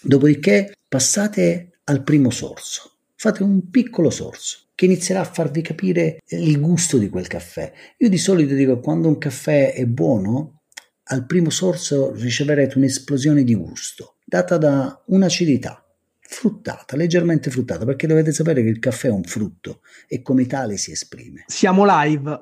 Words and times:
Dopodiché 0.00 0.76
passate 0.88 1.78
al 1.84 2.02
primo 2.02 2.30
sorso, 2.30 2.92
fate 3.14 3.42
un 3.42 3.70
piccolo 3.70 4.10
sorso 4.10 4.64
che 4.74 4.84
inizierà 4.84 5.20
a 5.20 5.24
farvi 5.24 5.62
capire 5.62 6.22
il 6.28 6.60
gusto 6.60 6.98
di 6.98 7.08
quel 7.08 7.26
caffè. 7.26 7.72
Io 7.98 8.08
di 8.08 8.18
solito 8.18 8.54
dico 8.54 8.78
quando 8.78 9.08
un 9.08 9.18
caffè 9.18 9.72
è 9.72 9.86
buono, 9.86 10.60
al 11.04 11.24
primo 11.24 11.50
sorso 11.50 12.12
riceverete 12.12 12.76
un'esplosione 12.78 13.42
di 13.42 13.54
gusto 13.54 14.16
data 14.24 14.58
da 14.58 15.02
un'acidità 15.06 15.80
fruttata, 16.18 16.96
leggermente 16.96 17.50
fruttata, 17.50 17.84
perché 17.84 18.08
dovete 18.08 18.32
sapere 18.32 18.62
che 18.62 18.68
il 18.68 18.80
caffè 18.80 19.08
è 19.08 19.12
un 19.12 19.22
frutto 19.22 19.80
e 20.08 20.20
come 20.22 20.46
tale 20.46 20.76
si 20.76 20.90
esprime. 20.90 21.44
Siamo 21.46 21.84
live. 21.86 22.40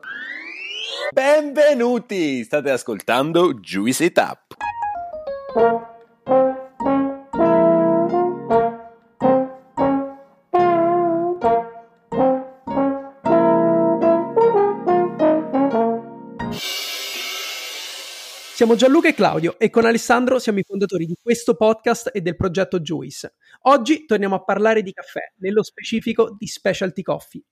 Benvenuti! 1.13 2.43
State 2.43 2.71
ascoltando 2.71 3.55
Juicy 3.55 4.11
Tap. 4.11 4.57
Siamo 18.65 18.79
Gianluca 18.79 19.09
e 19.09 19.13
Claudio 19.13 19.59
e 19.59 19.69
con 19.69 19.85
Alessandro 19.85 20.39
siamo 20.39 20.59
i 20.59 20.63
fondatori 20.63 21.05
di 21.05 21.19
questo 21.21 21.55
podcast 21.55 22.09
e 22.15 22.23
del 22.23 22.35
progetto 22.35 22.81
Juice. 22.81 23.35
Oggi 23.65 24.07
torniamo 24.07 24.37
a 24.37 24.43
parlare 24.43 24.81
di 24.81 24.91
caffè, 24.91 25.21
nello 25.41 25.63
specifico 25.63 26.35
di 26.35 26.47
specialty 26.47 27.03
coffee. 27.03 27.43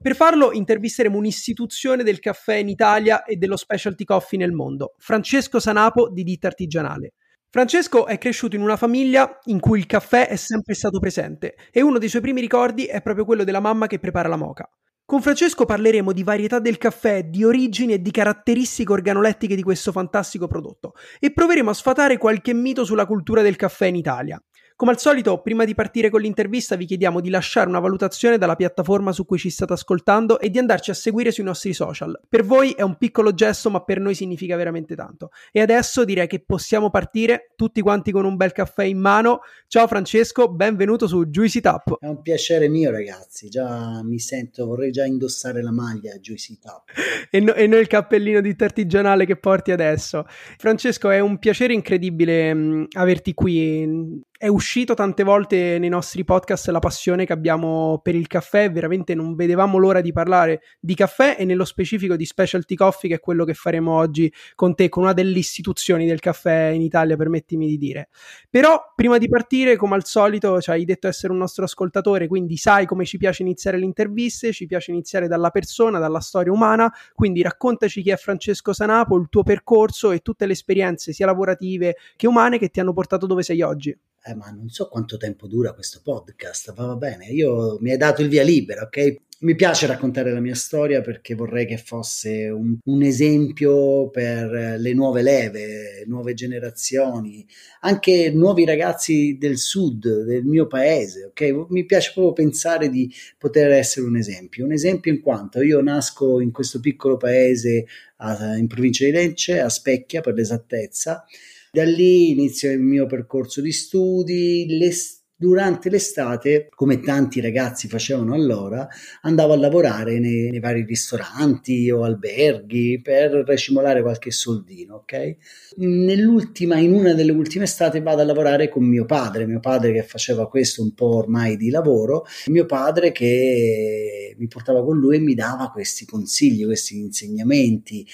Per 0.00 0.14
farlo 0.14 0.52
intervisteremo 0.52 1.18
un'istituzione 1.18 2.04
del 2.04 2.20
caffè 2.20 2.54
in 2.54 2.68
Italia 2.68 3.24
e 3.24 3.34
dello 3.34 3.56
specialty 3.56 4.04
coffee 4.04 4.38
nel 4.38 4.52
mondo, 4.52 4.94
Francesco 4.98 5.58
Sanapo 5.58 6.08
di 6.08 6.22
Ditta 6.22 6.46
Artigianale. 6.46 7.14
Francesco 7.48 8.06
è 8.06 8.16
cresciuto 8.18 8.54
in 8.54 8.62
una 8.62 8.76
famiglia 8.76 9.40
in 9.46 9.58
cui 9.58 9.80
il 9.80 9.86
caffè 9.86 10.28
è 10.28 10.36
sempre 10.36 10.74
stato 10.74 11.00
presente 11.00 11.56
e 11.72 11.82
uno 11.82 11.98
dei 11.98 12.08
suoi 12.08 12.22
primi 12.22 12.40
ricordi 12.40 12.84
è 12.84 13.02
proprio 13.02 13.24
quello 13.24 13.42
della 13.42 13.58
mamma 13.58 13.88
che 13.88 13.98
prepara 13.98 14.28
la 14.28 14.36
moca. 14.36 14.70
Con 15.10 15.22
Francesco 15.22 15.64
parleremo 15.64 16.12
di 16.12 16.22
varietà 16.22 16.60
del 16.60 16.78
caffè, 16.78 17.24
di 17.24 17.42
origini 17.42 17.94
e 17.94 18.00
di 18.00 18.12
caratteristiche 18.12 18.92
organolettiche 18.92 19.56
di 19.56 19.62
questo 19.64 19.90
fantastico 19.90 20.46
prodotto 20.46 20.92
e 21.18 21.32
proveremo 21.32 21.68
a 21.68 21.74
sfatare 21.74 22.16
qualche 22.16 22.54
mito 22.54 22.84
sulla 22.84 23.06
cultura 23.06 23.42
del 23.42 23.56
caffè 23.56 23.86
in 23.86 23.96
Italia. 23.96 24.40
Come 24.80 24.92
al 24.92 24.98
solito, 24.98 25.42
prima 25.42 25.66
di 25.66 25.74
partire 25.74 26.08
con 26.08 26.22
l'intervista 26.22 26.74
vi 26.74 26.86
chiediamo 26.86 27.20
di 27.20 27.28
lasciare 27.28 27.68
una 27.68 27.80
valutazione 27.80 28.38
dalla 28.38 28.56
piattaforma 28.56 29.12
su 29.12 29.26
cui 29.26 29.36
ci 29.36 29.50
state 29.50 29.74
ascoltando 29.74 30.40
e 30.40 30.48
di 30.48 30.58
andarci 30.58 30.90
a 30.90 30.94
seguire 30.94 31.30
sui 31.32 31.44
nostri 31.44 31.74
social. 31.74 32.18
Per 32.26 32.42
voi 32.42 32.70
è 32.70 32.80
un 32.80 32.96
piccolo 32.96 33.34
gesto, 33.34 33.68
ma 33.68 33.84
per 33.84 34.00
noi 34.00 34.14
significa 34.14 34.56
veramente 34.56 34.94
tanto. 34.94 35.32
E 35.52 35.60
adesso 35.60 36.02
direi 36.06 36.26
che 36.26 36.40
possiamo 36.40 36.88
partire 36.88 37.52
tutti 37.56 37.82
quanti 37.82 38.10
con 38.10 38.24
un 38.24 38.36
bel 38.36 38.52
caffè 38.52 38.84
in 38.84 38.98
mano. 38.98 39.40
Ciao 39.66 39.86
Francesco, 39.86 40.48
benvenuto 40.50 41.06
su 41.06 41.26
Juicy 41.26 41.60
Tap. 41.60 41.98
È 42.00 42.06
un 42.06 42.22
piacere 42.22 42.66
mio 42.70 42.90
ragazzi, 42.90 43.50
già 43.50 44.02
mi 44.02 44.18
sento, 44.18 44.64
vorrei 44.64 44.92
già 44.92 45.04
indossare 45.04 45.62
la 45.62 45.72
maglia 45.72 46.16
Juicy 46.16 46.58
Tap. 46.58 46.84
e, 47.30 47.38
no, 47.40 47.52
e 47.52 47.66
noi 47.66 47.80
il 47.80 47.86
cappellino 47.86 48.40
di 48.40 48.56
artigianale 48.58 49.26
che 49.26 49.36
porti 49.36 49.72
adesso. 49.72 50.24
Francesco, 50.56 51.10
è 51.10 51.20
un 51.20 51.38
piacere 51.38 51.74
incredibile 51.74 52.86
averti 52.96 53.34
qui 53.34 54.28
è 54.42 54.48
uscito 54.48 54.94
tante 54.94 55.22
volte 55.22 55.78
nei 55.78 55.90
nostri 55.90 56.24
podcast 56.24 56.68
la 56.68 56.78
passione 56.78 57.26
che 57.26 57.32
abbiamo 57.34 58.00
per 58.02 58.14
il 58.14 58.26
caffè, 58.26 58.72
veramente 58.72 59.14
non 59.14 59.34
vedevamo 59.34 59.76
l'ora 59.76 60.00
di 60.00 60.12
parlare 60.12 60.62
di 60.80 60.94
caffè 60.94 61.36
e 61.38 61.44
nello 61.44 61.66
specifico 61.66 62.16
di 62.16 62.24
specialty 62.24 62.74
coffee, 62.74 63.10
che 63.10 63.16
è 63.16 63.20
quello 63.20 63.44
che 63.44 63.52
faremo 63.52 63.92
oggi 63.92 64.32
con 64.54 64.74
te, 64.74 64.88
con 64.88 65.02
una 65.02 65.12
delle 65.12 65.36
istituzioni 65.36 66.06
del 66.06 66.20
caffè 66.20 66.68
in 66.68 66.80
Italia, 66.80 67.16
permettimi 67.16 67.66
di 67.66 67.76
dire. 67.76 68.08
Però 68.48 68.80
prima 68.96 69.18
di 69.18 69.28
partire, 69.28 69.76
come 69.76 69.94
al 69.94 70.06
solito, 70.06 70.58
ci 70.62 70.70
hai 70.70 70.86
detto 70.86 71.06
essere 71.06 71.34
un 71.34 71.38
nostro 71.38 71.64
ascoltatore, 71.64 72.26
quindi 72.26 72.56
sai 72.56 72.86
come 72.86 73.04
ci 73.04 73.18
piace 73.18 73.42
iniziare 73.42 73.76
le 73.76 73.84
interviste, 73.84 74.52
ci 74.52 74.64
piace 74.64 74.90
iniziare 74.90 75.28
dalla 75.28 75.50
persona, 75.50 75.98
dalla 75.98 76.20
storia 76.20 76.50
umana, 76.50 76.90
quindi 77.12 77.42
raccontaci 77.42 78.00
chi 78.00 78.08
è 78.08 78.16
Francesco 78.16 78.72
Sanapo, 78.72 79.18
il 79.18 79.26
tuo 79.28 79.42
percorso 79.42 80.12
e 80.12 80.20
tutte 80.20 80.46
le 80.46 80.52
esperienze 80.52 81.12
sia 81.12 81.26
lavorative 81.26 81.96
che 82.16 82.26
umane 82.26 82.58
che 82.58 82.70
ti 82.70 82.80
hanno 82.80 82.94
portato 82.94 83.26
dove 83.26 83.42
sei 83.42 83.60
oggi 83.60 83.94
eh, 84.24 84.34
ma 84.34 84.50
non 84.50 84.68
so 84.68 84.88
quanto 84.88 85.16
tempo 85.16 85.46
dura 85.46 85.72
questo 85.72 86.00
podcast, 86.02 86.74
va 86.74 86.94
bene, 86.96 87.26
io 87.26 87.78
mi 87.80 87.90
hai 87.90 87.96
dato 87.96 88.22
il 88.22 88.28
via 88.28 88.42
libera, 88.42 88.82
ok? 88.82 89.16
Mi 89.42 89.54
piace 89.54 89.86
raccontare 89.86 90.32
la 90.34 90.40
mia 90.40 90.54
storia 90.54 91.00
perché 91.00 91.34
vorrei 91.34 91.64
che 91.64 91.78
fosse 91.78 92.50
un, 92.50 92.76
un, 92.84 93.02
esempio 93.02 94.10
per 94.10 94.78
le 94.78 94.92
nuove 94.92 95.22
leve, 95.22 96.04
nuove 96.06 96.34
generazioni, 96.34 97.46
anche 97.80 98.30
nuovi 98.34 98.66
ragazzi 98.66 99.38
del 99.40 99.56
sud, 99.56 100.24
del 100.24 100.44
mio 100.44 100.66
paese, 100.66 101.24
ok? 101.24 101.68
Mi 101.70 101.86
piace 101.86 102.10
proprio 102.12 102.34
pensare 102.34 102.90
di 102.90 103.10
poter 103.38 103.70
essere 103.70 104.04
un 104.04 104.18
esempio, 104.18 104.66
un 104.66 104.72
esempio 104.72 105.10
in 105.10 105.22
quanto 105.22 105.62
io 105.62 105.80
nasco 105.80 106.40
in 106.40 106.50
questo 106.50 106.78
piccolo 106.78 107.16
paese 107.16 107.86
a, 108.18 108.58
in 108.58 108.66
provincia 108.66 109.06
di 109.06 109.12
Lecce, 109.12 109.58
a 109.60 109.70
Specchia 109.70 110.20
per 110.20 110.34
l'esattezza, 110.34 111.24
da 111.70 111.84
lì 111.84 112.30
inizio 112.30 112.70
il 112.70 112.80
mio 112.80 113.06
percorso 113.06 113.60
di 113.60 113.72
studi, 113.72 114.66
l'estate 114.68 115.18
durante 115.40 115.88
l'estate, 115.88 116.68
come 116.68 117.00
tanti 117.00 117.40
ragazzi 117.40 117.88
facevano 117.88 118.34
allora, 118.34 118.86
andavo 119.22 119.54
a 119.54 119.56
lavorare 119.56 120.18
nei, 120.18 120.50
nei, 120.50 120.60
vari 120.60 120.84
ristoranti 120.84 121.90
o 121.90 122.02
alberghi 122.02 123.00
per 123.02 123.30
recimolare 123.46 124.02
qualche 124.02 124.32
soldino, 124.32 124.96
ok? 124.96 125.36
Nell'ultima, 125.76 126.76
in 126.76 126.92
una 126.92 127.14
delle 127.14 127.32
ultime 127.32 127.64
estate 127.64 128.02
vado 128.02 128.20
a 128.20 128.26
lavorare 128.26 128.68
con 128.68 128.84
mio 128.84 129.06
padre, 129.06 129.46
mio 129.46 129.60
padre 129.60 129.94
che 129.94 130.02
faceva 130.02 130.46
questo 130.46 130.82
un 130.82 130.92
po' 130.92 131.16
ormai 131.16 131.56
di 131.56 131.70
lavoro, 131.70 132.26
mio 132.48 132.66
padre 132.66 133.10
che 133.10 134.36
mi 134.36 134.46
portava 134.46 134.84
con 134.84 134.98
lui 134.98 135.16
e 135.16 135.20
mi 135.20 135.32
dava 135.32 135.70
questi 135.70 136.04
consigli, 136.04 136.66
questi 136.66 136.98
insegnamenti, 136.98 138.06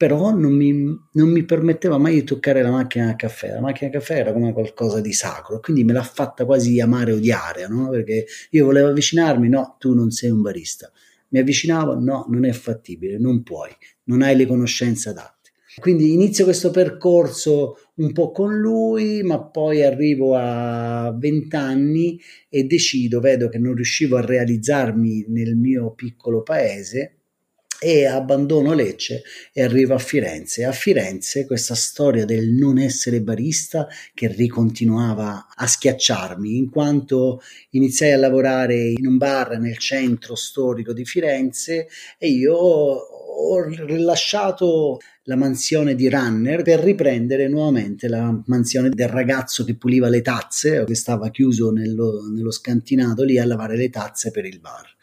però 0.00 0.34
non 0.34 0.54
mi, 0.54 0.72
non 1.12 1.28
mi, 1.28 1.44
permetteva 1.44 1.98
mai 1.98 2.14
di 2.14 2.24
toccare 2.24 2.62
la 2.62 2.70
macchina 2.70 3.04
da 3.04 3.16
caffè. 3.16 3.52
La 3.52 3.60
macchina 3.60 3.90
da 3.90 3.98
caffè 3.98 4.20
era 4.20 4.32
come 4.32 4.54
qualcosa 4.54 4.98
di 5.02 5.12
sacro, 5.12 5.60
quindi 5.60 5.84
me 5.84 5.92
l'ha 5.92 6.02
fatta 6.02 6.46
quasi 6.46 6.80
amare 6.80 7.10
e 7.10 7.14
odiare, 7.16 7.68
no? 7.68 7.90
perché 7.90 8.24
io 8.48 8.64
volevo 8.64 8.88
avvicinarmi, 8.88 9.50
no, 9.50 9.76
tu 9.78 9.92
non 9.92 10.10
sei 10.10 10.30
un 10.30 10.40
barista. 10.40 10.90
Mi 11.28 11.40
avvicinavo, 11.40 12.00
no, 12.00 12.24
non 12.30 12.46
è 12.46 12.52
fattibile, 12.52 13.18
non 13.18 13.42
puoi, 13.42 13.68
non 14.04 14.22
hai 14.22 14.36
le 14.36 14.46
conoscenze 14.46 15.10
adatte. 15.10 15.50
Quindi 15.78 16.14
inizio 16.14 16.44
questo 16.44 16.70
percorso 16.70 17.76
un 17.96 18.12
po' 18.12 18.30
con 18.30 18.58
lui, 18.58 19.22
ma 19.22 19.38
poi 19.42 19.82
arrivo 19.82 20.34
a 20.34 21.14
20 21.14 21.56
anni 21.56 22.18
e 22.48 22.64
decido, 22.64 23.20
vedo 23.20 23.50
che 23.50 23.58
non 23.58 23.74
riuscivo 23.74 24.16
a 24.16 24.24
realizzarmi 24.24 25.26
nel 25.28 25.56
mio 25.56 25.92
piccolo 25.92 26.42
paese 26.42 27.16
e 27.82 28.04
abbandono 28.04 28.74
Lecce 28.74 29.22
e 29.52 29.62
arrivo 29.62 29.94
a 29.94 29.98
Firenze. 29.98 30.64
A 30.64 30.72
Firenze 30.72 31.46
questa 31.46 31.74
storia 31.74 32.26
del 32.26 32.48
non 32.50 32.78
essere 32.78 33.22
barista 33.22 33.88
che 34.12 34.28
ricontinuava 34.28 35.48
a 35.54 35.66
schiacciarmi 35.66 36.56
in 36.56 36.68
quanto 36.68 37.40
iniziai 37.70 38.12
a 38.12 38.18
lavorare 38.18 38.76
in 38.76 39.06
un 39.06 39.16
bar 39.16 39.58
nel 39.58 39.78
centro 39.78 40.34
storico 40.34 40.92
di 40.92 41.06
Firenze 41.06 41.88
e 42.18 42.28
io 42.28 42.54
ho 42.54 43.62
rilasciato 43.64 44.98
la 45.24 45.36
mansione 45.36 45.94
di 45.94 46.08
runner 46.08 46.62
per 46.62 46.80
riprendere 46.80 47.48
nuovamente 47.48 48.08
la 48.08 48.38
mansione 48.46 48.90
del 48.90 49.08
ragazzo 49.08 49.64
che 49.64 49.76
puliva 49.76 50.08
le 50.08 50.20
tazze, 50.20 50.84
che 50.84 50.94
stava 50.94 51.30
chiuso 51.30 51.70
nello, 51.70 52.28
nello 52.30 52.50
scantinato 52.50 53.22
lì 53.22 53.38
a 53.38 53.46
lavare 53.46 53.76
le 53.76 53.88
tazze 53.88 54.30
per 54.30 54.44
il 54.44 54.60
bar. 54.60 54.98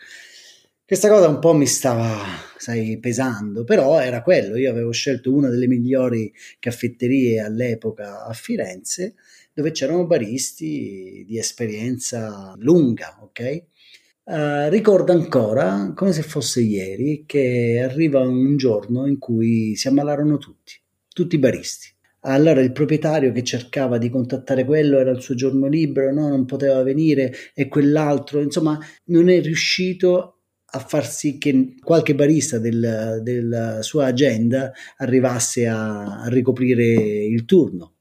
Questa 0.87 1.09
cosa 1.09 1.27
un 1.27 1.39
po' 1.39 1.51
mi 1.51 1.65
stava, 1.65 2.17
sai, 2.55 2.97
pesando, 2.97 3.65
però 3.65 3.99
era 3.99 4.21
quello. 4.21 4.55
Io 4.55 4.71
avevo 4.71 4.91
scelto 4.91 5.33
una 5.33 5.49
delle 5.49 5.67
migliori 5.67 6.31
caffetterie 6.59 7.41
all'epoca 7.41 8.23
a 8.25 8.31
Firenze, 8.31 9.15
dove 9.53 9.71
c'erano 9.71 10.05
baristi 10.05 11.25
di 11.27 11.37
esperienza 11.37 12.55
lunga, 12.59 13.19
ok? 13.21 13.63
Uh, 14.23 14.69
ricordo 14.69 15.11
ancora, 15.11 15.91
come 15.93 16.13
se 16.13 16.21
fosse 16.21 16.61
ieri, 16.61 17.25
che 17.25 17.81
arriva 17.83 18.21
un 18.21 18.55
giorno 18.55 19.07
in 19.07 19.17
cui 19.17 19.75
si 19.75 19.89
ammalarono 19.89 20.37
tutti, 20.37 20.79
tutti 21.09 21.35
i 21.35 21.39
baristi. 21.39 21.93
Allora 22.21 22.61
il 22.61 22.71
proprietario 22.71 23.33
che 23.33 23.43
cercava 23.43 23.97
di 23.97 24.09
contattare 24.09 24.63
quello 24.63 24.99
era 24.99 25.11
il 25.11 25.21
suo 25.21 25.35
giorno 25.35 25.67
libero, 25.67 26.13
no, 26.13 26.29
non 26.29 26.45
poteva 26.45 26.81
venire 26.81 27.33
e 27.53 27.67
quell'altro, 27.67 28.41
insomma, 28.41 28.79
non 29.07 29.27
è 29.27 29.41
riuscito 29.41 30.36
a 30.77 30.79
far 30.79 31.09
sì 31.09 31.37
che 31.37 31.75
qualche 31.83 32.15
barista 32.15 32.59
del, 32.59 33.19
della 33.21 33.81
sua 33.81 34.05
agenda 34.05 34.71
arrivasse 34.97 35.67
a, 35.67 36.21
a 36.21 36.27
ricoprire 36.29 36.83
il 36.83 37.45
turno. 37.45 37.95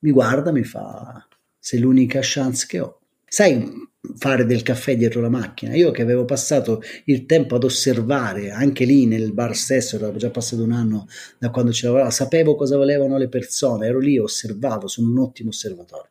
Mi 0.00 0.10
guarda, 0.10 0.52
mi 0.52 0.64
fa: 0.64 1.26
Sei 1.58 1.80
l'unica 1.80 2.20
chance 2.22 2.66
che 2.68 2.80
ho. 2.80 3.00
Sai 3.26 3.86
fare 4.16 4.46
del 4.46 4.62
caffè 4.62 4.96
dietro 4.96 5.20
la 5.20 5.28
macchina? 5.28 5.74
Io 5.74 5.90
che 5.90 6.02
avevo 6.02 6.24
passato 6.24 6.82
il 7.06 7.26
tempo 7.26 7.56
ad 7.56 7.64
osservare, 7.64 8.50
anche 8.50 8.84
lì 8.84 9.06
nel 9.06 9.32
bar 9.32 9.54
stesso, 9.54 9.96
era 9.96 10.14
già 10.16 10.30
passato 10.30 10.62
un 10.62 10.72
anno 10.72 11.06
da 11.38 11.50
quando 11.50 11.72
ci 11.72 11.84
lavoravo, 11.84 12.10
sapevo 12.10 12.54
cosa 12.54 12.76
volevano 12.76 13.18
le 13.18 13.28
persone, 13.28 13.86
ero 13.86 13.98
lì, 13.98 14.18
osservavo, 14.18 14.86
sono 14.86 15.10
un 15.10 15.18
ottimo 15.18 15.50
osservatore 15.50 16.10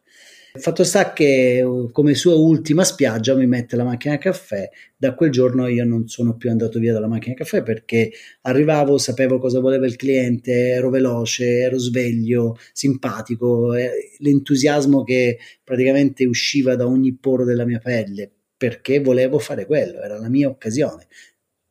Fatto 0.59 0.83
sta 0.83 1.13
che 1.13 1.63
come 1.91 2.13
sua 2.13 2.35
ultima 2.35 2.83
spiaggia 2.83 3.35
mi 3.35 3.47
mette 3.47 3.75
la 3.75 3.83
macchina 3.83 4.15
a 4.15 4.17
caffè. 4.17 4.69
Da 4.95 5.13
quel 5.15 5.31
giorno 5.31 5.67
io 5.67 5.85
non 5.85 6.07
sono 6.07 6.35
più 6.35 6.49
andato 6.49 6.79
via 6.79 6.93
dalla 6.93 7.07
macchina 7.07 7.33
a 7.33 7.37
caffè 7.37 7.63
perché 7.63 8.11
arrivavo, 8.41 8.97
sapevo 8.97 9.39
cosa 9.39 9.59
voleva 9.59 9.85
il 9.85 9.95
cliente, 9.95 10.51
ero 10.51 10.89
veloce, 10.89 11.59
ero 11.59 11.77
sveglio, 11.77 12.57
simpatico, 12.73 13.73
l'entusiasmo 14.19 15.03
che 15.03 15.37
praticamente 15.63 16.25
usciva 16.25 16.75
da 16.75 16.87
ogni 16.87 17.15
poro 17.15 17.43
della 17.43 17.65
mia 17.65 17.79
pelle 17.79 18.31
perché 18.57 18.99
volevo 18.99 19.39
fare 19.39 19.65
quello, 19.65 20.01
era 20.01 20.19
la 20.19 20.29
mia 20.29 20.49
occasione. 20.49 21.07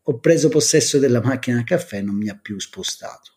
Ho 0.09 0.19
preso 0.21 0.49
possesso 0.49 0.99
della 0.99 1.21
macchina 1.21 1.61
a 1.61 1.65
caffè 1.65 1.99
e 1.99 2.03
non 2.03 2.17
mi 2.17 2.29
ha 2.29 2.39
più 2.41 2.61
spostato. 2.61 3.36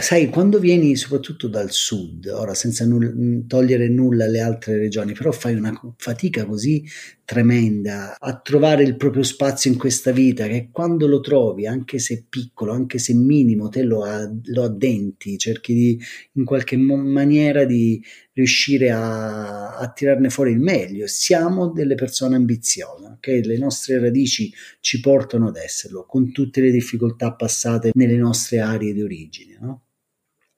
Sai, 0.00 0.28
quando 0.28 0.58
vieni 0.58 0.94
soprattutto 0.96 1.48
dal 1.48 1.70
sud, 1.70 2.26
ora 2.26 2.52
senza 2.52 2.84
null- 2.84 3.46
togliere 3.46 3.88
nulla 3.88 4.26
alle 4.26 4.40
altre 4.40 4.76
regioni, 4.76 5.14
però 5.14 5.32
fai 5.32 5.54
una 5.54 5.72
fatica 5.96 6.44
così 6.44 6.84
tremenda 7.24 8.18
a 8.18 8.38
trovare 8.38 8.82
il 8.82 8.96
proprio 8.96 9.22
spazio 9.22 9.70
in 9.70 9.78
questa 9.78 10.10
vita 10.12 10.46
che 10.46 10.68
quando 10.70 11.06
lo 11.06 11.20
trovi, 11.20 11.66
anche 11.66 11.98
se 12.00 12.26
piccolo, 12.28 12.72
anche 12.72 12.98
se 12.98 13.14
minimo, 13.14 13.70
te 13.70 13.82
lo, 13.82 14.02
a- 14.04 14.30
lo 14.44 14.62
addenti, 14.64 15.38
cerchi 15.38 15.72
di 15.72 15.98
in 16.34 16.44
qualche 16.44 16.76
mo- 16.76 16.96
maniera 16.98 17.64
di 17.64 18.02
riuscire 18.34 18.90
a, 18.90 19.76
a, 19.76 19.90
tirarne 19.90 20.30
fuori 20.30 20.52
il 20.52 20.60
meglio. 20.60 21.06
Siamo 21.06 21.68
delle 21.68 21.94
persone 21.94 22.36
ambiziose, 22.36 23.06
ok? 23.06 23.26
Le 23.44 23.58
nostre 23.58 23.98
radici 23.98 24.52
ci 24.80 25.00
portano 25.00 25.48
ad 25.48 25.56
esserlo, 25.56 26.06
con 26.06 26.32
tutte 26.32 26.60
le 26.60 26.70
difficoltà 26.70 27.32
passate 27.34 27.90
nelle 27.94 28.16
nostre 28.16 28.60
aree 28.60 28.92
di 28.92 29.02
origine, 29.02 29.58
no? 29.60 29.82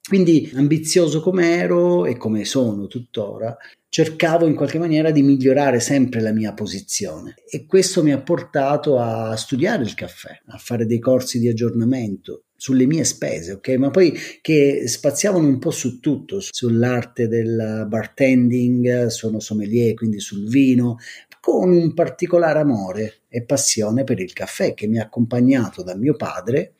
Quindi, 0.06 0.52
ambizioso 0.54 1.22
come 1.22 1.56
ero 1.56 2.04
e 2.04 2.18
come 2.18 2.44
sono 2.44 2.86
tuttora, 2.88 3.56
cercavo 3.88 4.46
in 4.46 4.54
qualche 4.54 4.78
maniera 4.78 5.10
di 5.10 5.22
migliorare 5.22 5.80
sempre 5.80 6.20
la 6.20 6.32
mia 6.32 6.52
posizione 6.52 7.36
e 7.48 7.64
questo 7.64 8.02
mi 8.02 8.12
ha 8.12 8.20
portato 8.20 8.98
a 8.98 9.34
studiare 9.36 9.82
il 9.82 9.94
caffè, 9.94 10.36
a 10.48 10.58
fare 10.58 10.84
dei 10.84 10.98
corsi 10.98 11.38
di 11.38 11.48
aggiornamento, 11.48 12.46
sulle 12.64 12.86
mie 12.86 13.04
spese, 13.04 13.52
ok? 13.52 13.68
Ma 13.76 13.90
poi 13.90 14.14
che 14.40 14.88
spaziavano 14.88 15.46
un 15.46 15.58
po' 15.58 15.70
su 15.70 16.00
tutto, 16.00 16.38
sull'arte 16.40 17.28
del 17.28 17.84
bartending, 17.86 19.08
sono 19.08 19.38
sommelier, 19.38 19.92
quindi 19.92 20.18
sul 20.18 20.48
vino, 20.48 20.96
con 21.42 21.70
un 21.70 21.92
particolare 21.92 22.60
amore 22.60 23.16
e 23.28 23.44
passione 23.44 24.04
per 24.04 24.18
il 24.18 24.32
caffè 24.32 24.72
che 24.72 24.86
mi 24.86 24.98
ha 24.98 25.02
accompagnato 25.02 25.82
da 25.82 25.94
mio 25.94 26.14
padre, 26.16 26.76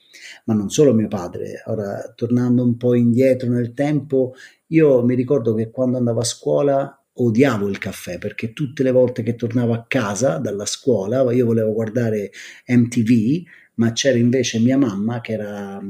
ma 0.46 0.54
non 0.54 0.70
solo 0.70 0.94
mio 0.94 1.08
padre. 1.08 1.62
Ora, 1.66 2.14
tornando 2.16 2.62
un 2.62 2.78
po' 2.78 2.94
indietro 2.94 3.50
nel 3.50 3.74
tempo, 3.74 4.32
io 4.68 5.04
mi 5.04 5.14
ricordo 5.14 5.52
che 5.52 5.70
quando 5.70 5.98
andavo 5.98 6.20
a 6.20 6.24
scuola 6.24 6.98
odiavo 7.16 7.68
il 7.68 7.76
caffè 7.76 8.16
perché 8.16 8.54
tutte 8.54 8.82
le 8.82 8.90
volte 8.90 9.22
che 9.22 9.36
tornavo 9.36 9.72
a 9.72 9.84
casa 9.86 10.38
dalla 10.38 10.66
scuola 10.66 11.30
io 11.32 11.46
volevo 11.46 11.72
guardare 11.72 12.32
MTV 12.66 13.44
ma 13.76 13.92
c'era 13.92 14.18
invece 14.18 14.58
mia 14.58 14.78
mamma 14.78 15.20
che 15.20 15.32
era 15.32 15.80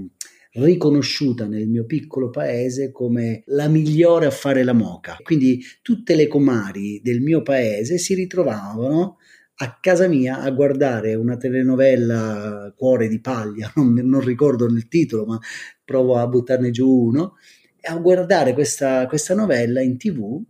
riconosciuta 0.55 1.47
nel 1.47 1.67
mio 1.67 1.85
piccolo 1.85 2.31
paese 2.31 2.93
come 2.93 3.43
la 3.47 3.69
migliore 3.69 4.27
a 4.27 4.31
fare 4.31 4.63
la 4.63 4.73
moca. 4.73 5.17
Quindi 5.23 5.63
tutte 5.83 6.15
le 6.15 6.29
comari 6.29 7.01
del 7.03 7.21
mio 7.21 7.43
paese 7.43 7.99
si 7.99 8.15
ritrovavano 8.15 9.19
a 9.57 9.79
casa 9.81 10.09
mia 10.09 10.41
a 10.41 10.51
guardare 10.51 11.15
una 11.15 11.37
telenovela 11.37 12.73
Cuore 12.77 13.09
di 13.09 13.21
paglia, 13.21 13.71
non, 13.77 13.93
non 13.93 14.21
ricordo 14.21 14.65
il 14.67 14.89
titolo, 14.89 15.25
ma 15.25 15.39
provo 15.85 16.17
a 16.17 16.27
buttarne 16.27 16.71
giù 16.71 16.89
uno, 16.89 17.35
a 17.83 17.97
guardare 17.99 18.53
questa, 18.53 19.07
questa 19.07 19.35
novella 19.35 19.81
in 19.81 19.97
tv 19.97 20.43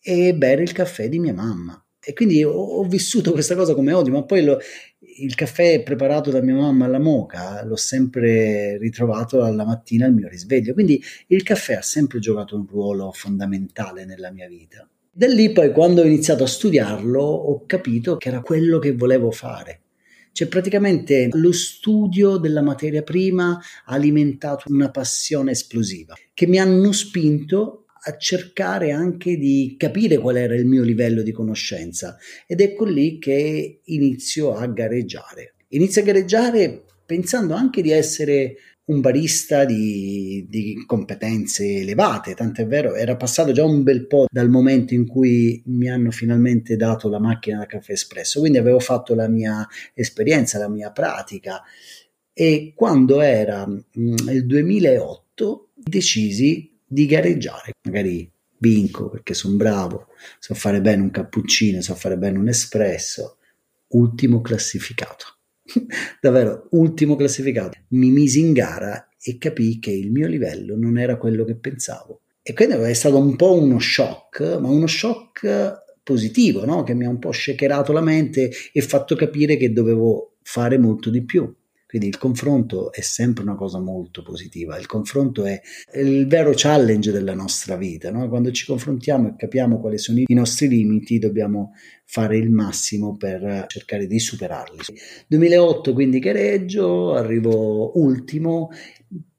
e 0.00 0.34
bere 0.34 0.62
il 0.62 0.72
caffè 0.72 1.08
di 1.08 1.18
mia 1.18 1.34
mamma. 1.34 1.82
E 2.02 2.14
quindi 2.14 2.42
ho, 2.42 2.50
ho 2.50 2.84
vissuto 2.84 3.32
questa 3.32 3.54
cosa 3.54 3.74
come 3.74 3.92
odio, 3.92 4.12
ma 4.12 4.24
poi 4.24 4.42
lo, 4.42 4.58
il 5.22 5.34
caffè 5.34 5.82
preparato 5.82 6.30
da 6.30 6.40
mia 6.40 6.54
mamma 6.54 6.86
alla 6.86 6.98
moca 6.98 7.64
l'ho 7.64 7.76
sempre 7.76 8.78
ritrovato 8.78 9.42
alla 9.42 9.64
mattina 9.64 10.06
al 10.06 10.14
mio 10.14 10.28
risveglio. 10.28 10.74
Quindi 10.74 11.02
il 11.28 11.42
caffè 11.42 11.74
ha 11.74 11.82
sempre 11.82 12.18
giocato 12.18 12.56
un 12.56 12.66
ruolo 12.66 13.12
fondamentale 13.12 14.04
nella 14.04 14.30
mia 14.30 14.48
vita. 14.48 14.88
Da 15.12 15.26
lì 15.26 15.52
poi 15.52 15.72
quando 15.72 16.02
ho 16.02 16.04
iniziato 16.04 16.44
a 16.44 16.46
studiarlo 16.46 17.20
ho 17.20 17.64
capito 17.66 18.16
che 18.16 18.28
era 18.28 18.40
quello 18.40 18.78
che 18.78 18.94
volevo 18.94 19.30
fare. 19.30 19.80
Cioè 20.32 20.46
praticamente 20.46 21.28
lo 21.32 21.52
studio 21.52 22.36
della 22.36 22.62
materia 22.62 23.02
prima 23.02 23.50
ha 23.50 23.92
alimentato 23.92 24.64
una 24.68 24.90
passione 24.90 25.50
esplosiva 25.50 26.14
che 26.32 26.46
mi 26.46 26.58
hanno 26.58 26.92
spinto 26.92 27.79
a 28.02 28.16
cercare 28.16 28.92
anche 28.92 29.36
di 29.36 29.74
capire 29.78 30.18
qual 30.18 30.36
era 30.36 30.54
il 30.54 30.66
mio 30.66 30.82
livello 30.82 31.22
di 31.22 31.32
conoscenza. 31.32 32.16
Ed 32.46 32.60
ecco 32.60 32.84
lì 32.84 33.18
che 33.18 33.80
inizio 33.84 34.54
a 34.54 34.66
gareggiare. 34.66 35.54
Inizio 35.68 36.02
a 36.02 36.04
gareggiare 36.04 36.84
pensando 37.04 37.54
anche 37.54 37.82
di 37.82 37.90
essere 37.90 38.56
un 38.90 39.00
barista 39.00 39.64
di, 39.64 40.46
di, 40.48 40.82
competenze 40.84 41.76
elevate, 41.76 42.34
tant'è 42.34 42.66
vero, 42.66 42.94
era 42.94 43.16
passato 43.16 43.52
già 43.52 43.64
un 43.64 43.84
bel 43.84 44.06
po' 44.06 44.26
dal 44.28 44.48
momento 44.48 44.94
in 44.94 45.06
cui 45.06 45.62
mi 45.66 45.88
hanno 45.88 46.10
finalmente 46.10 46.76
dato 46.76 47.08
la 47.08 47.20
macchina 47.20 47.58
da 47.58 47.66
caffè 47.66 47.92
espresso, 47.92 48.40
quindi 48.40 48.58
avevo 48.58 48.80
fatto 48.80 49.14
la 49.14 49.28
mia 49.28 49.66
esperienza, 49.94 50.58
la 50.58 50.68
mia 50.68 50.90
pratica. 50.90 51.62
E 52.32 52.72
quando 52.74 53.20
era 53.20 53.64
mm, 53.66 54.28
il 54.28 54.46
2008 54.46 55.68
decisi 55.76 56.69
di 56.90 57.06
gareggiare. 57.06 57.72
Magari 57.84 58.30
vinco 58.58 59.08
perché 59.08 59.32
sono 59.32 59.56
bravo, 59.56 60.08
so 60.38 60.54
fare 60.54 60.80
bene 60.80 61.02
un 61.02 61.10
cappuccino, 61.10 61.80
so 61.80 61.94
fare 61.94 62.18
bene 62.18 62.38
un 62.38 62.48
espresso. 62.48 63.38
Ultimo 63.88 64.40
classificato. 64.40 65.38
Davvero, 66.20 66.66
ultimo 66.70 67.14
classificato. 67.14 67.78
Mi 67.90 68.10
misi 68.10 68.40
in 68.40 68.52
gara 68.52 69.08
e 69.22 69.38
capii 69.38 69.78
che 69.78 69.92
il 69.92 70.10
mio 70.10 70.26
livello 70.26 70.76
non 70.76 70.98
era 70.98 71.16
quello 71.16 71.44
che 71.44 71.56
pensavo. 71.56 72.22
E 72.42 72.52
quindi 72.52 72.74
è 72.74 72.92
stato 72.92 73.18
un 73.18 73.36
po' 73.36 73.54
uno 73.54 73.78
shock, 73.78 74.58
ma 74.60 74.68
uno 74.68 74.86
shock 74.86 75.84
positivo, 76.02 76.64
no? 76.64 76.82
che 76.82 76.94
mi 76.94 77.04
ha 77.04 77.08
un 77.08 77.18
po' 77.18 77.30
shakerato 77.30 77.92
la 77.92 78.00
mente 78.00 78.50
e 78.72 78.80
fatto 78.80 79.14
capire 79.14 79.56
che 79.56 79.72
dovevo 79.72 80.38
fare 80.42 80.78
molto 80.78 81.10
di 81.10 81.22
più. 81.22 81.52
Quindi 81.90 82.06
il 82.06 82.18
confronto 82.18 82.92
è 82.92 83.00
sempre 83.00 83.42
una 83.42 83.56
cosa 83.56 83.80
molto 83.80 84.22
positiva, 84.22 84.78
il 84.78 84.86
confronto 84.86 85.44
è 85.44 85.60
il 85.94 86.28
vero 86.28 86.52
challenge 86.54 87.10
della 87.10 87.34
nostra 87.34 87.74
vita, 87.74 88.12
no? 88.12 88.28
quando 88.28 88.52
ci 88.52 88.64
confrontiamo 88.64 89.30
e 89.30 89.34
capiamo 89.36 89.80
quali 89.80 89.98
sono 89.98 90.20
i 90.24 90.32
nostri 90.32 90.68
limiti 90.68 91.18
dobbiamo 91.18 91.72
fare 92.04 92.36
il 92.36 92.48
massimo 92.48 93.16
per 93.16 93.64
cercare 93.66 94.06
di 94.06 94.20
superarli. 94.20 94.78
2008 95.26 95.92
quindi 95.92 96.20
gareggio, 96.20 97.14
arrivo 97.14 97.98
ultimo, 97.98 98.68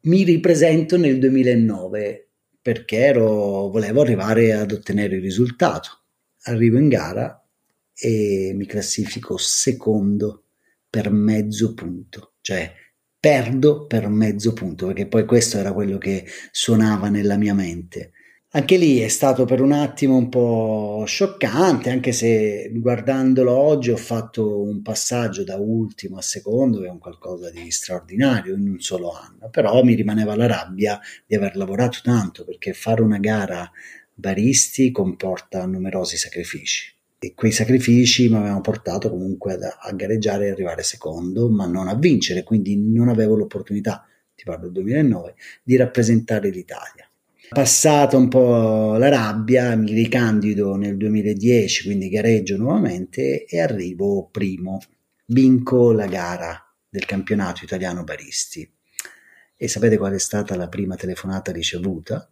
mi 0.01 0.23
ripresento 0.23 0.97
nel 0.97 1.19
2009 1.19 2.31
perché 2.61 2.97
ero, 2.97 3.69
volevo 3.69 4.01
arrivare 4.01 4.51
ad 4.51 4.73
ottenere 4.73 5.15
il 5.15 5.21
risultato. 5.21 6.01
Arrivo 6.41 6.77
in 6.77 6.89
gara 6.89 7.41
e 7.95 8.51
mi 8.53 8.65
classifico 8.65 9.37
secondo 9.37 10.47
per 10.91 11.09
mezzo 11.09 11.73
punto 11.73 12.33
cioè 12.41 12.73
perdo 13.19 13.85
per 13.85 14.09
mezzo 14.09 14.51
punto, 14.53 14.87
perché 14.87 15.07
poi 15.07 15.25
questo 15.25 15.57
era 15.59 15.73
quello 15.73 15.97
che 15.99 16.25
suonava 16.51 17.07
nella 17.09 17.37
mia 17.37 17.53
mente. 17.53 18.13
Anche 18.53 18.77
lì 18.77 18.99
è 18.99 19.07
stato 19.07 19.45
per 19.45 19.61
un 19.61 19.71
attimo 19.71 20.17
un 20.17 20.27
po' 20.27 21.03
scioccante, 21.05 21.91
anche 21.91 22.11
se 22.11 22.69
guardandolo 22.73 23.53
oggi 23.55 23.91
ho 23.91 23.97
fatto 23.97 24.61
un 24.61 24.81
passaggio 24.81 25.43
da 25.43 25.55
ultimo 25.57 26.17
a 26.17 26.21
secondo, 26.21 26.79
che 26.81 26.87
è 26.87 26.89
un 26.89 26.97
qualcosa 26.97 27.51
di 27.51 27.69
straordinario 27.71 28.55
in 28.55 28.67
un 28.67 28.79
solo 28.79 29.11
anno, 29.11 29.49
però 29.51 29.83
mi 29.83 29.93
rimaneva 29.93 30.35
la 30.35 30.47
rabbia 30.47 30.99
di 31.25 31.35
aver 31.35 31.55
lavorato 31.55 31.99
tanto, 32.03 32.43
perché 32.43 32.73
fare 32.73 33.01
una 33.03 33.19
gara 33.19 33.69
baristi 34.13 34.91
comporta 34.91 35.65
numerosi 35.65 36.17
sacrifici 36.17 37.00
e 37.23 37.35
quei 37.35 37.51
sacrifici 37.51 38.27
mi 38.29 38.37
avevano 38.37 38.61
portato 38.61 39.11
comunque 39.11 39.53
a, 39.53 39.77
a 39.79 39.93
gareggiare 39.93 40.47
e 40.47 40.49
arrivare 40.49 40.81
secondo, 40.81 41.51
ma 41.51 41.67
non 41.67 41.87
a 41.87 41.93
vincere, 41.93 42.41
quindi 42.41 42.75
non 42.75 43.09
avevo 43.09 43.35
l'opportunità, 43.35 44.03
ti 44.33 44.43
parlo 44.43 44.63
del 44.63 44.83
2009, 44.83 45.35
di 45.61 45.75
rappresentare 45.75 46.49
l'Italia. 46.49 47.07
Passata 47.47 48.17
un 48.17 48.27
po' 48.27 48.95
la 48.97 49.09
rabbia, 49.09 49.75
mi 49.75 49.93
ricandido 49.93 50.75
nel 50.77 50.97
2010, 50.97 51.83
quindi 51.83 52.09
gareggio 52.09 52.57
nuovamente 52.57 53.45
e 53.45 53.59
arrivo 53.59 54.27
primo. 54.31 54.79
Vinco 55.27 55.91
la 55.91 56.07
gara 56.07 56.59
del 56.89 57.05
campionato 57.05 57.63
italiano 57.63 58.03
baristi. 58.03 58.67
E 59.55 59.67
sapete 59.67 59.99
qual 59.99 60.13
è 60.13 60.19
stata 60.19 60.55
la 60.55 60.69
prima 60.69 60.95
telefonata 60.95 61.51
ricevuta? 61.51 62.27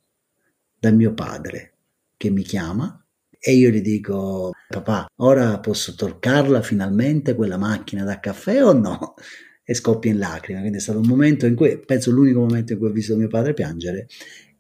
Dal 0.80 0.96
mio 0.96 1.14
padre, 1.14 1.74
che 2.18 2.32
mi 2.32 2.42
chiama 2.42 3.04
e 3.40 3.54
io 3.54 3.70
gli 3.70 3.82
dico, 3.82 4.52
papà, 4.68 5.08
ora 5.18 5.60
posso 5.60 5.96
toccarla 5.96 6.62
finalmente 6.62 7.36
quella 7.36 7.58
macchina 7.58 8.04
da 8.04 8.20
caffè 8.20 8.64
o 8.64 8.74
no? 8.74 9.14
E 9.64 9.74
scoppia 9.76 10.12
in 10.12 10.18
lacrime. 10.18 10.60
Quindi 10.60 10.78
è 10.78 10.82
stato 10.82 11.00
un 11.00 11.08
momento 11.08 11.46
in 11.46 11.56
cui, 11.56 11.80
penso 11.80 12.12
l'unico 12.12 12.40
momento 12.40 12.74
in 12.74 12.80
cui 12.80 12.88
ho 12.88 12.92
visto 12.92 13.16
mio 13.16 13.28
padre 13.28 13.54
piangere 13.54 14.08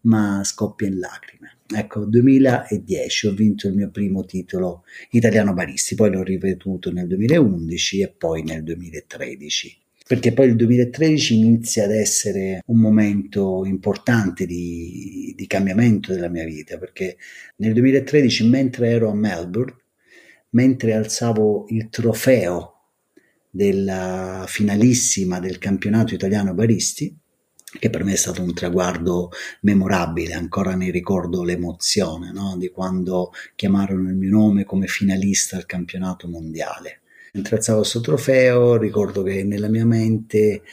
ma 0.01 0.41
scoppia 0.43 0.87
in 0.87 0.99
lacrime. 0.99 1.57
Ecco, 1.67 2.05
2010 2.05 3.27
ho 3.27 3.33
vinto 3.33 3.67
il 3.67 3.73
mio 3.73 3.89
primo 3.89 4.25
titolo 4.25 4.83
italiano 5.11 5.53
baristi, 5.53 5.95
poi 5.95 6.11
l'ho 6.11 6.23
ripetuto 6.23 6.91
nel 6.91 7.07
2011 7.07 8.01
e 8.01 8.07
poi 8.09 8.43
nel 8.43 8.63
2013 8.63 9.78
perché 10.09 10.33
poi 10.33 10.47
il 10.47 10.55
2013 10.55 11.37
inizia 11.37 11.83
ad 11.83 11.91
essere 11.91 12.63
un 12.65 12.79
momento 12.79 13.63
importante 13.63 14.47
di, 14.47 15.35
di, 15.37 15.45
cambiamento 15.45 16.11
della 16.11 16.29
mia 16.29 16.45
vita, 16.45 16.79
perché 16.79 17.15
nel 17.57 17.73
2013, 17.73 18.49
mentre 18.49 18.89
ero 18.89 19.11
a 19.11 19.13
Melbourne, 19.13 19.75
mentre 20.49 20.95
alzavo 20.95 21.67
il 21.69 21.89
trofeo 21.89 22.85
della 23.51 24.45
finalissima 24.47 25.39
del 25.39 25.59
campionato 25.59 26.15
italiano 26.15 26.55
baristi, 26.55 27.15
che 27.77 27.91
per 27.91 28.03
me 28.03 28.13
è 28.13 28.15
stato 28.15 28.41
un 28.41 28.55
traguardo 28.55 29.29
memorabile, 29.61 30.33
ancora 30.33 30.73
ne 30.73 30.89
ricordo 30.89 31.43
l'emozione 31.43 32.31
no? 32.31 32.55
di 32.57 32.69
quando 32.69 33.31
chiamarono 33.53 34.09
il 34.09 34.15
mio 34.15 34.31
nome 34.31 34.63
come 34.63 34.87
finalista 34.87 35.55
al 35.55 35.67
campionato 35.67 36.27
mondiale. 36.27 36.98
Mentre 37.33 37.57
alzavo 37.57 37.79
questo 37.79 38.01
trofeo 38.01 38.77
ricordo 38.77 39.23
che 39.23 39.43
nella 39.43 39.67
mia 39.67 39.85
mente 39.85 40.63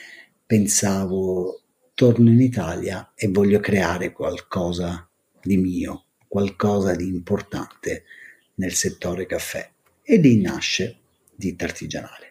pensavo 0.44 1.60
torno 1.94 2.30
in 2.30 2.40
Italia 2.40 3.12
e 3.14 3.28
voglio 3.28 3.60
creare 3.60 4.12
qualcosa 4.12 5.08
di 5.42 5.56
mio, 5.56 6.04
qualcosa 6.28 6.94
di 6.94 7.06
importante 7.06 8.04
nel 8.54 8.72
settore 8.72 9.26
caffè. 9.26 9.70
E 10.02 10.16
lì 10.18 10.40
nasce 10.40 10.98
Ditta 11.34 11.64
Artigianale 11.64 12.25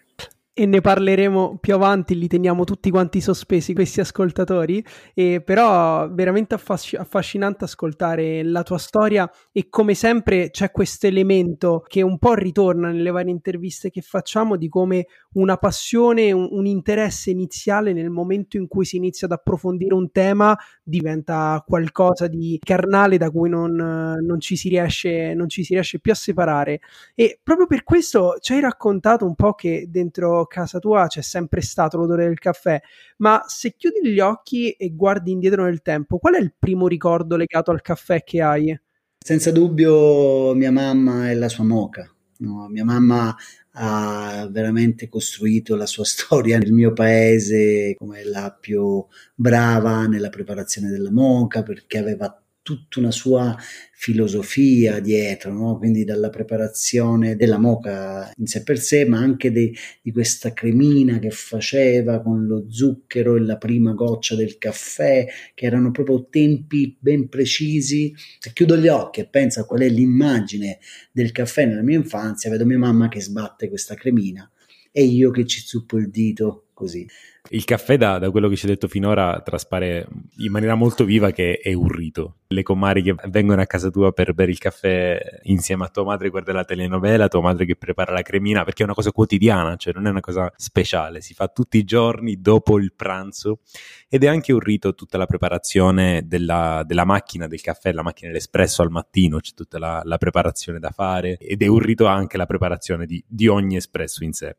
e 0.58 0.66
ne 0.66 0.80
parleremo 0.80 1.58
più 1.60 1.74
avanti, 1.74 2.18
li 2.18 2.30
teniamo 2.30 2.64
tutti 2.64 2.90
quanti 2.90 3.20
sospesi 3.20 3.74
questi 3.74 4.00
ascoltatori, 4.00 4.82
e 5.14 5.42
però 5.44 6.10
veramente 6.10 6.56
affasc- 6.56 6.98
affascinante 6.98 7.66
ascoltare 7.66 8.42
la 8.42 8.64
tua 8.64 8.78
storia. 8.78 9.30
E 9.52 9.68
come 9.68 9.96
sempre 9.96 10.52
c'è 10.52 10.72
questo 10.72 11.08
elemento 11.08 11.84
che 11.86 12.02
un 12.02 12.18
po' 12.18 12.36
ritorna 12.36 12.90
nelle 12.90 13.12
varie 13.12 13.32
interviste 13.32 13.90
che 13.90 14.00
facciamo 14.00 14.56
di 14.56 14.70
come 14.70 15.08
una 15.34 15.58
passione, 15.58 16.32
un, 16.32 16.48
un 16.50 16.66
interesse 16.66 17.32
iniziale 17.32 17.92
nel 17.92 18.10
momento 18.10 18.56
in 18.56 18.70
cui 18.70 18.86
si 18.86 18.96
inizia 18.96 19.28
ad 19.28 19.34
approfondire 19.34 19.94
un 19.94 20.10
tema 20.10 20.58
diventa 20.82 21.62
qualcosa 21.68 22.28
di 22.28 22.58
carnale 22.64 23.18
da 23.18 23.30
cui 23.30 23.50
non, 23.50 23.74
non, 23.74 24.40
ci 24.40 24.56
si 24.56 24.70
riesce, 24.70 25.34
non 25.34 25.50
ci 25.50 25.66
si 25.66 25.74
riesce 25.74 26.00
più 26.00 26.14
a 26.14 26.16
separare. 26.16 26.80
E 27.14 27.40
proprio 27.44 27.68
per 27.68 27.84
questo 27.84 28.38
ci 28.40 28.54
hai 28.54 28.62
raccontato 28.62 29.26
un 29.26 29.36
po' 29.36 29.54
che 29.54 29.88
dentro 29.90 30.45
casa 30.46 30.80
tua 30.80 31.08
c'è 31.08 31.22
sempre 31.22 31.62
stato 31.62 31.98
l'odore 31.98 32.26
del 32.26 32.40
caffè, 32.40 32.82
ma 33.18 33.44
se 33.46 33.76
chiudi 33.76 34.08
gli 34.10 34.20
occhi 34.20 34.72
e 34.72 34.94
guardi 34.94 35.32
indietro 35.32 35.64
nel 35.64 35.82
tempo, 35.82 36.18
qual 36.18 36.36
è 36.36 36.40
il 36.40 36.54
primo 36.58 36.88
ricordo 36.88 37.36
legato 37.36 37.72
al 37.72 37.82
caffè 37.82 38.24
che 38.24 38.42
hai? 38.42 38.80
Senza 39.18 39.52
dubbio 39.52 40.54
mia 40.54 40.72
mamma 40.72 41.30
e 41.32 41.36
la 41.36 41.50
sua 41.50 41.64
moca. 41.64 42.10
No, 42.38 42.68
mia 42.68 42.84
mamma 42.84 43.36
ha 43.78 44.48
veramente 44.52 45.08
costruito 45.08 45.76
la 45.76 45.86
sua 45.86 46.04
storia 46.06 46.58
nel 46.58 46.72
mio 46.72 46.94
paese 46.94 47.96
come 47.98 48.24
la 48.24 48.56
più 48.58 49.04
brava 49.34 50.06
nella 50.08 50.30
preparazione 50.30 50.90
della 50.90 51.12
moca 51.12 51.64
perché 51.64 51.98
aveva 51.98 52.40
tutta 52.66 52.98
una 52.98 53.12
sua 53.12 53.56
filosofia 53.94 55.00
dietro, 55.00 55.54
no? 55.54 55.78
quindi 55.78 56.04
dalla 56.04 56.32
preparazione 56.32 57.36
della 57.36 57.60
moca 57.60 58.34
in 58.38 58.48
sé 58.48 58.64
per 58.64 58.80
sé, 58.80 59.06
ma 59.06 59.20
anche 59.20 59.52
de, 59.52 59.72
di 60.02 60.12
questa 60.12 60.52
cremina 60.52 61.20
che 61.20 61.30
faceva 61.30 62.24
con 62.24 62.48
lo 62.48 62.66
zucchero 62.68 63.36
e 63.36 63.42
la 63.42 63.58
prima 63.58 63.94
goccia 63.94 64.34
del 64.34 64.58
caffè, 64.58 65.28
che 65.54 65.66
erano 65.68 65.92
proprio 65.92 66.26
tempi 66.28 66.98
ben 67.00 67.30
precisi. 67.30 68.16
Se 68.40 68.52
chiudo 68.52 68.78
gli 68.78 68.88
occhi 68.88 69.20
e 69.20 69.28
penso 69.28 69.60
a 69.60 69.66
qual 69.66 69.82
è 69.82 69.88
l'immagine 69.88 70.80
del 71.12 71.32
caffè 71.32 71.68
nella 71.68 71.84
mia 71.84 71.98
infanzia, 71.98 72.50
vedo 72.50 72.66
mia 72.66 72.80
mamma 72.80 73.10
che 73.10 73.22
sbatte 73.22 73.70
questa 73.70 73.94
cremina 73.94 74.50
e 74.98 75.04
io 75.04 75.30
che 75.30 75.46
ci 75.46 75.60
zuppo 75.60 75.98
il 75.98 76.10
dito 76.10 76.68
così. 76.74 77.06
Il 77.50 77.66
caffè, 77.66 77.98
da, 77.98 78.18
da, 78.18 78.32
quello 78.32 78.48
che 78.48 78.56
ci 78.56 78.66
hai 78.66 78.72
detto 78.72 78.88
finora, 78.88 79.42
traspare 79.42 80.08
in 80.38 80.52
maniera 80.52 80.76
molto 80.76 81.04
viva 81.04 81.32
che 81.32 81.60
è 81.62 81.74
un 81.74 81.90
rito. 81.90 82.38
Le 82.48 82.64
comari 82.64 83.04
che 83.04 83.14
vengono 83.28 83.62
a 83.62 83.66
casa 83.66 83.90
tua 83.90 84.14
per 84.14 84.34
bere 84.34 84.52
il 84.52 84.58
caffè 84.58 85.20
insieme 85.44 85.84
a 85.84 85.90
tua 85.90 86.06
madre 86.06 86.30
guarda 86.30 86.54
la 86.54 86.64
telenovela, 86.64 87.28
tua 87.28 87.42
madre 87.42 87.66
che 87.66 87.76
prepara 87.76 88.14
la 88.14 88.22
cremina, 88.22 88.64
perché 88.64 88.84
è 88.84 88.86
una 88.86 88.94
cosa 88.94 89.12
quotidiana, 89.12 89.76
cioè 89.76 89.94
non 89.94 90.08
è 90.08 90.10
una 90.10 90.22
cosa 90.22 90.50
speciale, 90.56 91.20
si 91.20 91.34
fa 91.34 91.50
tutti 91.50 91.78
i 91.78 91.84
giorni 91.84 92.40
dopo 92.40 92.80
il 92.80 92.94
pranzo 92.94 93.60
ed 94.08 94.24
è 94.24 94.28
anche 94.28 94.54
un 94.54 94.60
rito 94.60 94.96
tutta 94.96 95.18
la 95.18 95.26
preparazione 95.26 96.24
della, 96.26 96.84
della 96.86 97.04
macchina 97.04 97.48
del 97.48 97.60
caffè, 97.60 97.92
la 97.92 98.02
macchina 98.02 98.30
dell'espresso 98.30 98.82
al 98.82 98.92
mattino, 98.92 99.40
c'è 99.40 99.54
tutta 99.54 99.78
la, 99.78 100.02
la 100.06 100.18
preparazione 100.18 100.80
da 100.80 100.92
fare 100.92 101.38
ed 101.38 101.62
è 101.62 101.68
un 101.68 101.80
rito 101.80 102.06
anche 102.06 102.38
la 102.38 102.46
preparazione 102.46 103.06
di, 103.06 103.22
di 103.28 103.48
ogni 103.48 103.76
espresso 103.76 104.24
in 104.24 104.32
sé. 104.32 104.56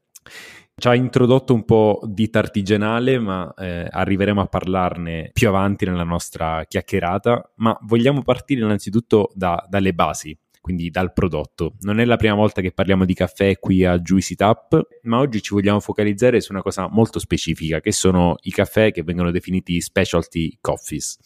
Ci 0.78 0.88
ha 0.88 0.94
introdotto 0.94 1.54
un 1.54 1.64
po' 1.64 2.00
di 2.04 2.28
artigianale, 2.30 3.18
ma 3.18 3.52
eh, 3.56 3.86
arriveremo 3.90 4.42
a 4.42 4.46
parlarne 4.46 5.30
più 5.32 5.48
avanti 5.48 5.86
nella 5.86 6.04
nostra 6.04 6.64
chiacchierata. 6.68 7.52
Ma 7.56 7.76
vogliamo 7.82 8.22
partire 8.22 8.60
innanzitutto 8.60 9.30
da, 9.34 9.64
dalle 9.70 9.94
basi, 9.94 10.38
quindi 10.60 10.90
dal 10.90 11.14
prodotto. 11.14 11.76
Non 11.80 11.98
è 11.98 12.04
la 12.04 12.16
prima 12.16 12.34
volta 12.34 12.60
che 12.60 12.72
parliamo 12.72 13.06
di 13.06 13.14
caffè 13.14 13.58
qui 13.58 13.86
a 13.86 13.98
Juicy 13.98 14.34
Tap, 14.34 14.86
ma 15.04 15.18
oggi 15.18 15.40
ci 15.40 15.54
vogliamo 15.54 15.80
focalizzare 15.80 16.42
su 16.42 16.52
una 16.52 16.60
cosa 16.60 16.88
molto 16.90 17.20
specifica, 17.20 17.80
che 17.80 17.92
sono 17.92 18.34
i 18.42 18.50
caffè 18.50 18.92
che 18.92 19.02
vengono 19.02 19.30
definiti 19.30 19.80
specialty 19.80 20.58
coffees. 20.60 21.18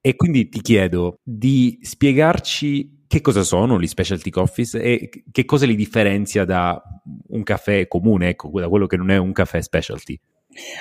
E 0.00 0.16
quindi 0.16 0.48
ti 0.48 0.62
chiedo 0.62 1.18
di 1.22 1.78
spiegarci 1.82 3.01
che 3.12 3.20
cosa 3.20 3.42
sono 3.42 3.78
gli 3.78 3.86
specialty 3.86 4.30
coffees 4.30 4.72
e 4.72 5.10
che 5.30 5.44
cosa 5.44 5.66
li 5.66 5.74
differenzia 5.74 6.46
da 6.46 6.82
un 7.28 7.42
caffè 7.42 7.86
comune, 7.86 8.30
ecco, 8.30 8.58
da 8.58 8.70
quello 8.70 8.86
che 8.86 8.96
non 8.96 9.10
è 9.10 9.18
un 9.18 9.32
caffè 9.32 9.60
specialty? 9.60 10.18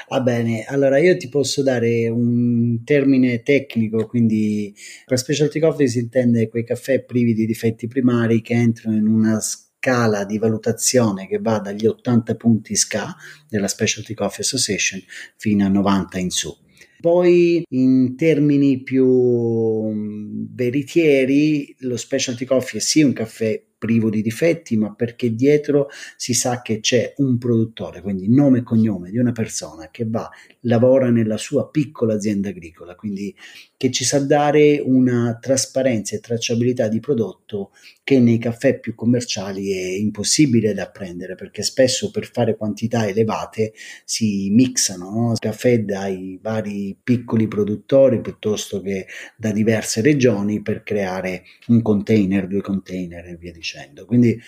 Va 0.07 0.21
bene, 0.21 0.63
allora 0.63 0.97
io 0.97 1.17
ti 1.17 1.27
posso 1.27 1.61
dare 1.61 2.07
un 2.07 2.85
termine 2.85 3.41
tecnico, 3.41 4.05
quindi 4.05 4.73
per 5.05 5.17
specialty 5.17 5.59
coffee 5.59 5.87
si 5.87 5.99
intende 5.99 6.47
quei 6.47 6.63
caffè 6.63 7.03
privi 7.03 7.33
di 7.33 7.45
difetti 7.45 7.87
primari 7.87 8.41
che 8.41 8.53
entrano 8.53 8.95
in 8.95 9.07
una 9.07 9.41
scala 9.41 10.23
di 10.23 10.37
valutazione 10.37 11.27
che 11.27 11.39
va 11.39 11.59
dagli 11.59 11.85
80 11.85 12.35
punti 12.35 12.77
SCA 12.77 13.13
della 13.49 13.67
Specialty 13.67 14.13
Coffee 14.13 14.45
Association 14.45 15.01
fino 15.35 15.65
a 15.65 15.67
90 15.67 16.17
in 16.17 16.29
su. 16.29 16.57
Poi 17.01 17.63
in 17.69 18.15
termini 18.15 18.83
più 18.83 19.91
mm, 19.91 20.45
veritieri, 20.53 21.75
lo 21.79 21.97
specialty 21.97 22.45
coffee 22.45 22.79
è 22.79 22.81
sì 22.81 23.01
un 23.01 23.13
caffè 23.13 23.61
privo 23.81 24.11
di 24.11 24.21
difetti, 24.21 24.77
ma 24.77 24.93
perché 24.93 25.33
dietro 25.33 25.89
si 26.15 26.35
sa 26.35 26.61
che 26.61 26.81
c'è 26.81 27.15
un 27.17 27.39
produttore, 27.39 28.01
quindi 28.01 28.29
nome 28.29 28.59
e 28.59 28.63
cognome 28.63 29.09
di 29.09 29.17
una 29.17 29.31
persona 29.31 29.89
che 29.89 30.05
va, 30.07 30.29
lavora 30.61 31.09
nella 31.09 31.37
sua 31.37 31.67
piccola 31.67 32.13
azienda 32.13 32.49
agricola, 32.49 32.93
quindi 32.93 33.35
che 33.81 33.89
ci 33.89 34.05
sa 34.05 34.19
dare 34.19 34.79
una 34.79 35.39
trasparenza 35.41 36.15
e 36.15 36.19
tracciabilità 36.19 36.87
di 36.87 36.99
prodotto 36.99 37.71
che 38.03 38.19
nei 38.19 38.37
caffè 38.37 38.79
più 38.79 38.93
commerciali 38.93 39.71
è 39.71 39.97
impossibile 39.97 40.75
da 40.75 40.87
prendere 40.89 41.33
perché 41.33 41.63
spesso 41.63 42.11
per 42.11 42.29
fare 42.31 42.55
quantità 42.55 43.07
elevate 43.07 43.73
si 44.05 44.49
mixano 44.51 45.09
no? 45.09 45.33
caffè 45.39 45.79
dai 45.79 46.37
vari 46.39 46.95
piccoli 47.01 47.47
produttori 47.47 48.21
piuttosto 48.21 48.81
che 48.81 49.07
da 49.35 49.51
diverse 49.51 50.01
regioni 50.01 50.61
per 50.61 50.83
creare 50.83 51.43
un 51.67 51.81
container, 51.81 52.45
due 52.47 52.61
container 52.61 53.25
e 53.25 53.35
via 53.35 53.51
dicendo. 53.51 53.70
Quindi 54.05 54.39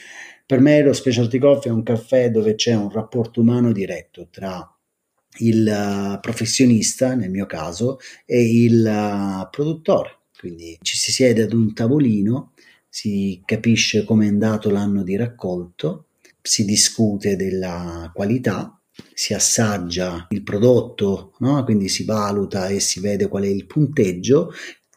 per 0.46 0.60
me 0.60 0.82
lo 0.82 0.94
specialty 0.94 1.38
coffee 1.38 1.72
è 1.72 1.74
un 1.74 1.84
caffè 1.84 2.30
dove 2.30 2.56
c'è 2.56 2.74
un 2.74 2.90
rapporto 2.90 3.42
umano 3.42 3.72
diretto 3.72 4.28
tra 4.30 4.68
il 5.38 5.68
uh, 5.68 6.20
professionista, 6.20 7.16
nel 7.16 7.30
mio 7.30 7.46
caso, 7.46 8.00
e 8.26 8.42
il 8.42 8.86
uh, 8.86 9.50
produttore. 9.50 10.20
Quindi 10.38 10.78
ci 10.82 10.98
si 10.98 11.12
siede 11.12 11.44
ad 11.44 11.54
un 11.54 11.74
tavolino, 11.74 12.52
si 12.90 13.42
capisce 13.46 14.04
come 14.04 14.26
è 14.26 14.30
andato 14.30 14.70
l'anno 14.70 15.04
di 15.04 15.16
raccolto, 15.16 16.08
si 16.42 16.66
discute 16.66 17.36
della 17.36 18.12
qualità, 18.14 18.78
si 19.14 19.34
assaggia 19.34 20.28
il 20.30 20.44
prodotto, 20.44 21.34
no? 21.40 21.64
quindi 21.64 21.88
si 21.88 22.04
valuta 22.04 22.68
e 22.68 22.80
si 22.80 23.00
vede 23.00 23.28
qual 23.28 23.44
è 23.44 23.48
il 23.48 23.66
punteggio 23.66 24.52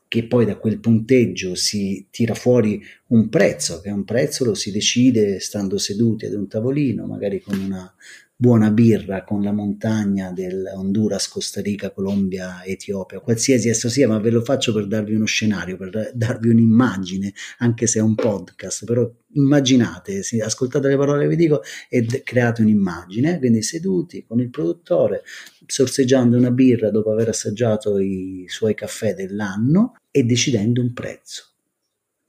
che 0.09 0.27
poi 0.27 0.45
da 0.45 0.57
quel 0.57 0.79
punteggio 0.79 1.55
si 1.55 2.07
tira 2.11 2.35
fuori 2.35 2.83
un 3.09 3.29
prezzo, 3.29 3.81
che 3.81 3.91
un 3.91 4.05
prezzo 4.05 4.45
lo 4.45 4.55
si 4.55 4.71
decide 4.71 5.41
stando 5.41 5.79
seduti 5.79 6.27
ad 6.27 6.35
un 6.35 6.47
tavolino, 6.47 7.07
magari 7.07 7.41
con 7.41 7.59
una 7.59 7.93
buona 8.39 8.71
birra 8.71 9.25
con 9.25 9.43
la 9.43 9.51
montagna 9.51 10.31
del 10.31 10.71
Honduras, 10.75 11.27
Costa 11.27 11.63
Rica, 11.63 11.91
Colombia, 11.91 12.63
Etiopia, 12.65 13.21
qualsiasi 13.21 13.71
esso 13.71 13.89
sia, 13.89 14.07
ma 14.07 14.19
ve 14.19 14.31
lo 14.31 14.43
faccio 14.43 14.75
per 14.75 14.87
darvi 14.87 15.15
uno 15.15 15.25
scenario, 15.25 15.79
per 15.79 16.13
darvi 16.15 16.51
un'immagine, 16.51 17.33
anche 17.59 17.87
se 17.87 17.99
è 17.99 18.03
un 18.03 18.15
podcast, 18.15 18.85
però 18.85 19.11
immaginate, 19.33 20.21
ascoltate 20.43 20.89
le 20.89 20.97
parole 20.99 21.23
che 21.23 21.29
vi 21.29 21.37
dico 21.37 21.63
e 21.89 22.05
create 22.23 22.61
un'immagine, 22.61 23.39
quindi 23.39 23.63
seduti 23.63 24.25
con 24.27 24.39
il 24.41 24.51
produttore, 24.51 25.23
sorseggiando 25.67 26.37
una 26.37 26.51
birra 26.51 26.91
dopo 26.91 27.11
aver 27.13 27.31
assaggiato 27.31 27.99
i 27.99 28.45
suoi 28.49 28.75
caffè 28.75 29.15
dell'anno 29.15 29.95
e 30.11 30.25
decidendo 30.25 30.83
un 30.83 30.93
prezzo 30.93 31.56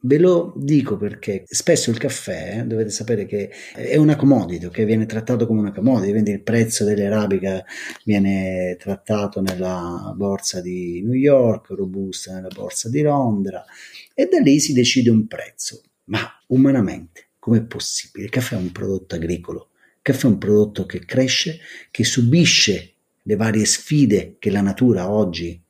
Ve 0.08 0.20
lo 0.20 0.54
dico 0.56 0.96
perché 0.96 1.44
spesso 1.46 1.90
il 1.90 1.98
caffè, 1.98 2.60
eh, 2.60 2.64
dovete 2.64 2.92
sapere 2.92 3.26
che 3.26 3.52
è 3.76 3.98
una 3.98 4.16
commodity, 4.16 4.70
che 4.70 4.86
viene 4.86 5.06
trattato 5.06 5.46
come 5.46 5.60
una 5.60 5.74
commodity, 5.74 6.12
quindi 6.12 6.32
il 6.32 6.44
prezzo 6.44 6.86
dell'arabica 6.86 7.66
viene 8.06 8.78
trattato 8.80 9.42
nella 9.42 10.14
borsa 10.16 10.62
di 10.62 11.02
New 11.04 11.12
York, 11.12 11.72
robusta 11.72 12.36
nella 12.36 12.48
borsa 12.48 12.88
di 12.88 13.02
Londra 13.02 13.66
e 14.14 14.30
da 14.32 14.40
lì 14.40 14.62
si 14.62 14.72
decide 14.72 15.10
un 15.10 15.28
prezzo. 15.28 15.82
Ma 16.06 16.22
umanamente, 16.48 17.32
com'è 17.38 17.62
possibile? 17.64 18.24
Il 18.24 18.32
caffè 18.32 18.56
è 18.56 18.60
un 18.60 18.72
prodotto 18.72 19.16
agricolo, 19.16 19.72
il 19.96 20.02
caffè 20.04 20.28
è 20.28 20.30
un 20.30 20.38
prodotto 20.38 20.86
che 20.86 21.00
cresce, 21.00 21.60
che 21.92 22.06
subisce 22.06 22.94
le 23.24 23.36
varie 23.36 23.66
sfide 23.66 24.38
che 24.40 24.52
la 24.52 24.62
natura 24.62 25.12
oggi 25.12 25.62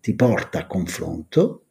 ti 0.00 0.14
porta 0.16 0.58
a 0.58 0.66
confronto 0.66 1.63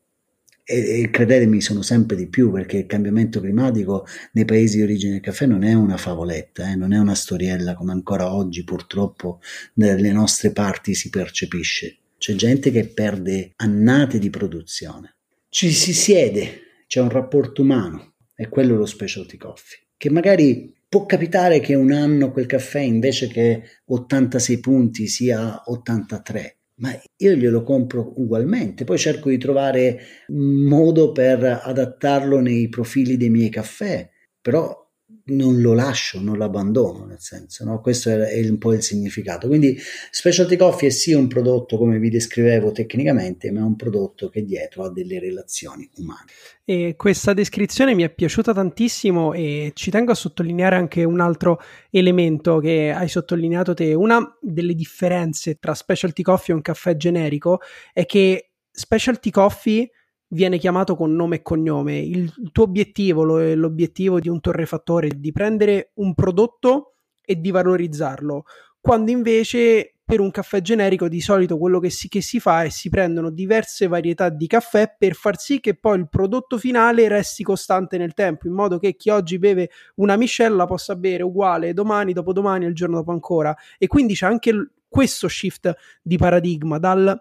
e, 0.65 1.01
e, 1.01 1.09
credetemi 1.09 1.59
sono 1.61 1.81
sempre 1.81 2.15
di 2.15 2.27
più 2.27 2.51
perché 2.51 2.77
il 2.77 2.85
cambiamento 2.85 3.41
climatico 3.41 4.05
nei 4.31 4.45
paesi 4.45 4.77
di 4.77 4.83
origine 4.83 5.13
del 5.13 5.21
caffè 5.21 5.45
non 5.45 5.63
è 5.63 5.73
una 5.73 5.97
favoletta, 5.97 6.71
eh, 6.71 6.75
non 6.75 6.93
è 6.93 6.97
una 6.97 7.15
storiella 7.15 7.73
come 7.73 7.91
ancora 7.91 8.33
oggi 8.33 8.63
purtroppo 8.63 9.41
nelle 9.75 10.11
nostre 10.11 10.51
parti 10.51 10.93
si 10.93 11.09
percepisce. 11.09 11.97
C'è 12.17 12.33
gente 12.35 12.71
che 12.71 12.87
perde 12.87 13.51
annate 13.57 14.17
di 14.17 14.29
produzione. 14.29 15.15
Ci 15.49 15.71
si 15.71 15.93
siede, 15.93 16.61
c'è 16.87 17.01
un 17.01 17.09
rapporto 17.09 17.61
umano, 17.61 18.13
è 18.33 18.47
quello 18.47 18.77
lo 18.77 18.85
specialty 18.85 19.35
coffee, 19.35 19.79
che 19.97 20.09
magari 20.09 20.73
può 20.87 21.05
capitare 21.05 21.59
che 21.59 21.75
un 21.75 21.91
anno 21.91 22.31
quel 22.31 22.45
caffè 22.45 22.79
invece 22.79 23.27
che 23.27 23.63
86 23.85 24.59
punti 24.59 25.07
sia 25.07 25.63
83 25.65 26.59
ma 26.83 26.93
io 27.17 27.33
glielo 27.33 27.63
compro 27.63 28.11
ugualmente. 28.17 28.83
Poi 28.83 28.97
cerco 28.97 29.29
di 29.29 29.37
trovare 29.37 29.99
un 30.27 30.65
modo 30.67 31.13
per 31.13 31.61
adattarlo 31.63 32.41
nei 32.41 32.67
profili 32.67 33.15
dei 33.15 33.29
miei 33.29 33.49
caffè, 33.49 34.09
però 34.41 34.82
non 35.25 35.61
lo 35.61 35.73
lascio, 35.73 36.19
non 36.19 36.37
lo 36.37 36.43
abbandono, 36.43 37.05
nel 37.05 37.19
senso, 37.19 37.63
no? 37.63 37.79
questo 37.79 38.09
è, 38.09 38.17
è, 38.17 38.49
un 38.49 38.57
po' 38.57 38.73
il 38.73 38.81
significato. 38.81 39.47
Quindi 39.47 39.77
Specialty 40.11 40.57
Coffee 40.57 40.89
è 40.89 40.91
sì 40.91 41.13
un 41.13 41.27
prodotto, 41.27 41.77
come 41.77 41.97
vi 41.97 42.09
descrivevo 42.09 42.71
tecnicamente, 42.71 43.51
ma 43.51 43.61
è 43.61 43.63
un 43.63 43.75
prodotto 43.75 44.29
che 44.29 44.43
dietro 44.43 44.83
ha 44.83 44.91
delle 44.91 45.19
relazioni 45.19 45.89
umane. 45.97 46.25
E 46.65 46.95
questa 46.97 47.33
descrizione 47.33 47.93
mi 47.93 48.03
è 48.03 48.09
piaciuta 48.09 48.53
tantissimo 48.53 49.33
e 49.33 49.71
ci 49.75 49.91
tengo 49.91 50.11
a 50.11 50.15
sottolineare 50.15 50.75
anche 50.75 51.03
un 51.03 51.19
altro 51.19 51.59
elemento 51.89 52.59
che 52.59 52.91
hai 52.91 53.07
sottolineato 53.07 53.73
te. 53.73 53.93
Una 53.93 54.37
delle 54.41 54.73
differenze 54.73 55.57
tra 55.59 55.73
Specialty 55.73 56.21
Coffee 56.21 56.53
e 56.53 56.57
un 56.57 56.63
caffè 56.63 56.97
generico 56.97 57.59
è 57.93 58.05
che 58.05 58.51
Specialty 58.71 59.29
Coffee 59.29 59.89
viene 60.33 60.57
chiamato 60.57 60.95
con 60.95 61.13
nome 61.13 61.37
e 61.37 61.41
cognome. 61.41 61.99
Il, 61.99 62.33
tuo 62.51 62.63
obiettivo, 62.63 63.23
lo, 63.23 63.53
l'obiettivo 63.55 64.19
di 64.19 64.29
un 64.29 64.39
torrefattore, 64.39 65.07
è 65.07 65.11
di 65.11 65.31
prendere 65.31 65.91
un 65.95 66.13
prodotto 66.13 66.95
e 67.25 67.39
di 67.39 67.51
valorizzarlo, 67.51 68.43
quando 68.81 69.11
invece 69.11 69.93
per 70.05 70.19
un 70.19 70.31
caffè 70.31 70.61
generico 70.61 71.07
di 71.07 71.21
solito 71.21 71.57
quello 71.57 71.79
che 71.79 71.89
si, 71.89 72.09
che 72.09 72.21
si 72.21 72.41
fa 72.41 72.63
è 72.63 72.69
si 72.69 72.89
prendono 72.89 73.29
diverse 73.29 73.87
varietà 73.87 74.27
di 74.27 74.47
caffè 74.47 74.93
per 74.97 75.13
far 75.13 75.39
sì 75.39 75.61
che 75.61 75.75
poi 75.75 75.99
il 75.99 76.09
prodotto 76.09 76.57
finale 76.57 77.07
resti 77.07 77.41
costante 77.41 77.97
nel 77.97 78.13
tempo, 78.13 78.47
in 78.47 78.53
modo 78.53 78.79
che 78.79 78.97
chi 78.97 79.09
oggi 79.09 79.39
beve 79.39 79.69
una 79.95 80.17
miscela 80.17 80.65
possa 80.65 80.97
bere 80.97 81.23
uguale 81.23 81.71
domani, 81.71 82.11
dopodomani 82.11 82.65
e 82.65 82.67
il 82.67 82.75
giorno 82.75 82.97
dopo 82.97 83.11
ancora. 83.11 83.55
E 83.77 83.87
quindi 83.87 84.13
c'è 84.13 84.25
anche 84.25 84.71
questo 84.89 85.29
shift 85.29 85.73
di 86.01 86.17
paradigma 86.17 86.77
dal 86.77 87.17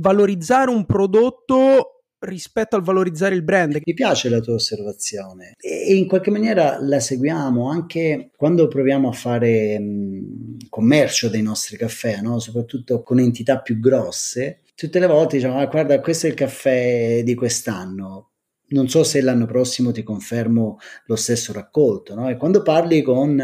valorizzare 0.00 0.70
un 0.70 0.84
prodotto 0.84 1.97
rispetto 2.20 2.76
al 2.76 2.82
valorizzare 2.82 3.34
il 3.34 3.42
brand. 3.42 3.78
Mi 3.84 3.94
piace 3.94 4.28
la 4.28 4.40
tua 4.40 4.54
osservazione 4.54 5.54
e 5.60 5.94
in 5.94 6.06
qualche 6.06 6.30
maniera 6.30 6.78
la 6.80 7.00
seguiamo 7.00 7.70
anche 7.70 8.30
quando 8.36 8.68
proviamo 8.68 9.08
a 9.08 9.12
fare 9.12 9.78
mh, 9.78 10.68
commercio 10.68 11.28
dei 11.28 11.42
nostri 11.42 11.76
caffè, 11.76 12.20
no? 12.20 12.38
soprattutto 12.38 13.02
con 13.02 13.18
entità 13.18 13.60
più 13.60 13.78
grosse. 13.78 14.60
Tutte 14.74 14.98
le 14.98 15.06
volte 15.06 15.36
diciamo, 15.36 15.58
ah, 15.58 15.66
guarda, 15.66 16.00
questo 16.00 16.26
è 16.26 16.30
il 16.30 16.36
caffè 16.36 17.22
di 17.24 17.34
quest'anno, 17.34 18.30
non 18.68 18.88
so 18.88 19.02
se 19.02 19.20
l'anno 19.20 19.46
prossimo 19.46 19.92
ti 19.92 20.02
confermo 20.02 20.78
lo 21.06 21.16
stesso 21.16 21.52
raccolto. 21.52 22.14
No? 22.14 22.28
E 22.28 22.36
quando 22.36 22.62
parli 22.62 23.02
con, 23.02 23.40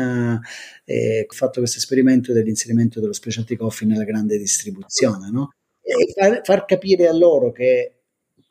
eh, 0.85 1.27
ho 1.29 1.35
fatto 1.35 1.61
questo 1.61 1.79
esperimento 1.79 2.33
dell'inserimento 2.33 3.01
dello 3.01 3.12
specialty 3.12 3.57
coffee 3.57 3.88
nella 3.88 4.05
grande 4.05 4.38
distribuzione, 4.38 5.31
no? 5.31 5.51
e 5.85 6.12
far, 6.12 6.40
far, 6.42 6.64
capire 6.64 7.07
a 7.07 7.12
loro 7.12 7.53
che 7.53 8.04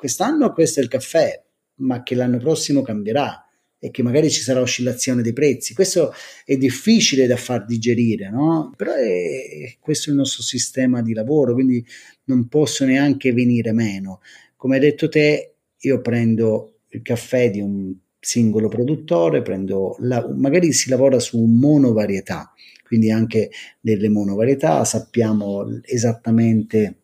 quest'anno 0.03 0.51
questo 0.51 0.81
è 0.81 0.83
il 0.83 0.89
caffè, 0.89 1.41
ma 1.75 2.03
che 2.03 2.13
l'anno 2.13 2.37
prossimo 2.37 2.81
cambierà 2.81 3.47
e 3.79 3.89
che 3.89 4.03
magari 4.03 4.29
ci 4.29 4.41
sarà 4.41 4.59
oscillazione 4.59 5.21
dei 5.21 5.31
prezzi. 5.31 5.73
Questo 5.73 6.13
è 6.43 6.57
difficile 6.57 7.25
da 7.25 7.37
far 7.37 7.63
digerire, 7.63 8.29
no? 8.29 8.73
Però 8.75 8.91
è, 8.91 9.77
questo 9.79 10.09
il 10.09 10.17
nostro 10.17 10.43
sistema 10.43 11.01
di 11.01 11.13
lavoro, 11.13 11.53
quindi 11.53 11.85
non 12.25 12.49
posso 12.49 12.83
neanche 12.83 13.31
venire 13.31 13.71
meno. 13.71 14.19
Come 14.57 14.75
hai 14.75 14.81
detto 14.81 15.07
te, 15.07 15.53
io 15.77 16.01
prendo 16.01 16.79
il 16.89 17.01
caffè 17.01 17.49
di 17.49 17.61
un 17.61 17.95
singolo 18.19 18.67
produttore, 18.67 19.41
prendo 19.41 19.95
la, 19.99 20.29
magari 20.35 20.73
si 20.73 20.89
lavora 20.89 21.17
su 21.19 21.41
monovarietà, 21.41 22.51
quindi 22.85 23.09
anche 23.09 23.51
delle 23.79 24.09
monovarietà, 24.09 24.83
sappiamo 24.83 25.79
esattamente 25.85 26.97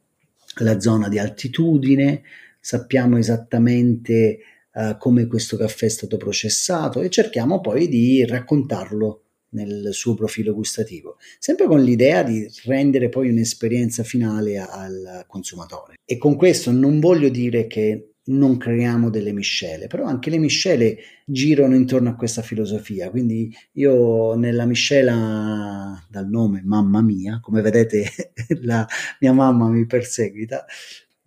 la 0.56 0.82
zona 0.82 1.08
di 1.08 1.18
altitudine, 1.18 2.24
sappiamo 2.60 3.18
esattamente 3.18 4.40
uh, 4.74 4.98
come 4.98 5.28
questo 5.28 5.58
caffè 5.58 5.86
è 5.86 5.90
stato 5.90 6.18
processato 6.18 7.02
e 7.02 7.10
cerchiamo 7.10 7.62
poi 7.62 7.88
di 7.88 8.26
raccontarlo 8.26 9.24
nel 9.52 9.90
suo 9.94 10.14
profilo 10.14 10.54
gustativo, 10.54 11.18
sempre 11.40 11.66
con 11.66 11.82
l'idea 11.82 12.24
di 12.24 12.48
rendere 12.66 13.10
poi 13.10 13.30
un'esperienza 13.30 14.04
finale 14.04 14.60
al 14.60 15.24
consumatore. 15.28 15.96
E 16.06 16.18
con 16.18 16.36
questo 16.36 16.72
non 16.72 17.00
voglio 17.00 17.30
dire 17.30 17.66
che 17.68 18.10
non 18.30 18.58
creiamo 18.58 19.10
delle 19.10 19.32
miscele, 19.32 19.88
però 19.88 20.06
anche 20.06 20.30
le 20.30 20.38
miscele 20.38 20.98
girano 21.26 21.76
intorno 21.76 22.10
a 22.10 22.16
questa 22.16 22.42
filosofia. 22.42 23.10
Quindi 23.10 23.52
io 23.74 24.36
nella 24.36 24.66
miscela 24.66 26.00
dal 26.08 26.28
nome 26.28 26.62
Mamma 26.64 27.02
Mia, 27.02 27.40
come 27.42 27.62
vedete 27.62 28.08
la 28.62 28.88
mia 29.20 29.34
mamma 29.34 29.68
mi 29.68 29.86
perseguita, 29.86 30.66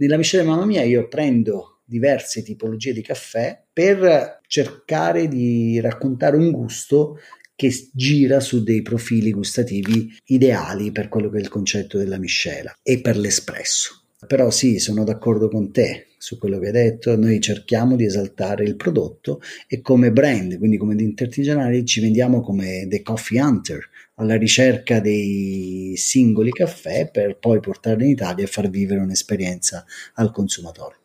nella 0.02 0.16
miscela 0.16 0.42
Mamma 0.42 0.66
Mia 0.66 0.82
io 0.82 1.06
prendo 1.06 1.80
diverse 1.84 2.42
tipologie 2.42 2.92
di 2.92 3.02
caffè 3.02 3.62
per 3.72 4.40
cercare 4.48 5.28
di 5.28 5.78
raccontare 5.80 6.36
un 6.36 6.50
gusto 6.50 7.18
che 7.54 7.72
gira 7.92 8.40
su 8.40 8.64
dei 8.64 8.82
profili 8.82 9.30
gustativi 9.30 10.12
ideali 10.26 10.90
per 10.90 11.08
quello 11.08 11.30
che 11.30 11.38
è 11.38 11.40
il 11.40 11.48
concetto 11.48 11.98
della 11.98 12.18
miscela 12.18 12.76
e 12.82 13.00
per 13.00 13.16
l'espresso. 13.16 14.06
Però 14.26 14.50
sì, 14.50 14.78
sono 14.78 15.04
d'accordo 15.04 15.48
con 15.48 15.70
te 15.70 16.08
su 16.18 16.38
quello 16.38 16.58
che 16.58 16.66
hai 16.66 16.72
detto, 16.72 17.16
noi 17.16 17.40
cerchiamo 17.40 17.96
di 17.96 18.04
esaltare 18.04 18.64
il 18.64 18.76
prodotto 18.76 19.40
e 19.66 19.80
come 19.80 20.12
brand, 20.12 20.56
quindi 20.58 20.76
come 20.76 20.94
enti 20.94 21.24
artigianali, 21.24 21.84
ci 21.84 22.00
vendiamo 22.00 22.40
come 22.40 22.86
The 22.88 23.02
Coffee 23.02 23.40
Hunter, 23.40 23.80
alla 24.14 24.36
ricerca 24.36 25.00
dei 25.00 25.94
singoli 25.96 26.50
caffè 26.50 27.10
per 27.10 27.38
poi 27.38 27.60
portarli 27.60 28.04
in 28.04 28.10
Italia 28.10 28.44
e 28.44 28.48
far 28.48 28.68
vivere 28.68 29.00
un'esperienza 29.00 29.84
al 30.14 30.30
consumatore 30.30 31.01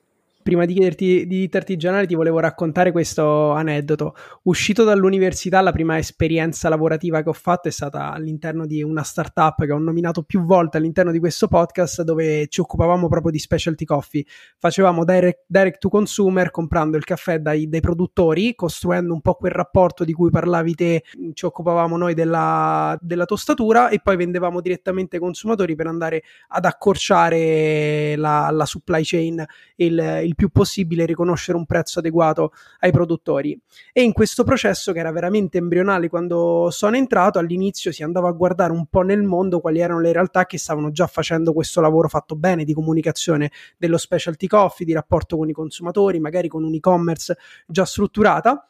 prima 0.47 0.63
di 0.63 0.75
chiederti 0.75 1.27
di 1.27 1.49
artigianale 1.51 2.07
ti 2.07 2.15
volevo 2.15 2.39
raccontare 2.39 2.93
questo 2.93 3.51
aneddoto. 3.51 4.15
Uscito 4.43 4.85
dall'università, 4.85 5.59
la 5.59 5.73
prima 5.73 5.97
esperienza 5.97 6.69
lavorativa 6.69 7.21
che 7.21 7.27
ho 7.27 7.33
fatto 7.33 7.67
è 7.67 7.71
stata 7.71 8.13
all'interno 8.13 8.65
di 8.65 8.81
una 8.81 9.03
startup 9.03 9.65
che 9.65 9.73
ho 9.73 9.77
nominato 9.77 10.23
più 10.23 10.45
volte 10.45 10.77
all'interno 10.77 11.11
di 11.11 11.19
questo 11.19 11.49
podcast 11.49 12.03
dove 12.03 12.47
ci 12.47 12.61
occupavamo 12.61 13.09
proprio 13.09 13.29
di 13.33 13.39
specialty 13.39 13.83
coffee. 13.83 14.23
Facevamo 14.57 15.03
direct, 15.03 15.43
direct 15.47 15.79
to 15.79 15.89
consumer 15.89 16.49
comprando 16.49 16.95
il 16.95 17.03
caffè 17.03 17.39
dai, 17.39 17.67
dai, 17.67 17.81
produttori, 17.81 18.55
costruendo 18.55 19.13
un 19.13 19.19
po' 19.19 19.33
quel 19.33 19.51
rapporto 19.51 20.05
di 20.05 20.13
cui 20.13 20.29
parlavi 20.29 20.75
te, 20.75 21.03
ci 21.33 21.43
occupavamo 21.43 21.97
noi 21.97 22.13
della, 22.13 22.97
della 23.01 23.25
tostatura 23.25 23.89
e 23.89 23.99
poi 23.99 24.15
vendevamo 24.15 24.61
direttamente 24.61 25.17
ai 25.17 25.21
consumatori 25.21 25.75
per 25.75 25.87
andare 25.87 26.23
ad 26.47 26.63
accorciare 26.63 28.15
la, 28.15 28.49
la 28.49 28.65
supply 28.65 29.01
chain, 29.03 29.43
il, 29.75 30.21
il 30.23 30.35
più 30.37 30.49
possibile 30.49 31.07
riconoscere 31.07 31.57
un 31.57 31.65
prezzo 31.65 31.97
adeguato 31.97 32.53
ai 32.81 32.91
produttori. 32.91 33.59
E 33.91 34.03
in 34.03 34.13
questo 34.13 34.43
processo, 34.43 34.93
che 34.93 34.99
era 34.99 35.11
veramente 35.11 35.57
embrionale 35.57 36.09
quando 36.09 36.69
sono 36.69 36.95
entrato, 36.95 37.39
all'inizio 37.39 37.91
si 37.91 38.03
andava 38.03 38.29
a 38.29 38.33
guardare 38.33 38.71
un 38.71 38.85
po' 38.85 39.01
nel 39.01 39.23
mondo 39.23 39.59
quali 39.59 39.79
erano 39.79 39.99
le 39.99 40.13
realtà 40.13 40.45
che 40.45 40.59
stavano 40.59 40.91
già 40.91 41.07
facendo 41.07 41.53
questo 41.53 41.81
lavoro 41.81 42.07
fatto 42.07 42.35
bene 42.35 42.63
di 42.63 42.73
comunicazione 42.73 43.51
dello 43.79 43.97
specialty 43.97 44.45
coffee, 44.45 44.85
di 44.85 44.93
rapporto 44.93 45.37
con 45.37 45.49
i 45.49 45.53
consumatori, 45.53 46.19
magari 46.19 46.47
con 46.47 46.63
un 46.63 46.73
e-commerce 46.75 47.35
già 47.65 47.83
strutturata 47.83 48.69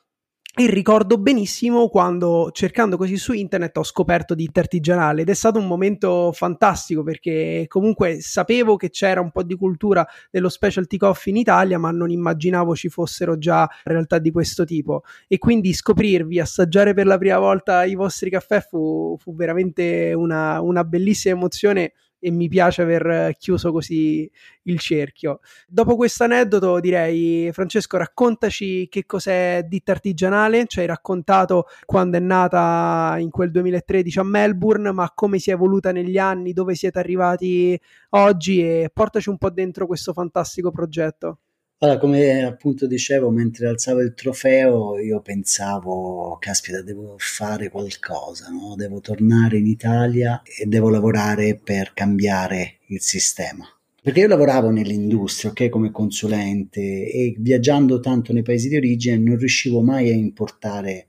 e 0.59 0.65
ricordo 0.71 1.19
benissimo 1.19 1.87
quando 1.87 2.49
cercando 2.51 2.97
così 2.97 3.15
su 3.17 3.31
internet 3.31 3.77
ho 3.77 3.83
scoperto 3.83 4.33
di 4.33 4.49
artigianale. 4.51 5.21
Ed 5.21 5.29
è 5.29 5.35
stato 5.35 5.59
un 5.59 5.67
momento 5.67 6.31
fantastico 6.31 7.03
perché 7.03 7.65
comunque 7.67 8.21
sapevo 8.21 8.75
che 8.75 8.89
c'era 8.89 9.21
un 9.21 9.29
po' 9.29 9.43
di 9.43 9.55
cultura 9.55 10.03
dello 10.31 10.49
specialty 10.49 10.97
coffee 10.97 11.31
in 11.31 11.37
Italia 11.37 11.77
ma 11.77 11.91
non 11.91 12.09
immaginavo 12.09 12.73
ci 12.73 12.89
fossero 12.89 13.37
già 13.37 13.69
realtà 13.83 14.17
di 14.17 14.31
questo 14.31 14.65
tipo. 14.65 15.03
E 15.27 15.37
quindi 15.37 15.73
scoprirvi, 15.73 16.39
assaggiare 16.39 16.95
per 16.95 17.05
la 17.05 17.19
prima 17.19 17.37
volta 17.37 17.83
i 17.83 17.93
vostri 17.93 18.31
caffè 18.31 18.59
fu, 18.59 19.15
fu 19.19 19.35
veramente 19.35 20.13
una, 20.15 20.59
una 20.59 20.83
bellissima 20.83 21.35
emozione 21.35 21.93
e 22.19 22.31
mi 22.31 22.47
piace 22.47 22.81
aver 22.81 23.35
chiuso 23.37 23.71
così 23.71 24.29
il 24.63 24.79
cerchio. 24.79 25.39
Dopo 25.67 25.95
questo 25.95 26.23
aneddoto 26.23 26.79
direi 26.79 27.49
Francesco 27.51 27.97
raccontaci 27.97 28.87
che 28.89 29.05
cos'è 29.05 29.65
ditta 29.67 29.91
artigianale, 29.91 30.65
ci 30.67 30.79
hai 30.79 30.85
raccontato 30.87 31.65
quando 31.85 32.17
è 32.17 32.19
nata 32.19 33.15
in 33.19 33.29
quel 33.29 33.51
2013 33.51 34.19
a 34.19 34.23
Melbourne, 34.23 34.91
ma 34.91 35.11
come 35.13 35.39
si 35.39 35.49
è 35.49 35.53
evoluta 35.53 35.91
negli 35.91 36.17
anni, 36.17 36.53
dove 36.53 36.75
siete 36.75 36.99
arrivati 36.99 37.79
oggi 38.09 38.61
e 38.61 38.89
portaci 38.93 39.29
un 39.29 39.37
po' 39.37 39.49
dentro 39.49 39.85
questo 39.87 40.13
fantastico 40.13 40.71
progetto. 40.71 41.39
Allora, 41.79 41.99
come 41.99 42.43
appunto 42.43 42.87
dicevo, 42.87 43.29
mentre 43.29 43.67
alzavo 43.67 44.01
il 44.01 44.15
trofeo, 44.15 44.97
io 44.97 45.21
pensavo, 45.21 46.35
caspita, 46.39 46.81
devo 46.81 47.13
fare 47.19 47.69
qualcosa, 47.69 48.49
no? 48.49 48.73
devo 48.75 48.99
tornare 48.99 49.59
in 49.59 49.67
Italia 49.67 50.41
e 50.41 50.65
devo 50.65 50.89
lavorare 50.89 51.59
per 51.63 51.93
cambiare 51.93 52.79
il 52.87 52.99
sistema. 53.01 53.63
Perché 54.01 54.21
io 54.21 54.27
lavoravo 54.27 54.71
nell'industria, 54.71 55.51
ok, 55.51 55.69
come 55.69 55.91
consulente 55.91 56.81
e 56.81 57.35
viaggiando 57.37 57.99
tanto 57.99 58.33
nei 58.33 58.41
paesi 58.41 58.69
di 58.69 58.77
origine 58.77 59.17
non 59.17 59.37
riuscivo 59.37 59.81
mai 59.81 60.09
a 60.09 60.15
importare 60.15 61.05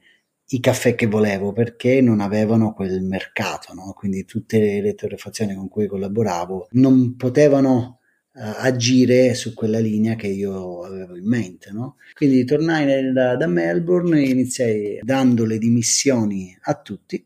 i 0.48 0.60
caffè 0.60 0.94
che 0.94 1.06
volevo 1.06 1.54
perché 1.54 2.02
non 2.02 2.20
avevano 2.20 2.74
quel 2.74 3.00
mercato, 3.02 3.72
no? 3.72 3.94
quindi 3.96 4.26
tutte 4.26 4.82
le 4.82 4.94
torrefazioni 4.94 5.54
con 5.54 5.68
cui 5.68 5.86
collaboravo 5.86 6.68
non 6.72 7.16
potevano 7.16 7.97
agire 8.38 9.34
su 9.34 9.54
quella 9.54 9.78
linea 9.78 10.14
che 10.14 10.28
io 10.28 10.82
avevo 10.82 11.16
in 11.16 11.26
mente. 11.26 11.70
No? 11.72 11.96
Quindi 12.14 12.44
tornai 12.44 12.84
nel, 12.84 13.12
da 13.12 13.46
Melbourne 13.46 14.20
e 14.20 14.28
iniziai 14.28 15.00
dando 15.02 15.44
le 15.44 15.58
dimissioni 15.58 16.56
a 16.62 16.74
tutti 16.74 17.24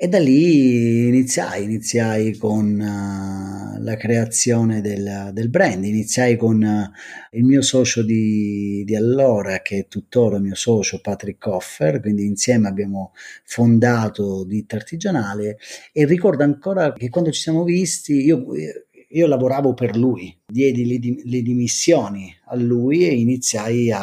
e 0.00 0.06
da 0.06 0.20
lì 0.20 1.08
iniziai, 1.08 1.64
iniziai 1.64 2.36
con 2.36 2.78
uh, 2.78 3.82
la 3.82 3.96
creazione 3.96 4.80
del, 4.80 5.30
del, 5.32 5.48
brand, 5.48 5.84
iniziai 5.84 6.36
con 6.36 6.62
uh, 6.62 7.36
il 7.36 7.42
mio 7.42 7.62
socio 7.62 8.04
di, 8.04 8.84
di, 8.86 8.94
allora, 8.94 9.60
che 9.60 9.78
è 9.78 9.88
tuttora 9.88 10.38
mio 10.38 10.54
socio, 10.54 11.00
Patrick 11.00 11.40
Coffer, 11.40 11.98
quindi 11.98 12.26
insieme 12.26 12.68
abbiamo 12.68 13.12
fondato 13.42 14.44
Ditta 14.44 14.76
Artigianale 14.76 15.58
e 15.92 16.04
ricordo 16.04 16.44
ancora 16.44 16.92
che 16.92 17.08
quando 17.08 17.32
ci 17.32 17.40
siamo 17.40 17.64
visti, 17.64 18.24
io 18.24 18.44
io 19.10 19.26
lavoravo 19.26 19.74
per 19.74 19.96
lui, 19.96 20.36
diedi 20.46 20.86
le, 20.86 21.22
le 21.24 21.42
dimissioni 21.42 22.34
a 22.46 22.56
lui 22.56 23.06
e 23.06 23.14
iniziai 23.14 23.90
a, 23.90 24.02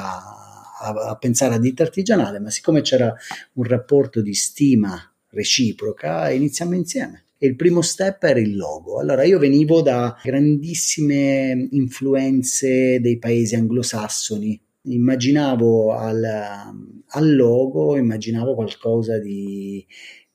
a, 0.80 1.10
a 1.10 1.16
pensare 1.18 1.56
a 1.56 1.60
ditta 1.60 1.84
artigianale, 1.84 2.40
ma 2.40 2.50
siccome 2.50 2.82
c'era 2.82 3.14
un 3.54 3.64
rapporto 3.64 4.22
di 4.22 4.34
stima 4.34 5.00
reciproca, 5.30 6.32
iniziamo 6.32 6.74
insieme. 6.74 7.24
Il 7.38 7.56
primo 7.56 7.82
step 7.82 8.24
era 8.24 8.40
il 8.40 8.56
logo. 8.56 9.00
Allora 9.00 9.24
io 9.24 9.38
venivo 9.38 9.82
da 9.82 10.18
grandissime 10.24 11.68
influenze 11.72 13.00
dei 13.00 13.20
paesi 13.20 13.56
anglosassoni, 13.56 14.60
immaginavo 14.84 15.94
al, 15.94 16.24
al 17.08 17.36
logo, 17.36 17.98
immaginavo 17.98 18.56
qualcosa 18.56 19.20
di 19.20 19.86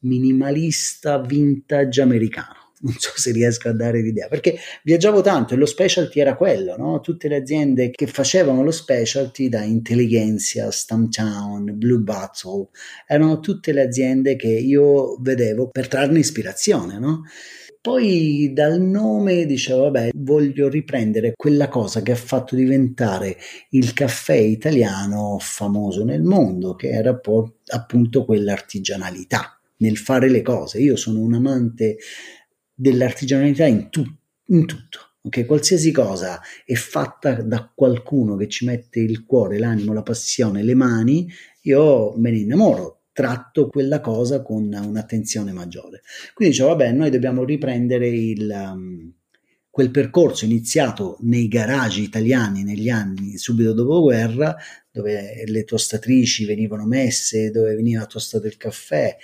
minimalista 0.01 1.19
vintage 1.21 2.01
americano 2.01 2.60
non 2.83 2.95
so 2.99 3.11
se 3.15 3.33
riesco 3.33 3.69
a 3.69 3.73
dare 3.73 4.01
l'idea, 4.01 4.29
perché 4.29 4.59
viaggiavo 4.83 5.21
tanto 5.21 5.55
e 5.55 5.57
lo 5.57 5.67
specialty 5.67 6.21
era 6.21 6.37
quello, 6.37 6.77
no? 6.77 7.01
tutte 7.01 7.29
le 7.29 7.37
aziende 7.37 7.91
che 7.91 8.07
facevano 8.07 8.63
lo 8.63 8.71
specialty 8.71 9.49
da 9.49 9.63
Intelligentsia, 9.63 10.71
Stumptown, 10.71 11.77
Blue 11.77 11.99
Bottle, 12.01 12.69
erano 13.07 13.41
tutte 13.41 13.73
le 13.73 13.83
aziende 13.83 14.37
che 14.37 14.49
io 14.49 15.17
vedevo 15.21 15.69
per 15.69 15.89
trarne 15.89 16.19
ispirazione, 16.19 16.99
no? 16.99 17.23
Poi 17.83 18.51
dal 18.53 18.79
nome 18.79 19.47
dicevo, 19.47 19.85
vabbè, 19.85 20.11
voglio 20.17 20.69
riprendere 20.69 21.33
quella 21.35 21.69
cosa 21.69 22.03
che 22.03 22.13
ha 22.13 22.17
fatto 22.17 22.55
diventare 22.55 23.39
il 23.71 23.95
caffè 23.95 24.35
italiano 24.35 25.39
famoso 25.41 26.05
nel 26.05 26.21
mondo, 26.21 26.75
che 26.75 26.91
era 26.91 27.19
appunto 27.69 28.27
quell'artigianalità 28.27 29.59
nel 29.79 29.97
fare 29.97 30.29
le 30.29 30.43
cose. 30.43 30.79
Io 30.81 30.97
sono 30.97 31.21
un 31.21 31.33
amante 31.33 31.97
dell'artigianalità 32.81 33.67
in, 33.67 33.91
tu, 33.91 34.03
in 34.47 34.67
tutto. 34.67 35.17
Okay? 35.23 35.45
Qualsiasi 35.45 35.93
cosa 35.93 36.41
è 36.65 36.75
fatta 36.75 37.43
da 37.43 37.71
qualcuno 37.75 38.37
che 38.37 38.49
ci 38.49 38.65
mette 38.65 39.01
il 39.01 39.27
cuore, 39.27 39.59
l'animo, 39.59 39.93
la 39.93 40.03
passione, 40.03 40.63
le 40.63 40.75
mani, 40.75 41.31
io 41.63 42.15
me 42.17 42.31
ne 42.31 42.39
innamoro, 42.39 43.03
tratto 43.13 43.69
quella 43.69 44.01
cosa 44.01 44.41
con 44.41 44.73
un'attenzione 44.73 45.53
maggiore. 45.53 46.01
Quindi 46.33 46.55
dicevo, 46.55 46.75
vabbè, 46.75 46.93
noi 46.93 47.11
dobbiamo 47.11 47.45
riprendere 47.45 48.09
il, 48.09 48.51
um, 48.51 49.13
quel 49.69 49.91
percorso 49.91 50.47
iniziato 50.47 51.19
nei 51.21 51.49
garagi 51.49 52.03
italiani 52.03 52.63
negli 52.63 52.89
anni 52.89 53.37
subito 53.37 53.75
dopo 53.75 54.01
guerra, 54.01 54.57
dove 54.91 55.45
le 55.45 55.65
tostatrici 55.65 56.47
venivano 56.47 56.87
messe, 56.87 57.51
dove 57.51 57.75
veniva 57.75 58.07
tostato 58.07 58.47
il 58.47 58.57
caffè 58.57 59.15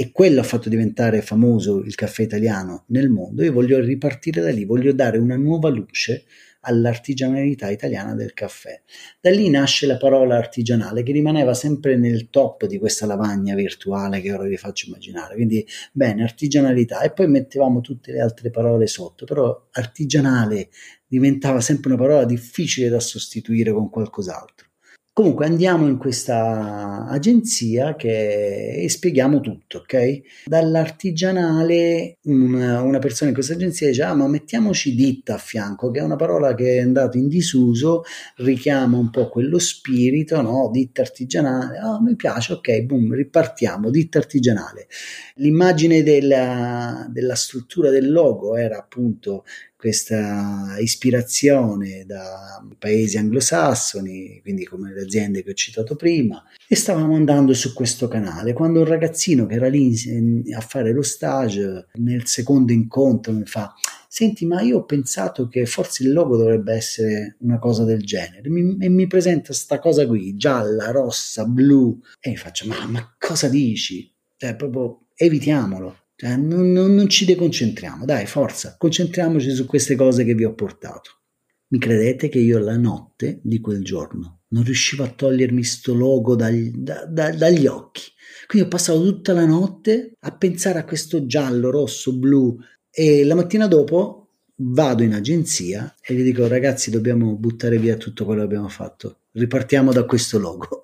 e 0.00 0.12
quello 0.12 0.40
ha 0.40 0.44
fatto 0.44 0.70
diventare 0.70 1.20
famoso 1.20 1.82
il 1.84 1.94
caffè 1.94 2.22
italiano 2.22 2.84
nel 2.86 3.10
mondo, 3.10 3.44
io 3.44 3.52
voglio 3.52 3.78
ripartire 3.80 4.40
da 4.40 4.50
lì, 4.50 4.64
voglio 4.64 4.94
dare 4.94 5.18
una 5.18 5.36
nuova 5.36 5.68
luce 5.68 6.24
all'artigianalità 6.60 7.68
italiana 7.68 8.14
del 8.14 8.32
caffè. 8.32 8.80
Da 9.20 9.28
lì 9.30 9.50
nasce 9.50 9.86
la 9.86 9.98
parola 9.98 10.38
artigianale 10.38 11.02
che 11.02 11.12
rimaneva 11.12 11.52
sempre 11.52 11.98
nel 11.98 12.30
top 12.30 12.64
di 12.64 12.78
questa 12.78 13.04
lavagna 13.04 13.54
virtuale 13.54 14.22
che 14.22 14.32
ora 14.32 14.44
vi 14.44 14.56
faccio 14.56 14.86
immaginare. 14.86 15.34
Quindi, 15.34 15.66
bene, 15.92 16.22
artigianalità 16.22 17.02
e 17.02 17.12
poi 17.12 17.28
mettevamo 17.28 17.82
tutte 17.82 18.12
le 18.12 18.22
altre 18.22 18.48
parole 18.48 18.86
sotto, 18.86 19.26
però 19.26 19.68
artigianale 19.72 20.70
diventava 21.06 21.60
sempre 21.60 21.92
una 21.92 22.00
parola 22.00 22.24
difficile 22.24 22.88
da 22.88 23.00
sostituire 23.00 23.70
con 23.70 23.90
qualcos'altro. 23.90 24.69
Comunque 25.12 25.44
andiamo 25.44 25.88
in 25.88 25.98
questa 25.98 27.06
agenzia 27.08 27.96
che, 27.96 28.74
e 28.74 28.88
spieghiamo 28.88 29.40
tutto, 29.40 29.78
ok? 29.78 30.20
Dall'artigianale 30.46 32.18
una, 32.22 32.80
una 32.80 32.98
persona 33.00 33.30
in 33.30 33.34
questa 33.34 33.54
agenzia 33.54 33.88
dice 33.88 34.04
ah 34.04 34.14
ma 34.14 34.28
mettiamoci 34.28 34.94
ditta 34.94 35.34
a 35.34 35.38
fianco, 35.38 35.90
che 35.90 35.98
è 35.98 36.02
una 36.02 36.14
parola 36.14 36.54
che 36.54 36.76
è 36.76 36.80
andata 36.80 37.18
in 37.18 37.26
disuso, 37.26 38.02
richiama 38.36 38.98
un 38.98 39.10
po' 39.10 39.28
quello 39.28 39.58
spirito, 39.58 40.40
no? 40.42 40.70
Ditta 40.72 41.02
artigianale, 41.02 41.78
ah 41.78 41.94
oh, 41.94 42.00
mi 42.00 42.14
piace, 42.14 42.52
ok, 42.54 42.82
boom, 42.82 43.12
ripartiamo, 43.12 43.90
ditta 43.90 44.18
artigianale. 44.18 44.86
L'immagine 45.34 46.04
della, 46.04 47.06
della 47.10 47.34
struttura 47.34 47.90
del 47.90 48.12
logo 48.12 48.56
era 48.56 48.78
appunto 48.78 49.44
questa 49.80 50.76
ispirazione 50.78 52.04
da 52.04 52.62
paesi 52.78 53.16
anglosassoni, 53.16 54.40
quindi 54.42 54.66
come 54.66 54.92
le 54.92 55.00
aziende 55.00 55.42
che 55.42 55.50
ho 55.50 55.54
citato 55.54 55.96
prima, 55.96 56.44
e 56.68 56.76
stavamo 56.76 57.14
andando 57.14 57.54
su 57.54 57.72
questo 57.72 58.06
canale. 58.06 58.52
Quando 58.52 58.80
un 58.80 58.84
ragazzino 58.84 59.46
che 59.46 59.54
era 59.54 59.68
lì 59.68 59.94
a 60.54 60.60
fare 60.60 60.92
lo 60.92 61.02
stage, 61.02 61.86
nel 61.94 62.26
secondo 62.26 62.72
incontro 62.72 63.32
mi 63.32 63.46
fa 63.46 63.74
senti 64.12 64.44
ma 64.44 64.60
io 64.60 64.78
ho 64.78 64.84
pensato 64.84 65.46
che 65.46 65.66
forse 65.66 66.02
il 66.02 66.12
logo 66.12 66.36
dovrebbe 66.36 66.74
essere 66.74 67.36
una 67.42 67.60
cosa 67.60 67.84
del 67.84 68.02
genere 68.02 68.50
mi, 68.50 68.76
e 68.80 68.88
mi 68.88 69.06
presenta 69.06 69.52
sta 69.52 69.78
cosa 69.78 70.04
qui 70.04 70.34
gialla, 70.34 70.90
rossa, 70.90 71.44
blu 71.44 71.96
e 72.18 72.30
mi 72.30 72.36
faccio 72.36 72.66
ma, 72.66 72.86
ma 72.88 73.14
cosa 73.16 73.48
dici? 73.48 74.12
Cioè 74.36 74.56
proprio 74.56 75.06
evitiamolo 75.14 75.96
cioè, 76.20 76.36
non, 76.36 76.70
non, 76.70 76.94
non 76.94 77.08
ci 77.08 77.24
deconcentriamo, 77.24 78.04
dai, 78.04 78.26
forza, 78.26 78.76
concentriamoci 78.76 79.52
su 79.52 79.64
queste 79.64 79.96
cose 79.96 80.22
che 80.22 80.34
vi 80.34 80.44
ho 80.44 80.52
portato. 80.52 81.12
Mi 81.68 81.78
credete 81.78 82.28
che 82.28 82.38
io 82.38 82.58
la 82.58 82.76
notte 82.76 83.40
di 83.42 83.58
quel 83.58 83.82
giorno 83.82 84.42
non 84.48 84.62
riuscivo 84.62 85.02
a 85.02 85.08
togliermi 85.08 85.64
sto 85.64 85.94
logo 85.94 86.36
dagli, 86.36 86.72
da, 86.72 87.06
da, 87.06 87.32
dagli 87.32 87.66
occhi. 87.66 88.02
Quindi 88.46 88.68
ho 88.68 88.70
passato 88.70 89.02
tutta 89.02 89.32
la 89.32 89.46
notte 89.46 90.12
a 90.20 90.36
pensare 90.36 90.78
a 90.78 90.84
questo 90.84 91.24
giallo, 91.24 91.70
rosso, 91.70 92.14
blu 92.14 92.54
e 92.90 93.24
la 93.24 93.34
mattina 93.34 93.66
dopo 93.66 94.28
vado 94.56 95.02
in 95.02 95.14
agenzia 95.14 95.94
e 96.02 96.12
gli 96.12 96.22
dico 96.22 96.46
ragazzi 96.46 96.90
dobbiamo 96.90 97.34
buttare 97.34 97.78
via 97.78 97.96
tutto 97.96 98.26
quello 98.26 98.40
che 98.40 98.46
abbiamo 98.46 98.68
fatto, 98.68 99.19
ripartiamo 99.32 99.92
da 99.92 100.04
questo 100.04 100.38
logo. 100.38 100.82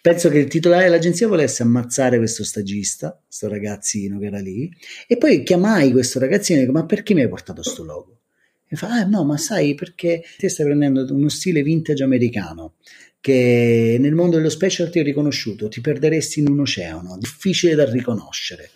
Penso 0.00 0.28
che 0.28 0.38
il 0.38 0.48
titolare 0.48 0.84
dell'agenzia 0.84 1.26
volesse 1.26 1.62
ammazzare 1.62 2.18
questo 2.18 2.44
stagista, 2.44 3.20
questo 3.24 3.48
ragazzino 3.48 4.18
che 4.18 4.26
era 4.26 4.38
lì, 4.38 4.70
e 5.06 5.16
poi 5.16 5.42
chiamai 5.42 5.90
questo 5.90 6.18
ragazzino 6.18 6.58
e 6.58 6.62
dico 6.62 6.72
ma 6.72 6.86
perché 6.86 7.14
mi 7.14 7.22
hai 7.22 7.28
portato 7.28 7.62
questo 7.62 7.84
logo? 7.84 8.20
E 8.68 8.76
fa, 8.76 8.88
ah 8.88 9.04
no, 9.04 9.24
ma 9.24 9.36
sai 9.36 9.74
perché 9.74 10.22
te 10.36 10.48
stai 10.48 10.66
prendendo 10.66 11.06
uno 11.12 11.28
stile 11.28 11.62
vintage 11.62 12.04
americano 12.04 12.74
che 13.20 13.96
nel 13.98 14.14
mondo 14.14 14.36
dello 14.36 14.50
specialty 14.50 15.00
ho 15.00 15.02
riconosciuto, 15.02 15.68
ti 15.68 15.80
perderesti 15.80 16.40
in 16.40 16.50
un 16.50 16.60
oceano, 16.60 17.18
difficile 17.18 17.74
da 17.74 17.90
riconoscere 17.90 18.70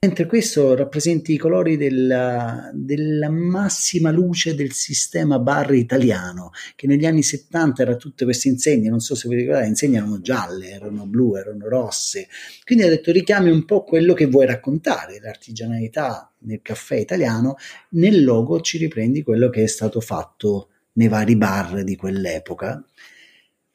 mentre 0.00 0.26
questo 0.26 0.76
rappresenta 0.76 1.32
i 1.32 1.36
colori 1.36 1.76
della, 1.76 2.70
della, 2.72 3.28
massima 3.30 4.12
luce 4.12 4.54
del 4.54 4.70
sistema 4.70 5.40
bar 5.40 5.74
italiano, 5.74 6.52
che 6.76 6.86
negli 6.86 7.04
anni 7.04 7.24
70 7.24 7.82
era 7.82 7.96
tutte 7.96 8.22
queste 8.22 8.46
insegne, 8.46 8.90
non 8.90 9.00
so 9.00 9.16
se 9.16 9.28
vi 9.28 9.34
ricordate, 9.34 9.64
le 9.64 9.70
insegne 9.70 9.96
erano 9.96 10.20
gialle, 10.20 10.70
erano 10.70 11.04
blu, 11.04 11.34
erano 11.34 11.68
rosse, 11.68 12.28
quindi 12.64 12.84
ha 12.84 12.88
detto 12.88 13.10
richiami 13.10 13.50
un 13.50 13.64
po' 13.64 13.82
quello 13.82 14.14
che 14.14 14.26
vuoi 14.26 14.46
raccontare, 14.46 15.18
l'artigianalità 15.20 16.32
nel 16.42 16.62
caffè 16.62 16.94
italiano, 16.94 17.56
nel 17.90 18.22
logo 18.22 18.60
ci 18.60 18.78
riprendi 18.78 19.24
quello 19.24 19.50
che 19.50 19.64
è 19.64 19.66
stato 19.66 20.00
fatto 20.00 20.68
nei 20.92 21.08
vari 21.08 21.34
bar 21.34 21.82
di 21.82 21.96
quell'epoca. 21.96 22.84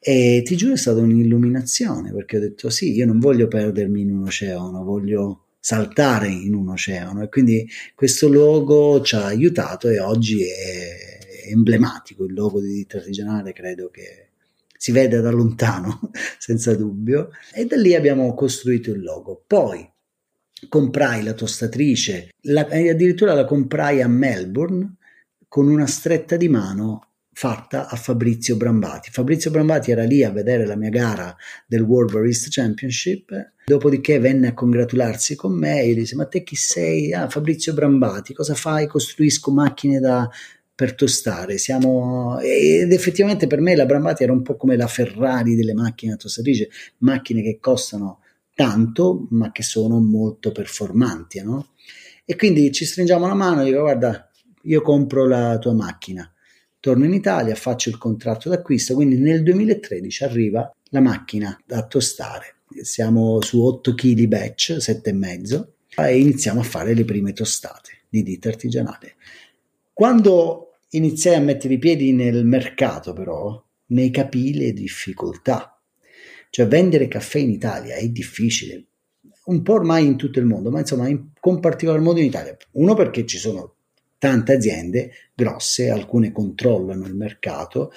E 0.06 0.42
ti 0.46 0.58
giuro 0.58 0.74
è 0.74 0.78
stata 0.78 1.00
un'illuminazione 1.00 2.12
perché 2.14 2.38
ho 2.38 2.40
detto 2.42 2.70
sì, 2.70 2.92
io 2.94 3.06
non 3.06 3.20
voglio 3.20 3.48
perdermi 3.48 4.02
in 4.02 4.12
un 4.12 4.24
oceano, 4.24 4.84
voglio 4.84 5.43
saltare 5.64 6.28
in 6.28 6.54
un 6.54 6.68
oceano. 6.68 7.24
E 7.24 7.30
quindi 7.30 7.66
questo 7.96 8.28
logo 8.28 9.02
ci 9.02 9.16
ha 9.16 9.24
aiutato 9.24 9.88
e 9.88 9.98
oggi 9.98 10.44
è 10.44 11.48
emblematico 11.52 12.26
il 12.26 12.34
logo 12.34 12.60
di 12.60 12.68
ditta 12.68 12.98
artigianale 12.98 13.54
credo 13.54 13.90
che 13.90 14.32
si 14.76 14.92
vede 14.92 15.22
da 15.22 15.32
lontano 15.32 16.12
senza 16.38 16.76
dubbio. 16.76 17.30
E 17.54 17.66
da 17.66 17.78
lì 17.78 17.96
abbiamo 17.96 18.34
costruito 18.34 18.92
il 18.92 19.02
logo. 19.04 19.42
Poi 19.48 19.90
comprai 20.68 21.24
la 21.24 21.34
tostatrice 21.34 22.32
la, 22.42 22.62
addirittura 22.62 23.34
la 23.34 23.46
comprai 23.46 24.02
a 24.02 24.08
Melbourne 24.08 24.96
con 25.48 25.70
una 25.70 25.88
stretta 25.88 26.36
di 26.36 26.50
mano 26.50 27.13
fatta 27.34 27.90
a 27.90 27.96
Fabrizio 27.96 28.56
Brambati. 28.56 29.10
Fabrizio 29.12 29.52
Brambati 29.52 29.92
era 29.92 30.04
lì 30.04 30.24
a 30.24 30.32
vedere 30.32 30.66
la 30.66 30.76
mia 30.76 30.90
gara 30.90 31.36
del 31.68 31.82
World 31.82 32.12
Barista 32.12 32.48
Championship, 32.50 33.54
dopodiché 33.66 34.20
venne 34.20 34.50
a 34.50 34.54
congratularsi 34.54 35.36
con 35.36 35.58
me 35.58 35.82
e 35.82 35.94
disse 35.96 36.16
ma 36.16 36.26
te 36.26 36.44
chi 36.44 36.56
sei? 36.56 37.12
Ah, 37.12 37.28
Fabrizio 37.28 37.74
Brambati, 37.74 38.34
cosa 38.34 38.54
fai? 38.54 38.88
Costruisco 38.88 39.52
macchine 39.52 40.00
da, 40.00 40.30
per 40.76 40.94
tostare. 40.96 41.58
Siamo... 41.58 42.40
Ed 42.40 42.92
effettivamente 42.92 43.48
per 43.48 43.60
me 43.60 43.76
la 43.76 43.86
Brambati 43.86 44.24
era 44.24 44.32
un 44.32 44.44
po' 44.44 44.56
come 44.56 44.76
la 44.78 44.88
Ferrari 44.88 45.56
delle 45.56 45.74
macchine 45.74 46.14
a 46.14 46.18
tostatrice, 46.18 46.70
macchine 47.00 47.42
che 47.42 47.58
costano 47.60 48.20
tanto 48.56 49.28
ma 49.32 49.52
che 49.52 49.64
sono 49.64 50.00
molto 50.00 50.52
performanti, 50.52 51.42
no? 51.42 51.70
E 52.26 52.36
quindi 52.36 52.72
ci 52.72 52.86
stringiamo 52.86 53.28
la 53.28 53.34
mano 53.34 53.62
e 53.62 53.66
dico 53.66 53.82
guarda, 53.82 54.30
io 54.62 54.82
compro 54.82 55.28
la 55.28 55.58
tua 55.58 55.74
macchina 55.74 56.33
torno 56.84 57.06
in 57.06 57.14
Italia, 57.14 57.56
faccio 57.56 57.88
il 57.88 57.98
contratto 57.98 58.50
d'acquisto, 58.50 58.94
quindi 58.94 59.18
nel 59.18 59.42
2013 59.42 60.26
arriva 60.26 60.70
la 60.90 61.00
macchina 61.00 61.58
da 61.66 61.88
tostare. 61.88 62.56
Siamo 62.82 63.40
su 63.40 63.64
8 63.64 63.96
kg 63.96 64.26
batch, 64.26 64.76
7,5 64.80 65.66
e 65.96 66.20
iniziamo 66.20 66.60
a 66.60 66.64
fare 66.64 66.94
le 66.94 67.06
prime 67.06 67.32
tostate 67.32 68.00
di 68.10 68.22
ditta 68.22 68.50
artigianale. 68.50 69.16
Quando 69.94 70.74
iniziai 70.90 71.36
a 71.36 71.40
mettere 71.40 71.76
i 71.76 71.80
piedi 71.80 72.12
nel 72.12 72.46
mercato 72.46 73.14
però, 73.14 73.64
ne 73.86 74.12
capii 74.12 74.54
le 74.54 74.74
difficoltà. 74.74 75.80
Cioè 76.50 76.68
vendere 76.68 77.08
caffè 77.08 77.40
in 77.40 77.52
Italia 77.52 77.96
è 77.96 78.10
difficile, 78.10 78.88
un 79.46 79.62
po' 79.62 79.76
ormai 79.76 80.06
in 80.06 80.18
tutto 80.18 80.40
il 80.40 80.46
mondo, 80.46 80.70
ma 80.70 80.80
insomma 80.80 81.08
in, 81.08 81.30
con 81.40 81.62
particolar 81.62 82.02
modo 82.02 82.20
in 82.20 82.26
Italia. 82.26 82.58
Uno 82.72 82.94
perché 82.94 83.26
ci 83.26 83.38
sono 83.38 83.73
tante 84.24 84.54
aziende 84.54 85.12
grosse, 85.36 85.90
alcune 85.90 86.32
controllano 86.32 87.06
il 87.06 87.14
mercato. 87.14 87.92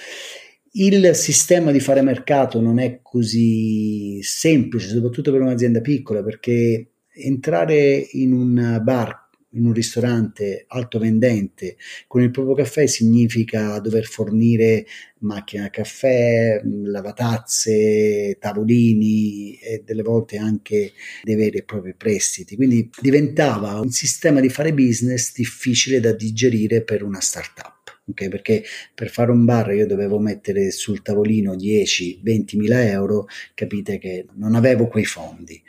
Il 0.72 1.14
sistema 1.14 1.70
di 1.70 1.78
fare 1.78 2.02
mercato 2.02 2.60
non 2.60 2.80
è 2.80 2.98
così 3.00 4.20
semplice, 4.22 4.88
soprattutto 4.88 5.30
per 5.30 5.40
un'azienda 5.40 5.80
piccola, 5.80 6.24
perché 6.24 6.94
entrare 7.14 8.08
in 8.10 8.32
un 8.32 8.80
bar 8.82 9.25
in 9.56 9.66
un 9.66 9.72
ristorante 9.72 10.64
alto 10.68 10.98
vendente 10.98 11.76
con 12.06 12.22
il 12.22 12.30
proprio 12.30 12.54
caffè 12.54 12.86
significa 12.86 13.78
dover 13.80 14.04
fornire 14.04 14.86
macchina 15.20 15.70
caffè, 15.70 16.60
lavatazze, 16.64 18.36
tavolini 18.38 19.58
e 19.58 19.82
delle 19.84 20.02
volte 20.02 20.36
anche 20.36 20.92
dei 21.22 21.34
veri 21.34 21.58
e 21.58 21.62
propri 21.62 21.94
prestiti. 21.94 22.54
Quindi 22.56 22.88
diventava 23.00 23.80
un 23.80 23.90
sistema 23.90 24.40
di 24.40 24.48
fare 24.48 24.72
business 24.72 25.32
difficile 25.34 26.00
da 26.00 26.12
digerire 26.12 26.82
per 26.82 27.02
una 27.02 27.20
startup. 27.20 27.74
Okay, 28.08 28.28
perché 28.28 28.62
per 28.94 29.10
fare 29.10 29.32
un 29.32 29.44
bar 29.44 29.72
io 29.74 29.84
dovevo 29.84 30.20
mettere 30.20 30.70
sul 30.70 31.02
tavolino 31.02 31.54
10-20 31.56 32.56
mila 32.56 32.86
euro, 32.86 33.26
capite 33.52 33.98
che 33.98 34.26
non 34.34 34.54
avevo 34.54 34.86
quei 34.86 35.04
fondi. 35.04 35.60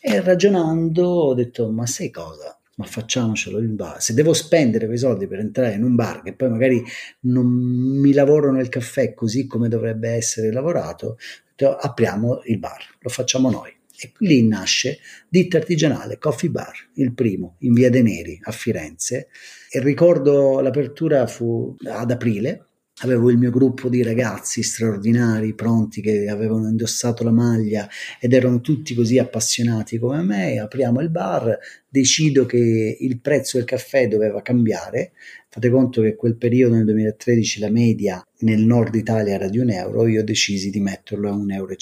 E 0.00 0.20
ragionando 0.20 1.04
ho 1.04 1.34
detto, 1.34 1.70
ma 1.70 1.86
sai 1.86 2.10
cosa? 2.10 2.57
Ma 2.78 2.84
facciamocelo 2.84 3.60
in 3.60 3.74
bar. 3.76 4.00
Se 4.00 4.14
devo 4.14 4.32
spendere 4.32 4.86
quei 4.86 4.98
soldi 4.98 5.26
per 5.26 5.40
entrare 5.40 5.74
in 5.74 5.82
un 5.82 5.94
bar 5.94 6.22
che 6.22 6.32
poi 6.32 6.48
magari 6.48 6.82
non 7.20 7.46
mi 7.46 8.12
lavorano 8.12 8.60
il 8.60 8.68
caffè 8.68 9.14
così 9.14 9.46
come 9.46 9.68
dovrebbe 9.68 10.10
essere 10.10 10.52
lavorato, 10.52 11.18
apriamo 11.56 12.42
il 12.44 12.58
bar, 12.58 12.82
lo 13.00 13.08
facciamo 13.10 13.50
noi. 13.50 13.74
E 14.00 14.12
lì 14.18 14.46
nasce 14.46 15.00
Ditta 15.28 15.56
Artigianale 15.56 16.18
Coffee 16.18 16.50
Bar, 16.50 16.90
il 16.94 17.12
primo, 17.14 17.56
in 17.60 17.72
via 17.72 17.90
De 17.90 18.00
Neri 18.00 18.38
a 18.44 18.52
Firenze. 18.52 19.26
E 19.68 19.80
ricordo 19.80 20.60
l'apertura 20.60 21.26
fu 21.26 21.74
ad 21.84 22.12
aprile, 22.12 22.67
avevo 23.00 23.30
il 23.30 23.38
mio 23.38 23.50
gruppo 23.50 23.88
di 23.88 24.02
ragazzi 24.02 24.62
straordinari, 24.62 25.54
pronti, 25.54 26.00
che 26.00 26.28
avevano 26.28 26.68
indossato 26.68 27.22
la 27.24 27.30
maglia 27.30 27.88
ed 28.20 28.32
erano 28.32 28.60
tutti 28.60 28.94
così 28.94 29.18
appassionati 29.18 29.98
come 29.98 30.22
me. 30.22 30.58
Apriamo 30.58 31.00
il 31.00 31.10
bar, 31.10 31.58
decido 31.88 32.46
che 32.46 32.96
il 32.98 33.20
prezzo 33.20 33.56
del 33.56 33.66
caffè 33.66 34.08
doveva 34.08 34.42
cambiare. 34.42 35.12
Fate 35.48 35.70
conto 35.70 36.02
che 36.02 36.14
quel 36.14 36.36
periodo 36.36 36.74
nel 36.74 36.84
2013 36.84 37.60
la 37.60 37.70
media 37.70 38.26
nel 38.40 38.60
nord 38.60 38.94
Italia 38.94 39.34
era 39.34 39.48
di 39.48 39.58
un 39.58 39.70
euro, 39.70 40.06
io 40.06 40.24
decisi 40.24 40.70
di 40.70 40.80
metterlo 40.80 41.30
a 41.30 41.36
1,50 41.36 41.52
euro 41.54 41.74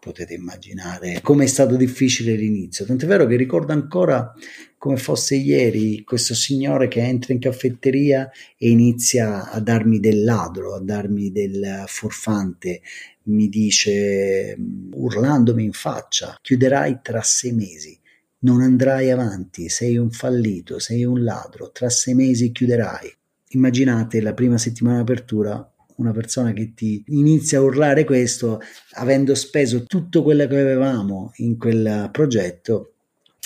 potete 0.00 0.34
immaginare 0.34 1.20
come 1.22 1.44
è 1.44 1.46
stato 1.46 1.76
difficile 1.76 2.34
l'inizio. 2.34 2.84
Tant'è 2.84 3.06
vero 3.06 3.26
che 3.26 3.36
ricordo 3.36 3.72
ancora 3.72 4.32
come 4.78 4.96
fosse 4.96 5.36
ieri 5.36 6.02
questo 6.04 6.34
signore 6.34 6.88
che 6.88 7.00
entra 7.00 7.34
in 7.34 7.38
caffetteria 7.38 8.30
e 8.56 8.70
inizia 8.70 9.50
a 9.50 9.60
darmi 9.60 10.00
del 10.00 10.24
ladro, 10.24 10.74
a 10.74 10.80
darmi 10.80 11.30
del 11.30 11.84
furfante, 11.86 12.80
mi 13.24 13.48
dice 13.48 14.56
urlandomi 14.92 15.62
in 15.62 15.72
faccia, 15.72 16.38
chiuderai 16.40 17.00
tra 17.02 17.20
sei 17.22 17.52
mesi. 17.52 17.98
Non 18.42 18.62
andrai 18.62 19.10
avanti, 19.10 19.68
sei 19.68 19.98
un 19.98 20.10
fallito, 20.10 20.78
sei 20.78 21.04
un 21.04 21.22
ladro, 21.22 21.70
tra 21.72 21.90
sei 21.90 22.14
mesi 22.14 22.50
chiuderai. 22.50 23.14
Immaginate 23.50 24.22
la 24.22 24.32
prima 24.32 24.56
settimana 24.56 24.98
d'apertura 24.98 25.69
una 26.00 26.12
persona 26.12 26.52
che 26.52 26.72
ti 26.74 27.04
inizia 27.08 27.58
a 27.58 27.62
urlare 27.62 28.04
questo, 28.04 28.60
avendo 28.92 29.34
speso 29.34 29.84
tutto 29.84 30.22
quello 30.22 30.46
che 30.46 30.58
avevamo 30.58 31.32
in 31.36 31.58
quel 31.58 32.08
progetto, 32.10 32.94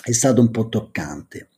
è 0.03 0.13
stato 0.13 0.41
un 0.41 0.51
po' 0.51 0.69
toccante. 0.69 1.49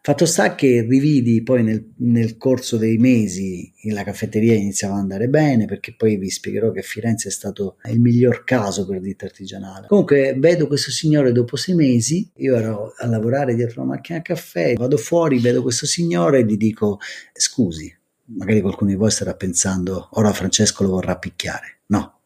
Fatto 0.00 0.26
sta 0.26 0.54
che 0.54 0.86
rividi 0.88 1.42
poi 1.42 1.62
nel, 1.62 1.92
nel, 1.96 2.38
corso 2.38 2.78
dei 2.78 2.96
mesi 2.96 3.70
la 3.90 4.04
caffetteria 4.04 4.54
iniziava 4.54 4.94
ad 4.94 5.00
andare 5.00 5.28
bene 5.28 5.66
perché 5.66 5.94
poi 5.94 6.16
vi 6.16 6.30
spiegherò 6.30 6.70
che 6.70 6.80
Firenze 6.80 7.28
è 7.28 7.30
stato 7.30 7.76
il 7.90 8.00
miglior 8.00 8.44
caso 8.44 8.86
per 8.86 9.00
ditta 9.00 9.26
artigianale. 9.26 9.86
Comunque 9.86 10.34
vedo 10.38 10.66
questo 10.66 10.90
signore 10.90 11.32
dopo 11.32 11.56
sei 11.56 11.74
mesi, 11.74 12.30
io 12.36 12.56
ero 12.56 12.94
a 12.96 13.06
lavorare 13.06 13.54
dietro 13.54 13.82
una 13.82 13.96
macchina 13.96 14.20
a 14.20 14.22
caffè, 14.22 14.74
vado 14.74 14.96
fuori, 14.96 15.40
vedo 15.40 15.60
questo 15.62 15.84
signore 15.84 16.38
e 16.38 16.44
gli 16.44 16.56
dico 16.56 16.98
scusi, 17.32 17.94
magari 18.36 18.60
qualcuno 18.60 18.90
di 18.90 18.96
voi 18.96 19.10
starà 19.10 19.34
pensando 19.34 20.08
ora 20.12 20.32
Francesco 20.32 20.82
lo 20.82 20.90
vorrà 20.90 21.16
picchiare. 21.16 21.80
No, 21.86 22.20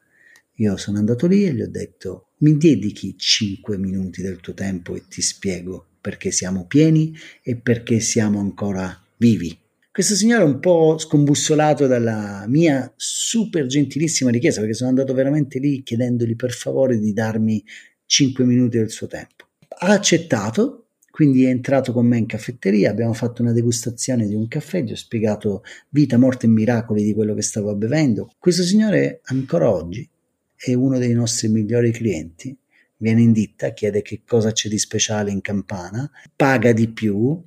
io 0.56 0.76
sono 0.76 0.98
andato 0.98 1.26
lì 1.26 1.46
e 1.46 1.54
gli 1.54 1.62
ho 1.62 1.68
detto 1.68 2.30
mi 2.38 2.56
dedichi 2.56 3.16
5 3.16 3.78
minuti 3.78 4.22
del 4.22 4.40
tuo 4.40 4.54
tempo 4.54 4.94
e 4.94 5.04
ti 5.08 5.22
spiego 5.22 5.86
perché 6.00 6.30
siamo 6.30 6.66
pieni 6.66 7.16
e 7.42 7.56
perché 7.56 8.00
siamo 8.00 8.40
ancora 8.40 9.00
vivi. 9.16 9.56
Questo 9.92 10.14
signore 10.14 10.42
è 10.42 10.46
un 10.46 10.58
po' 10.58 10.96
scombussolato 10.98 11.86
dalla 11.86 12.46
mia 12.48 12.90
super 12.96 13.66
gentilissima 13.66 14.30
richiesta 14.30 14.60
perché 14.60 14.74
sono 14.74 14.88
andato 14.88 15.12
veramente 15.12 15.58
lì 15.58 15.82
chiedendogli 15.82 16.34
per 16.34 16.52
favore 16.52 16.98
di 16.98 17.12
darmi 17.12 17.62
5 18.06 18.44
minuti 18.44 18.78
del 18.78 18.90
suo 18.90 19.06
tempo. 19.06 19.48
Ha 19.68 19.88
accettato 19.88 20.81
Quindi 21.12 21.44
è 21.44 21.50
entrato 21.50 21.92
con 21.92 22.06
me 22.06 22.16
in 22.16 22.24
caffetteria, 22.24 22.88
abbiamo 22.88 23.12
fatto 23.12 23.42
una 23.42 23.52
degustazione 23.52 24.26
di 24.26 24.34
un 24.34 24.48
caffè, 24.48 24.80
gli 24.80 24.92
ho 24.92 24.96
spiegato 24.96 25.62
vita, 25.90 26.16
morte 26.16 26.46
e 26.46 26.48
miracoli 26.48 27.04
di 27.04 27.12
quello 27.12 27.34
che 27.34 27.42
stavo 27.42 27.74
bevendo. 27.74 28.32
Questo 28.38 28.62
signore 28.62 29.20
ancora 29.24 29.70
oggi 29.70 30.08
è 30.56 30.72
uno 30.72 30.96
dei 30.96 31.12
nostri 31.12 31.48
migliori 31.48 31.90
clienti, 31.92 32.56
viene 32.96 33.20
in 33.20 33.32
ditta, 33.32 33.74
chiede 33.74 34.00
che 34.00 34.22
cosa 34.26 34.52
c'è 34.52 34.70
di 34.70 34.78
speciale 34.78 35.30
in 35.30 35.42
campana, 35.42 36.10
paga 36.34 36.72
di 36.72 36.88
più. 36.88 37.38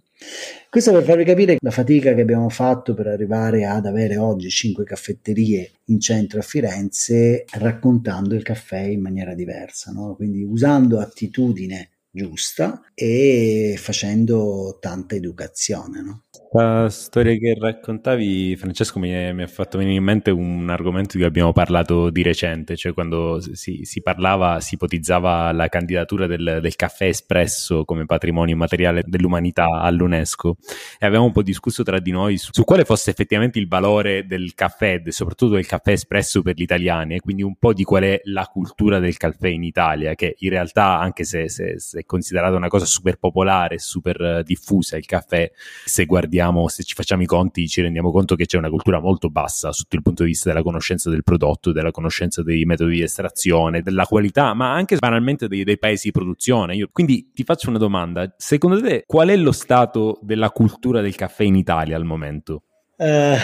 Questo 0.70 0.92
per 0.92 1.04
farvi 1.04 1.24
capire 1.24 1.58
la 1.60 1.72
fatica 1.72 2.14
che 2.14 2.22
abbiamo 2.22 2.50
fatto 2.50 2.94
per 2.94 3.08
arrivare 3.08 3.66
ad 3.66 3.88
avere 3.88 4.18
oggi 4.18 4.52
cinque 4.52 4.84
caffetterie 4.84 5.72
in 5.86 6.00
centro 6.00 6.38
a 6.38 6.44
Firenze, 6.44 7.46
raccontando 7.54 8.36
il 8.36 8.44
caffè 8.44 8.82
in 8.82 9.02
maniera 9.02 9.34
diversa, 9.34 9.92
no? 9.92 10.14
quindi 10.14 10.44
usando 10.44 11.00
attitudine 11.00 11.90
giusta 12.16 12.82
e 12.94 13.76
facendo 13.78 14.78
tanta 14.80 15.16
educazione. 15.16 16.02
No? 16.02 16.25
La 16.52 16.90
storia 16.90 17.36
che 17.38 17.56
raccontavi, 17.60 18.56
Francesco, 18.56 19.00
mi, 19.00 19.10
è, 19.10 19.32
mi, 19.34 19.44
ha 19.44 19.48
fatto 19.48 19.78
venire 19.78 19.98
in 19.98 20.04
mente 20.04 20.32
un 20.32 20.70
argomento 20.70 21.14
di 21.14 21.18
cui 21.20 21.26
abbiamo 21.26 21.52
parlato 21.52 22.10
di 22.10 22.22
recente, 22.24 22.76
cioè 22.76 22.94
quando 22.94 23.40
si, 23.54 23.82
si 23.84 24.02
parlava, 24.02 24.60
si 24.60 24.76
ipotizzava 24.76 25.52
la 25.52 25.68
candidatura 25.68 26.28
del, 26.28 26.60
del, 26.62 26.76
caffè 26.76 27.08
espresso 27.08 27.86
come 27.86 28.06
patrimonio 28.06 28.54
immateriale 28.54 29.04
dell'umanità 29.06 29.66
all'UNESCO. 29.82 30.58
E 31.00 31.06
avevamo 31.06 31.28
un 31.28 31.32
po' 31.32 31.42
discusso 31.42 31.84
tra 31.84 32.00
di 32.00 32.12
noi 32.12 32.38
su, 32.38 32.52
su 32.52 32.64
quale 32.64 32.86
fosse 32.86 33.12
effettivamente 33.12 33.60
il 33.60 33.68
valore 33.68 34.26
del 34.26 34.54
caffè, 34.54 35.02
soprattutto 35.08 35.56
del 35.56 35.66
caffè 35.66 35.92
espresso 35.92 36.42
per 36.42 36.56
gli 36.56 36.62
italiani 36.62 37.16
e 37.16 37.20
quindi 37.20 37.44
un 37.44 37.56
po' 37.58 37.74
di 37.74 37.84
qual 37.84 38.04
è 38.04 38.22
la 38.26 38.46
cultura 38.46 39.00
del 39.00 39.18
caffè 39.18 39.48
in 39.48 39.64
Italia, 39.64 40.16
che 40.16 40.36
in 40.40 40.50
realtà 40.50 41.00
anche 41.00 41.24
se, 41.24 41.50
se, 41.50 41.80
se 41.80 42.00
è 42.00 42.06
considerata 42.06 42.56
una 42.56 42.70
cosa 42.70 42.86
super 42.86 43.18
popolare, 43.18 43.78
super 43.80 44.44
diffusa 44.44 44.98
il 44.98 45.06
caffè, 45.06 45.50
se 45.84 46.06
guardiamo 46.06 46.25
vediamo, 46.26 46.68
se 46.68 46.84
ci 46.84 46.94
facciamo 46.94 47.24
i 47.24 47.26
conti, 47.26 47.68
ci 47.68 47.82
rendiamo 47.82 48.12
conto 48.12 48.36
che 48.36 48.46
c'è 48.46 48.58
una 48.58 48.70
cultura 48.70 49.00
molto 49.00 49.30
bassa 49.30 49.72
sotto 49.72 49.96
il 49.96 50.02
punto 50.02 50.24
di 50.24 50.30
vista 50.30 50.50
della 50.50 50.64
conoscenza 50.64 51.10
del 51.10 51.24
prodotto, 51.24 51.72
della 51.72 51.92
conoscenza 51.92 52.44
dei 52.44 52.66
metodi 52.66 52.96
di 52.96 53.02
estrazione, 53.02 53.82
della 53.82 54.06
qualità, 54.06 54.54
ma 54.54 54.74
anche 54.74 54.98
banalmente 54.98 55.48
dei, 55.48 55.64
dei 55.64 55.78
paesi 55.78 56.08
di 56.08 56.12
produzione. 56.12 56.76
Io, 56.76 56.90
quindi 56.92 57.32
ti 57.34 57.44
faccio 57.44 57.70
una 57.70 57.80
domanda: 57.80 58.34
secondo 58.38 58.82
te 58.82 59.04
qual 59.06 59.30
è 59.30 59.36
lo 59.36 59.52
stato 59.52 60.20
della 60.22 60.50
cultura 60.50 61.02
del 61.02 61.16
caffè 61.16 61.44
in 61.44 61.56
Italia 61.56 61.96
al 61.96 62.06
momento? 62.06 62.64
Uh, 62.98 63.36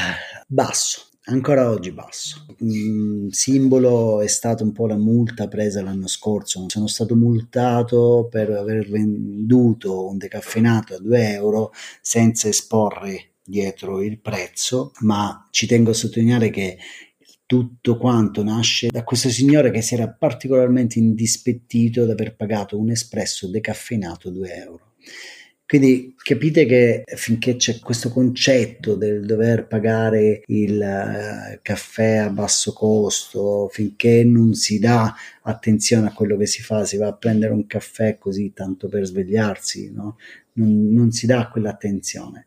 basso 0.47 1.10
ancora 1.25 1.69
oggi 1.69 1.91
basso. 1.91 2.45
Il 2.59 3.29
simbolo 3.31 4.21
è 4.21 4.27
stata 4.27 4.63
un 4.63 4.71
po' 4.71 4.87
la 4.87 4.97
multa 4.97 5.47
presa 5.47 5.81
l'anno 5.81 6.07
scorso. 6.07 6.65
Sono 6.67 6.87
stato 6.87 7.15
multato 7.15 8.27
per 8.29 8.49
aver 8.51 8.89
venduto 8.89 10.07
un 10.07 10.17
decaffeinato 10.17 10.95
a 10.95 10.99
2 10.99 11.31
euro 11.33 11.71
senza 12.01 12.47
esporre 12.47 13.33
dietro 13.43 14.01
il 14.01 14.19
prezzo, 14.19 14.91
ma 15.01 15.47
ci 15.51 15.67
tengo 15.67 15.91
a 15.91 15.95
sottolineare 15.95 16.49
che 16.49 16.77
tutto 17.45 17.97
quanto 17.97 18.43
nasce 18.43 18.87
da 18.89 19.03
questo 19.03 19.29
signore 19.29 19.71
che 19.71 19.81
si 19.81 19.93
era 19.95 20.07
particolarmente 20.07 20.99
indispettito 20.99 22.05
di 22.05 22.11
aver 22.11 22.35
pagato 22.37 22.79
un 22.79 22.91
espresso 22.91 23.49
decaffeinato 23.49 24.29
a 24.29 24.31
2 24.31 24.55
euro. 24.55 24.93
Quindi 25.71 26.13
capite 26.21 26.65
che 26.65 27.05
finché 27.15 27.55
c'è 27.55 27.79
questo 27.79 28.09
concetto 28.09 28.95
del 28.95 29.25
dover 29.25 29.67
pagare 29.67 30.41
il 30.47 30.75
uh, 30.75 31.59
caffè 31.61 32.17
a 32.17 32.29
basso 32.29 32.73
costo, 32.73 33.69
finché 33.71 34.25
non 34.25 34.53
si 34.53 34.79
dà 34.79 35.15
attenzione 35.43 36.07
a 36.07 36.11
quello 36.11 36.35
che 36.35 36.45
si 36.45 36.61
fa, 36.61 36.83
si 36.83 36.97
va 36.97 37.07
a 37.07 37.15
prendere 37.15 37.53
un 37.53 37.67
caffè 37.67 38.17
così 38.17 38.51
tanto 38.53 38.89
per 38.89 39.05
svegliarsi, 39.05 39.93
no? 39.93 40.17
Non, 40.53 40.91
non, 40.91 41.11
si 41.11 41.25
dà 41.25 41.49
quell'attenzione. 41.49 42.45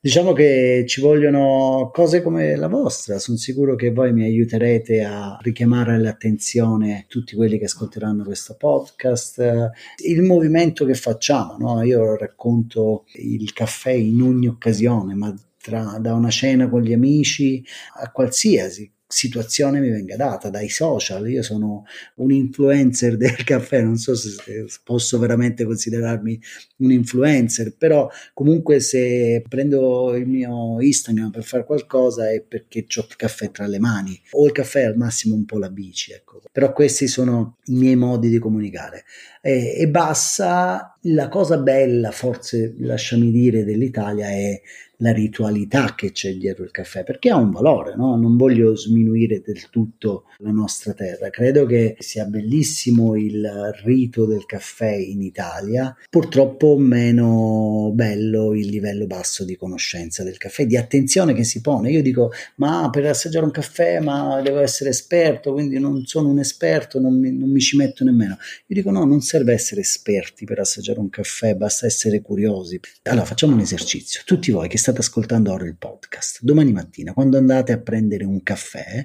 Diciamo 0.00 0.32
che 0.32 0.84
ci 0.86 1.00
vogliono 1.00 1.90
cose 1.92 2.22
come 2.22 2.56
la 2.56 2.68
vostra, 2.68 3.18
sono 3.18 3.36
sicuro 3.36 3.74
che 3.74 3.90
voi 3.90 4.12
mi 4.12 4.24
aiuterete 4.24 5.02
a 5.02 5.38
richiamare 5.40 5.98
l'attenzione 5.98 7.06
tutti 7.08 7.34
quelli 7.34 7.58
che 7.58 7.64
ascolteranno 7.64 8.24
questo 8.24 8.56
podcast, 8.56 9.70
il 10.04 10.22
movimento 10.22 10.84
che 10.84 10.94
facciamo, 10.94 11.56
no? 11.58 11.82
io 11.82 12.16
racconto 12.16 13.04
il 13.14 13.52
caffè 13.52 13.92
in 13.92 14.22
ogni 14.22 14.46
occasione, 14.46 15.14
ma 15.14 15.34
tra, 15.60 15.98
da 16.00 16.14
una 16.14 16.30
cena 16.30 16.68
con 16.68 16.82
gli 16.82 16.92
amici 16.92 17.64
a 17.94 18.10
qualsiasi 18.12 18.92
situazione 19.06 19.80
mi 19.80 19.90
venga 19.90 20.16
data 20.16 20.50
dai 20.50 20.68
social. 20.68 21.28
Io 21.28 21.42
sono 21.42 21.84
un 22.16 22.32
influencer 22.32 23.16
del 23.18 23.44
caffè, 23.44 23.82
non 23.82 23.96
so 23.96 24.14
se 24.14 24.66
posso 24.82 25.18
veramente 25.18 25.64
considerarmi 25.64 26.40
un 26.78 26.92
influencer, 26.92 27.74
però 27.76 28.08
comunque 28.34 28.80
se 28.80 29.42
prendo 29.48 30.14
il 30.14 30.26
mio 30.26 30.80
Instagram 30.80 31.30
per 31.30 31.44
fare 31.44 31.64
qualcosa 31.64 32.30
è 32.30 32.40
perché 32.42 32.86
ho 32.96 33.06
il 33.08 33.16
caffè 33.16 33.50
tra 33.50 33.66
le 33.66 33.78
mani 33.78 34.20
o 34.32 34.46
il 34.46 34.52
caffè 34.52 34.84
al 34.84 34.96
massimo 34.96 35.34
un 35.34 35.44
po' 35.44 35.58
la 35.58 35.70
bici, 35.70 36.12
ecco. 36.12 36.42
Però 36.52 36.72
questi 36.72 37.06
sono 37.06 37.58
i 37.66 37.74
miei 37.74 37.96
modi 37.96 38.28
di 38.28 38.38
comunicare. 38.38 39.04
E, 39.40 39.74
e 39.78 39.88
bassa, 39.88 40.96
la 41.02 41.28
cosa 41.28 41.58
bella, 41.58 42.10
forse 42.10 42.74
lasciami 42.78 43.30
dire, 43.30 43.64
dell'Italia 43.64 44.28
è 44.28 44.60
la 44.98 45.12
ritualità 45.12 45.94
che 45.94 46.12
c'è 46.12 46.34
dietro 46.34 46.64
il 46.64 46.70
caffè, 46.70 47.04
perché 47.04 47.30
ha 47.30 47.36
un 47.36 47.50
valore, 47.50 47.94
no? 47.96 48.16
non 48.16 48.36
voglio 48.36 48.74
sminuire 48.76 49.42
del 49.44 49.68
tutto 49.70 50.24
la 50.38 50.50
nostra 50.50 50.92
terra, 50.92 51.30
credo 51.30 51.66
che 51.66 51.96
sia 51.98 52.24
bellissimo 52.24 53.16
il 53.16 53.72
rito 53.84 54.26
del 54.26 54.46
caffè 54.46 54.94
in 54.94 55.22
Italia, 55.22 55.94
purtroppo 56.08 56.76
meno 56.78 57.90
bello 57.94 58.54
il 58.54 58.68
livello 58.68 59.06
basso 59.06 59.44
di 59.44 59.56
conoscenza 59.56 60.22
del 60.22 60.38
caffè, 60.38 60.66
di 60.66 60.76
attenzione 60.76 61.34
che 61.34 61.44
si 61.44 61.60
pone. 61.60 61.90
Io 61.90 62.02
dico, 62.02 62.32
ma 62.56 62.88
per 62.90 63.06
assaggiare 63.06 63.44
un 63.44 63.50
caffè, 63.50 64.00
ma 64.00 64.40
devo 64.42 64.60
essere 64.60 64.90
esperto, 64.90 65.52
quindi 65.52 65.78
non 65.78 66.04
sono 66.06 66.28
un 66.28 66.38
esperto, 66.38 67.00
non 67.00 67.18
mi, 67.18 67.36
non 67.36 67.50
mi 67.50 67.60
ci 67.60 67.76
metto 67.76 68.04
nemmeno. 68.04 68.36
Io 68.66 68.76
dico, 68.76 68.90
no, 68.90 69.04
non 69.04 69.20
serve 69.20 69.52
essere 69.52 69.80
esperti 69.80 70.44
per 70.44 70.60
assaggiare 70.60 70.98
un 70.98 71.10
caffè, 71.10 71.54
basta 71.54 71.86
essere 71.86 72.20
curiosi. 72.22 72.80
Allora 73.04 73.24
facciamo 73.24 73.54
un 73.54 73.60
esercizio, 73.60 74.22
tutti 74.24 74.50
voi 74.50 74.68
che 74.68 74.78
state 74.86 75.00
ascoltando 75.00 75.52
ora 75.52 75.64
il 75.64 75.76
podcast, 75.76 76.38
domani 76.42 76.72
mattina, 76.72 77.12
quando 77.12 77.38
andate 77.38 77.72
a 77.72 77.80
prendere 77.80 78.24
un 78.24 78.40
caffè, 78.44 79.04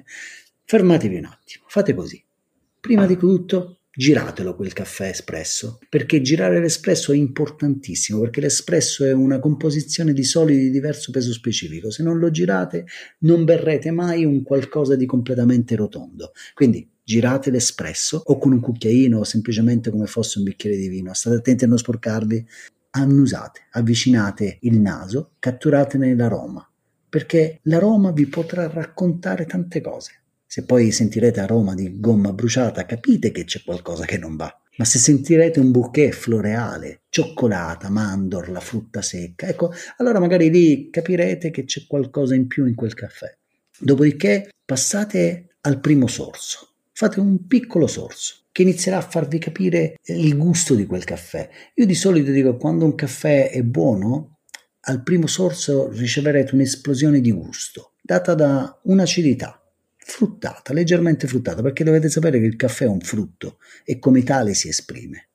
fermatevi 0.64 1.16
un 1.16 1.24
attimo, 1.24 1.64
fate 1.66 1.92
così. 1.92 2.22
Prima 2.78 3.04
di 3.04 3.16
tutto, 3.16 3.78
giratelo 3.92 4.54
quel 4.54 4.72
caffè 4.72 5.08
espresso, 5.08 5.80
perché 5.88 6.20
girare 6.20 6.60
l'espresso 6.60 7.10
è 7.10 7.16
importantissimo, 7.16 8.20
perché 8.20 8.40
l'espresso 8.40 9.04
è 9.04 9.10
una 9.10 9.40
composizione 9.40 10.12
di 10.12 10.22
solidi 10.22 10.60
di 10.60 10.70
diverso 10.70 11.10
peso 11.10 11.32
specifico. 11.32 11.90
Se 11.90 12.04
non 12.04 12.18
lo 12.18 12.30
girate, 12.30 12.86
non 13.20 13.44
berrete 13.44 13.90
mai 13.90 14.24
un 14.24 14.44
qualcosa 14.44 14.94
di 14.94 15.04
completamente 15.04 15.74
rotondo. 15.74 16.30
Quindi 16.54 16.88
girate 17.02 17.50
l'espresso 17.50 18.22
o 18.24 18.38
con 18.38 18.52
un 18.52 18.60
cucchiaino 18.60 19.18
o 19.18 19.24
semplicemente 19.24 19.90
come 19.90 20.06
fosse 20.06 20.38
un 20.38 20.44
bicchiere 20.44 20.76
di 20.76 20.86
vino. 20.86 21.12
State 21.12 21.34
attenti 21.34 21.64
a 21.64 21.66
non 21.66 21.78
sporcarvi 21.78 22.46
annusate, 22.92 23.66
avvicinate 23.72 24.58
il 24.62 24.78
naso, 24.78 25.32
catturatene 25.38 26.14
l'aroma, 26.14 26.66
perché 27.08 27.60
l'aroma 27.64 28.12
vi 28.12 28.26
potrà 28.26 28.68
raccontare 28.68 29.46
tante 29.46 29.80
cose. 29.80 30.22
Se 30.46 30.64
poi 30.64 30.90
sentirete 30.90 31.40
aroma 31.40 31.74
di 31.74 31.98
gomma 31.98 32.32
bruciata, 32.32 32.84
capite 32.84 33.30
che 33.30 33.44
c'è 33.44 33.62
qualcosa 33.64 34.04
che 34.04 34.18
non 34.18 34.36
va. 34.36 34.54
Ma 34.76 34.84
se 34.84 34.98
sentirete 34.98 35.60
un 35.60 35.70
bouquet 35.70 36.12
floreale, 36.12 37.02
cioccolata, 37.08 37.88
mandorla, 37.88 38.60
frutta 38.60 39.02
secca, 39.02 39.46
ecco, 39.46 39.72
allora 39.98 40.18
magari 40.18 40.50
lì 40.50 40.90
capirete 40.90 41.50
che 41.50 41.64
c'è 41.64 41.86
qualcosa 41.86 42.34
in 42.34 42.46
più 42.46 42.66
in 42.66 42.74
quel 42.74 42.94
caffè. 42.94 43.34
Dopodiché 43.78 44.50
passate 44.64 45.56
al 45.62 45.80
primo 45.80 46.06
sorso. 46.06 46.68
Fate 46.92 47.20
un 47.20 47.46
piccolo 47.46 47.86
sorso 47.86 48.41
che 48.52 48.62
inizierà 48.62 48.98
a 48.98 49.02
farvi 49.08 49.38
capire 49.38 49.98
il 50.04 50.36
gusto 50.36 50.74
di 50.74 50.86
quel 50.86 51.04
caffè. 51.04 51.48
Io 51.74 51.86
di 51.86 51.94
solito 51.94 52.30
dico 52.30 52.56
quando 52.56 52.84
un 52.84 52.94
caffè 52.94 53.50
è 53.50 53.62
buono, 53.62 54.38
al 54.82 55.02
primo 55.02 55.26
sorso 55.26 55.88
riceverete 55.90 56.54
un'esplosione 56.54 57.20
di 57.20 57.30
gusto 57.30 57.92
data 58.02 58.34
da 58.34 58.80
un'acidità 58.84 59.62
fruttata, 59.96 60.72
leggermente 60.72 61.28
fruttata, 61.28 61.62
perché 61.62 61.84
dovete 61.84 62.08
sapere 62.08 62.40
che 62.40 62.46
il 62.46 62.56
caffè 62.56 62.84
è 62.84 62.88
un 62.88 63.00
frutto 63.00 63.58
e 63.84 64.00
come 64.00 64.24
tale 64.24 64.52
si 64.54 64.68
esprime. 64.68 65.28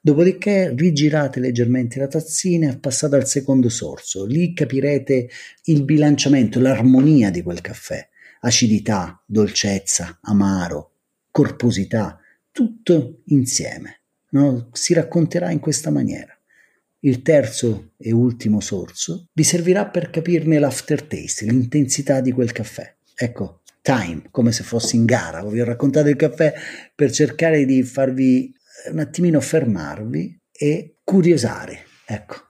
Dopodiché 0.00 0.74
rigirate 0.76 1.38
leggermente 1.38 2.00
la 2.00 2.08
tazzina 2.08 2.72
e 2.72 2.78
passate 2.78 3.14
al 3.14 3.28
secondo 3.28 3.68
sorso. 3.68 4.26
Lì 4.26 4.52
capirete 4.52 5.30
il 5.64 5.84
bilanciamento, 5.84 6.58
l'armonia 6.58 7.30
di 7.30 7.42
quel 7.42 7.60
caffè. 7.60 8.06
Acidità, 8.40 9.22
dolcezza, 9.24 10.18
amaro, 10.22 10.90
corposità, 11.30 12.18
tutto 12.50 13.22
insieme. 13.26 14.02
No? 14.30 14.68
Si 14.72 14.92
racconterà 14.94 15.50
in 15.50 15.60
questa 15.60 15.90
maniera. 15.90 16.32
Il 17.00 17.22
terzo 17.22 17.92
e 17.96 18.12
ultimo 18.12 18.60
sorso 18.60 19.28
vi 19.32 19.44
servirà 19.44 19.86
per 19.86 20.10
capirne 20.10 20.58
l'aftertaste, 20.58 21.44
l'intensità 21.44 22.20
di 22.20 22.32
quel 22.32 22.52
caffè. 22.52 22.92
Ecco, 23.14 23.62
time, 23.82 24.24
come 24.30 24.52
se 24.52 24.64
fossi 24.64 24.96
in 24.96 25.04
gara. 25.04 25.44
Vi 25.44 25.60
ho 25.60 25.64
raccontato 25.64 26.08
il 26.08 26.16
caffè 26.16 26.52
per 26.94 27.12
cercare 27.12 27.64
di 27.64 27.82
farvi 27.82 28.52
un 28.90 28.98
attimino 28.98 29.40
fermarvi 29.40 30.40
e 30.52 30.96
curiosare 31.04 31.86
Ecco. 32.10 32.47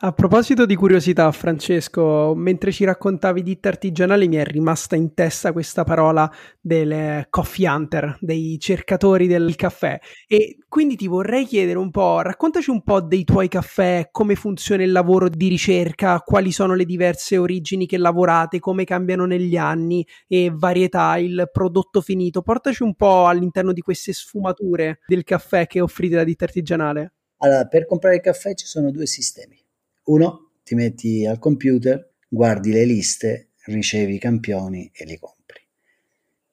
A 0.00 0.12
proposito 0.12 0.66
di 0.66 0.74
curiosità, 0.74 1.32
Francesco, 1.32 2.34
mentre 2.36 2.70
ci 2.70 2.84
raccontavi 2.84 3.42
ditta 3.42 3.70
artigianale 3.70 4.28
mi 4.28 4.36
è 4.36 4.44
rimasta 4.44 4.94
in 4.94 5.14
testa 5.14 5.52
questa 5.52 5.84
parola 5.84 6.30
del 6.60 7.24
coffee 7.30 7.66
hunter, 7.66 8.18
dei 8.20 8.58
cercatori 8.60 9.26
del 9.26 9.56
caffè. 9.56 9.98
E 10.26 10.58
quindi 10.68 10.96
ti 10.96 11.06
vorrei 11.06 11.46
chiedere 11.46 11.78
un 11.78 11.90
po', 11.90 12.20
raccontaci 12.20 12.68
un 12.68 12.82
po' 12.82 13.00
dei 13.00 13.24
tuoi 13.24 13.48
caffè, 13.48 14.08
come 14.10 14.34
funziona 14.34 14.82
il 14.82 14.92
lavoro 14.92 15.30
di 15.30 15.48
ricerca, 15.48 16.20
quali 16.20 16.52
sono 16.52 16.74
le 16.74 16.84
diverse 16.84 17.38
origini 17.38 17.86
che 17.86 17.96
lavorate, 17.96 18.58
come 18.58 18.84
cambiano 18.84 19.24
negli 19.24 19.56
anni 19.56 20.06
e 20.28 20.52
varietà, 20.54 21.16
il 21.16 21.48
prodotto 21.50 22.02
finito. 22.02 22.42
Portaci 22.42 22.82
un 22.82 22.94
po' 22.96 23.28
all'interno 23.28 23.72
di 23.72 23.80
queste 23.80 24.12
sfumature 24.12 24.98
del 25.06 25.24
caffè 25.24 25.66
che 25.66 25.80
offrite 25.80 26.16
da 26.16 26.24
ditta 26.24 26.44
artigianale. 26.44 27.14
Allora, 27.38 27.64
per 27.64 27.86
comprare 27.86 28.16
il 28.16 28.20
caffè 28.20 28.52
ci 28.52 28.66
sono 28.66 28.90
due 28.90 29.06
sistemi 29.06 29.64
uno, 30.06 30.50
ti 30.64 30.74
metti 30.74 31.24
al 31.26 31.38
computer, 31.38 32.12
guardi 32.28 32.72
le 32.72 32.84
liste, 32.84 33.50
ricevi 33.66 34.14
i 34.14 34.18
campioni 34.18 34.90
e 34.92 35.04
li 35.04 35.18
compri. 35.18 35.60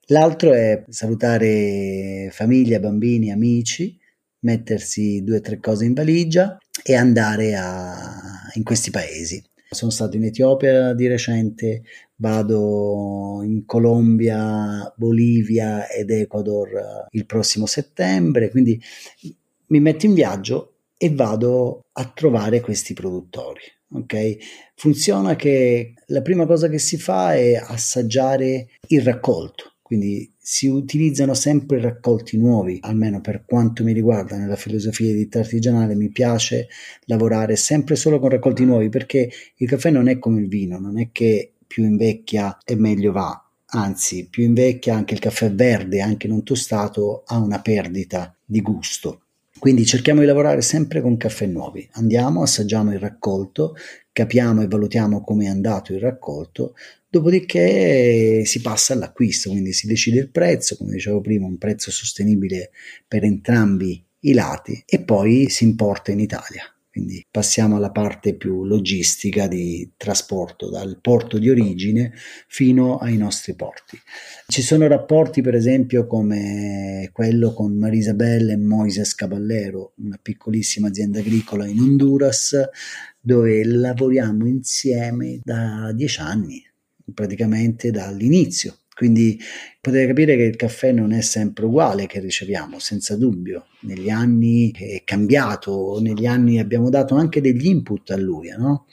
L'altro 0.08 0.52
è 0.52 0.84
salutare 0.88 2.28
famiglia, 2.30 2.78
bambini, 2.78 3.32
amici, 3.32 3.98
mettersi 4.40 5.22
due 5.24 5.38
o 5.38 5.40
tre 5.40 5.58
cose 5.58 5.86
in 5.86 5.94
valigia 5.94 6.58
e 6.82 6.94
andare 6.94 7.54
a, 7.54 8.50
in 8.54 8.62
questi 8.62 8.90
paesi. 8.90 9.42
Sono 9.70 9.90
stato 9.90 10.16
in 10.16 10.24
Etiopia 10.24 10.92
di 10.92 11.06
recente, 11.06 11.82
vado 12.16 13.40
in 13.42 13.64
Colombia, 13.64 14.92
Bolivia 14.96 15.88
ed 15.88 16.10
Ecuador 16.10 17.08
il 17.10 17.26
prossimo 17.26 17.66
settembre, 17.66 18.50
quindi 18.50 18.80
mi 19.68 19.80
metto 19.80 20.06
in 20.06 20.14
viaggio 20.14 20.74
e 20.96 21.12
vado 21.12 21.83
a 21.96 22.12
trovare 22.12 22.60
questi 22.60 22.94
produttori. 22.94 23.60
Ok? 23.94 24.36
Funziona 24.74 25.36
che 25.36 25.94
la 26.06 26.22
prima 26.22 26.46
cosa 26.46 26.68
che 26.68 26.78
si 26.78 26.98
fa 26.98 27.34
è 27.34 27.54
assaggiare 27.54 28.70
il 28.88 29.02
raccolto, 29.02 29.74
quindi 29.82 30.32
si 30.38 30.66
utilizzano 30.66 31.34
sempre 31.34 31.80
raccolti 31.80 32.36
nuovi, 32.36 32.78
almeno 32.82 33.20
per 33.20 33.44
quanto 33.46 33.84
mi 33.84 33.92
riguarda 33.92 34.36
nella 34.36 34.56
filosofia 34.56 35.06
di 35.06 35.18
ditta 35.18 35.38
artigianale 35.38 35.94
mi 35.94 36.10
piace 36.10 36.68
lavorare 37.04 37.56
sempre 37.56 37.94
solo 37.94 38.18
con 38.18 38.30
raccolti 38.30 38.64
nuovi 38.64 38.88
perché 38.88 39.30
il 39.56 39.68
caffè 39.68 39.90
non 39.90 40.08
è 40.08 40.18
come 40.18 40.40
il 40.40 40.48
vino, 40.48 40.78
non 40.78 40.98
è 40.98 41.10
che 41.12 41.52
più 41.66 41.84
invecchia 41.84 42.58
e 42.64 42.74
meglio 42.76 43.12
va, 43.12 43.42
anzi 43.66 44.28
più 44.28 44.44
invecchia 44.44 44.96
anche 44.96 45.14
il 45.14 45.20
caffè 45.20 45.52
verde, 45.52 46.00
anche 46.00 46.28
non 46.28 46.42
tostato, 46.42 47.22
ha 47.26 47.38
una 47.38 47.60
perdita 47.60 48.36
di 48.44 48.60
gusto. 48.60 49.23
Quindi 49.64 49.86
cerchiamo 49.86 50.20
di 50.20 50.26
lavorare 50.26 50.60
sempre 50.60 51.00
con 51.00 51.16
caffè 51.16 51.46
nuovi. 51.46 51.88
Andiamo, 51.92 52.42
assaggiamo 52.42 52.92
il 52.92 52.98
raccolto, 52.98 53.74
capiamo 54.12 54.60
e 54.60 54.66
valutiamo 54.66 55.24
come 55.24 55.46
è 55.46 55.48
andato 55.48 55.94
il 55.94 56.00
raccolto, 56.00 56.74
dopodiché 57.08 58.44
si 58.44 58.60
passa 58.60 58.92
all'acquisto, 58.92 59.48
quindi 59.48 59.72
si 59.72 59.86
decide 59.86 60.18
il 60.18 60.28
prezzo, 60.28 60.76
come 60.76 60.92
dicevo 60.92 61.22
prima, 61.22 61.46
un 61.46 61.56
prezzo 61.56 61.90
sostenibile 61.90 62.72
per 63.08 63.24
entrambi 63.24 64.04
i 64.18 64.34
lati 64.34 64.82
e 64.84 65.00
poi 65.00 65.48
si 65.48 65.64
importa 65.64 66.12
in 66.12 66.20
Italia. 66.20 66.73
Quindi 66.94 67.26
passiamo 67.28 67.74
alla 67.74 67.90
parte 67.90 68.36
più 68.36 68.64
logistica 68.64 69.48
di 69.48 69.94
trasporto 69.96 70.70
dal 70.70 71.00
porto 71.00 71.38
di 71.38 71.50
origine 71.50 72.12
fino 72.46 72.98
ai 72.98 73.16
nostri 73.16 73.56
porti. 73.56 73.98
Ci 74.46 74.62
sono 74.62 74.86
rapporti, 74.86 75.42
per 75.42 75.56
esempio, 75.56 76.06
come 76.06 77.10
quello 77.12 77.52
con 77.52 77.76
Marisabel 77.76 78.50
e 78.50 78.56
Moises 78.56 79.16
Caballero, 79.16 79.94
una 79.96 80.20
piccolissima 80.22 80.86
azienda 80.86 81.18
agricola 81.18 81.66
in 81.66 81.80
Honduras, 81.80 82.56
dove 83.18 83.64
lavoriamo 83.64 84.46
insieme 84.46 85.40
da 85.42 85.90
dieci 85.92 86.20
anni, 86.20 86.62
praticamente 87.12 87.90
dall'inizio. 87.90 88.76
Quindi 88.94 89.38
potete 89.80 90.06
capire 90.06 90.36
che 90.36 90.44
il 90.44 90.56
caffè 90.56 90.92
non 90.92 91.12
è 91.12 91.20
sempre 91.20 91.64
uguale 91.64 92.06
che 92.06 92.20
riceviamo, 92.20 92.78
senza 92.78 93.16
dubbio. 93.16 93.66
Negli 93.80 94.08
anni 94.08 94.70
è 94.72 95.02
cambiato, 95.04 95.98
negli 96.00 96.26
anni 96.26 96.60
abbiamo 96.60 96.90
dato 96.90 97.16
anche 97.16 97.40
degli 97.40 97.66
input 97.66 98.10
a 98.10 98.16
lui, 98.16 98.50
no? 98.56 98.86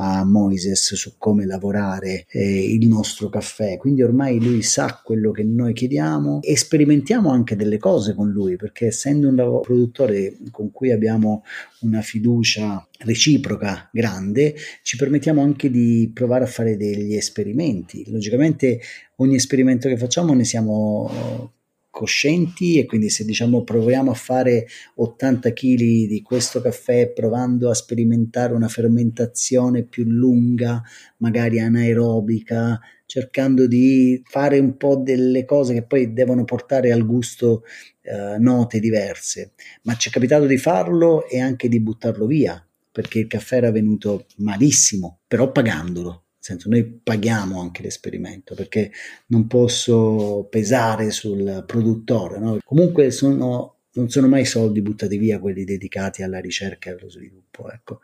A 0.00 0.24
Moises 0.24 0.94
su 0.94 1.14
come 1.18 1.44
lavorare 1.44 2.24
eh, 2.30 2.72
il 2.72 2.86
nostro 2.86 3.28
caffè, 3.28 3.76
quindi 3.76 4.02
ormai 4.02 4.40
lui 4.40 4.62
sa 4.62 5.00
quello 5.04 5.30
che 5.30 5.42
noi 5.42 5.72
chiediamo 5.72 6.40
e 6.42 6.56
sperimentiamo 6.56 7.30
anche 7.30 7.56
delle 7.56 7.78
cose 7.78 8.14
con 8.14 8.30
lui, 8.30 8.56
perché 8.56 8.86
essendo 8.86 9.28
un 9.28 9.60
produttore 9.62 10.36
con 10.50 10.70
cui 10.70 10.92
abbiamo 10.92 11.42
una 11.80 12.00
fiducia 12.00 12.86
reciproca 13.00 13.88
grande, 13.92 14.54
ci 14.82 14.96
permettiamo 14.96 15.42
anche 15.42 15.70
di 15.70 16.10
provare 16.12 16.44
a 16.44 16.48
fare 16.48 16.76
degli 16.76 17.14
esperimenti. 17.14 18.04
Logicamente 18.10 18.80
ogni 19.16 19.34
esperimento 19.36 19.88
che 19.88 19.96
facciamo 19.96 20.32
ne 20.34 20.44
siamo 20.44 21.52
coscienti 21.98 22.78
e 22.78 22.86
quindi 22.86 23.10
se 23.10 23.24
diciamo 23.24 23.64
proviamo 23.64 24.12
a 24.12 24.14
fare 24.14 24.68
80 24.94 25.52
kg 25.52 25.76
di 25.76 26.22
questo 26.22 26.60
caffè 26.60 27.10
provando 27.10 27.70
a 27.70 27.74
sperimentare 27.74 28.52
una 28.54 28.68
fermentazione 28.68 29.82
più 29.82 30.04
lunga, 30.04 30.80
magari 31.16 31.58
anaerobica, 31.58 32.78
cercando 33.04 33.66
di 33.66 34.22
fare 34.24 34.60
un 34.60 34.76
po' 34.76 34.94
delle 34.94 35.44
cose 35.44 35.74
che 35.74 35.82
poi 35.82 36.12
devono 36.12 36.44
portare 36.44 36.92
al 36.92 37.04
gusto 37.04 37.64
eh, 38.02 38.38
note 38.38 38.78
diverse, 38.78 39.54
ma 39.82 39.96
ci 39.96 40.08
è 40.08 40.12
capitato 40.12 40.46
di 40.46 40.56
farlo 40.56 41.26
e 41.26 41.40
anche 41.40 41.68
di 41.68 41.80
buttarlo 41.80 42.26
via 42.26 42.64
perché 42.92 43.18
il 43.18 43.26
caffè 43.26 43.56
era 43.56 43.72
venuto 43.72 44.26
malissimo, 44.36 45.18
però 45.26 45.50
pagandolo 45.50 46.27
senso 46.48 46.68
noi 46.68 46.84
paghiamo 46.84 47.60
anche 47.60 47.82
l'esperimento 47.82 48.54
perché 48.54 48.90
non 49.26 49.46
posso 49.46 50.46
pesare 50.50 51.10
sul 51.10 51.64
produttore. 51.66 52.38
No? 52.38 52.58
Comunque 52.64 53.10
sono, 53.10 53.76
non 53.92 54.08
sono 54.08 54.28
mai 54.28 54.44
soldi 54.44 54.82
buttati 54.82 55.18
via 55.18 55.38
quelli 55.38 55.64
dedicati 55.64 56.22
alla 56.22 56.40
ricerca 56.40 56.90
e 56.90 56.94
allo 56.94 57.10
sviluppo. 57.10 57.70
Ecco. 57.70 58.00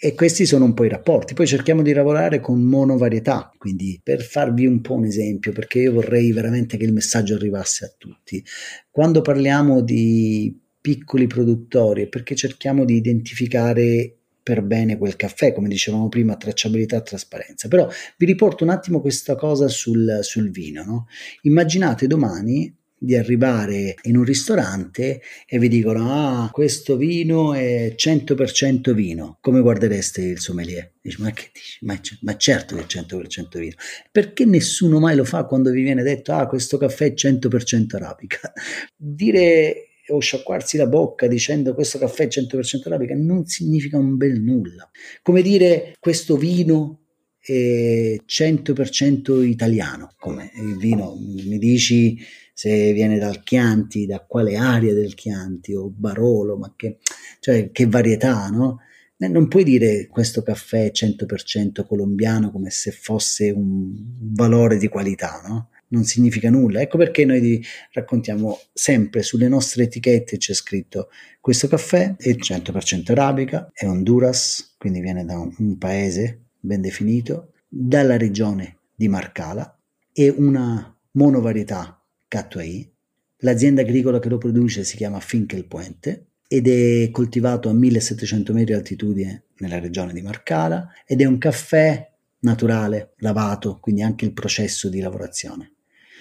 E 0.00 0.14
questi 0.14 0.46
sono 0.46 0.64
un 0.64 0.74
po' 0.74 0.84
i 0.84 0.88
rapporti. 0.88 1.34
Poi 1.34 1.46
cerchiamo 1.46 1.82
di 1.82 1.92
lavorare 1.92 2.38
con 2.38 2.60
monovarietà, 2.60 3.52
quindi 3.58 4.00
per 4.00 4.22
farvi 4.22 4.64
un 4.64 4.80
po' 4.80 4.94
un 4.94 5.04
esempio, 5.04 5.50
perché 5.50 5.80
io 5.80 5.92
vorrei 5.92 6.30
veramente 6.30 6.76
che 6.76 6.84
il 6.84 6.92
messaggio 6.92 7.34
arrivasse 7.34 7.84
a 7.84 7.92
tutti. 7.98 8.44
Quando 8.90 9.22
parliamo 9.22 9.80
di 9.80 10.56
piccoli 10.80 11.26
produttori 11.26 12.04
è 12.04 12.06
perché 12.06 12.36
cerchiamo 12.36 12.84
di 12.84 12.94
identificare 12.94 14.17
per 14.48 14.62
bene 14.62 14.96
quel 14.96 15.14
caffè, 15.14 15.52
come 15.52 15.68
dicevamo 15.68 16.08
prima, 16.08 16.34
tracciabilità 16.36 16.96
e 16.96 17.02
trasparenza. 17.02 17.68
Però 17.68 17.86
vi 18.16 18.24
riporto 18.24 18.64
un 18.64 18.70
attimo 18.70 19.02
questa 19.02 19.34
cosa 19.34 19.68
sul, 19.68 20.20
sul 20.22 20.50
vino. 20.50 20.82
No? 20.84 21.06
Immaginate 21.42 22.06
domani 22.06 22.74
di 23.00 23.14
arrivare 23.14 23.96
in 24.04 24.16
un 24.16 24.24
ristorante 24.24 25.20
e 25.46 25.58
vi 25.58 25.68
dicono 25.68 26.10
ah 26.10 26.50
questo 26.50 26.96
vino 26.96 27.54
è 27.54 27.94
100% 27.94 28.90
vino 28.92 29.38
come 29.40 29.60
guardereste 29.60 30.20
il 30.20 30.40
sommelier 30.40 30.94
dici 31.00 31.22
ma 31.22 31.30
che 31.30 31.50
dici 31.52 31.78
ma, 31.82 31.96
ma 32.22 32.36
certo 32.36 32.74
che 32.74 32.82
è 32.82 32.86
100% 32.86 33.56
vino 33.56 33.76
perché 34.10 34.44
nessuno 34.46 34.98
mai 34.98 35.14
lo 35.14 35.22
fa 35.22 35.44
quando 35.44 35.70
vi 35.70 35.82
viene 35.82 36.02
detto 36.02 36.32
ah 36.32 36.48
questo 36.48 36.76
caffè 36.76 37.12
è 37.12 37.14
100% 37.14 37.94
arabica 37.94 38.52
dire 38.96 39.87
o 40.08 40.20
sciacquarsi 40.20 40.76
la 40.76 40.86
bocca 40.86 41.26
dicendo 41.26 41.74
questo 41.74 41.98
caffè 41.98 42.24
è 42.24 42.28
100% 42.28 42.86
arabica 42.86 43.14
non 43.14 43.46
significa 43.46 43.98
un 43.98 44.16
bel 44.16 44.40
nulla. 44.40 44.88
Come 45.22 45.42
dire 45.42 45.94
questo 45.98 46.36
vino 46.36 47.00
è 47.38 48.16
100% 48.24 49.44
italiano, 49.44 50.12
come 50.18 50.50
il 50.56 50.76
vino 50.76 51.16
mi 51.18 51.58
dici 51.58 52.18
se 52.52 52.92
viene 52.92 53.18
dal 53.18 53.44
Chianti, 53.44 54.04
da 54.04 54.24
quale 54.26 54.56
area 54.56 54.92
del 54.92 55.14
Chianti 55.14 55.74
o 55.74 55.92
Barolo, 55.94 56.56
ma 56.56 56.72
che, 56.74 56.98
cioè, 57.38 57.70
che 57.70 57.86
varietà, 57.86 58.48
no? 58.48 58.80
Non 59.18 59.46
puoi 59.46 59.62
dire 59.62 60.08
questo 60.08 60.42
caffè 60.42 60.86
è 60.86 60.92
100% 60.92 61.86
colombiano 61.86 62.50
come 62.50 62.70
se 62.70 62.90
fosse 62.90 63.50
un 63.50 63.92
valore 64.32 64.76
di 64.76 64.88
qualità, 64.88 65.40
no? 65.46 65.70
Non 65.88 66.04
significa 66.04 66.50
nulla. 66.50 66.80
Ecco 66.80 66.98
perché 66.98 67.24
noi 67.24 67.62
raccontiamo 67.92 68.58
sempre 68.72 69.22
sulle 69.22 69.48
nostre 69.48 69.84
etichette 69.84 70.36
c'è 70.36 70.54
scritto 70.54 71.08
questo 71.40 71.68
caffè 71.68 72.16
è 72.16 72.30
100% 72.30 73.10
arabica, 73.10 73.70
è 73.72 73.86
Honduras, 73.86 74.74
quindi 74.76 75.00
viene 75.00 75.24
da 75.24 75.38
un, 75.38 75.54
un 75.58 75.78
paese 75.78 76.48
ben 76.60 76.80
definito, 76.80 77.52
dalla 77.66 78.16
regione 78.16 78.78
di 78.94 79.08
Marcala, 79.08 79.78
è 80.12 80.28
una 80.28 80.94
monovarietà 81.12 82.02
Catuai. 82.26 82.92
L'azienda 83.38 83.80
agricola 83.80 84.18
che 84.18 84.28
lo 84.28 84.36
produce 84.36 84.84
si 84.84 84.96
chiama 84.96 85.20
Finkelpuente 85.20 86.26
ed 86.46 86.66
è 86.66 87.10
coltivato 87.10 87.68
a 87.68 87.72
1700 87.72 88.52
metri 88.52 88.72
di 88.72 88.78
altitudine 88.78 89.44
nella 89.58 89.78
regione 89.78 90.12
di 90.12 90.22
Marcala 90.22 90.90
ed 91.06 91.20
è 91.20 91.24
un 91.24 91.38
caffè 91.38 92.10
naturale, 92.40 93.14
lavato, 93.18 93.78
quindi 93.80 94.02
anche 94.02 94.24
il 94.24 94.32
processo 94.32 94.88
di 94.88 95.00
lavorazione. 95.00 95.72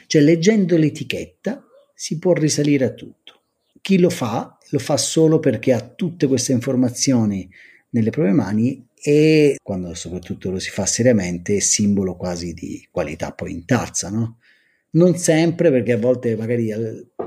Cioè 0.08 0.22
leggendo 0.22 0.78
l'etichetta 0.78 1.64
si 1.94 2.18
può 2.18 2.34
risalire 2.34 2.86
a 2.86 2.94
tutto. 2.94 3.42
Chi 3.82 4.00
lo 4.00 4.10
fa 4.10 4.58
lo 4.70 4.80
fa 4.80 4.98
solo 4.98 5.40
perché 5.40 5.74
ha 5.74 5.82
tutte 5.82 6.28
queste 6.28 6.52
informazioni 6.52 7.50
nelle 7.90 8.10
proprie 8.10 8.34
mani 8.34 8.86
e 8.94 9.58
quando 9.62 9.94
soprattutto 9.94 10.50
lo 10.50 10.60
si 10.60 10.70
fa 10.70 10.86
seriamente 10.86 11.58
è 11.58 11.60
simbolo 11.60 12.16
quasi 12.16 12.54
di 12.54 12.86
qualità 12.92 13.32
poi 13.32 13.52
in 13.52 13.66
tazza, 13.66 14.10
no? 14.10 14.40
Non 14.90 15.16
sempre 15.18 15.70
perché 15.70 15.92
a 15.92 15.98
volte 15.98 16.36
magari 16.36 16.74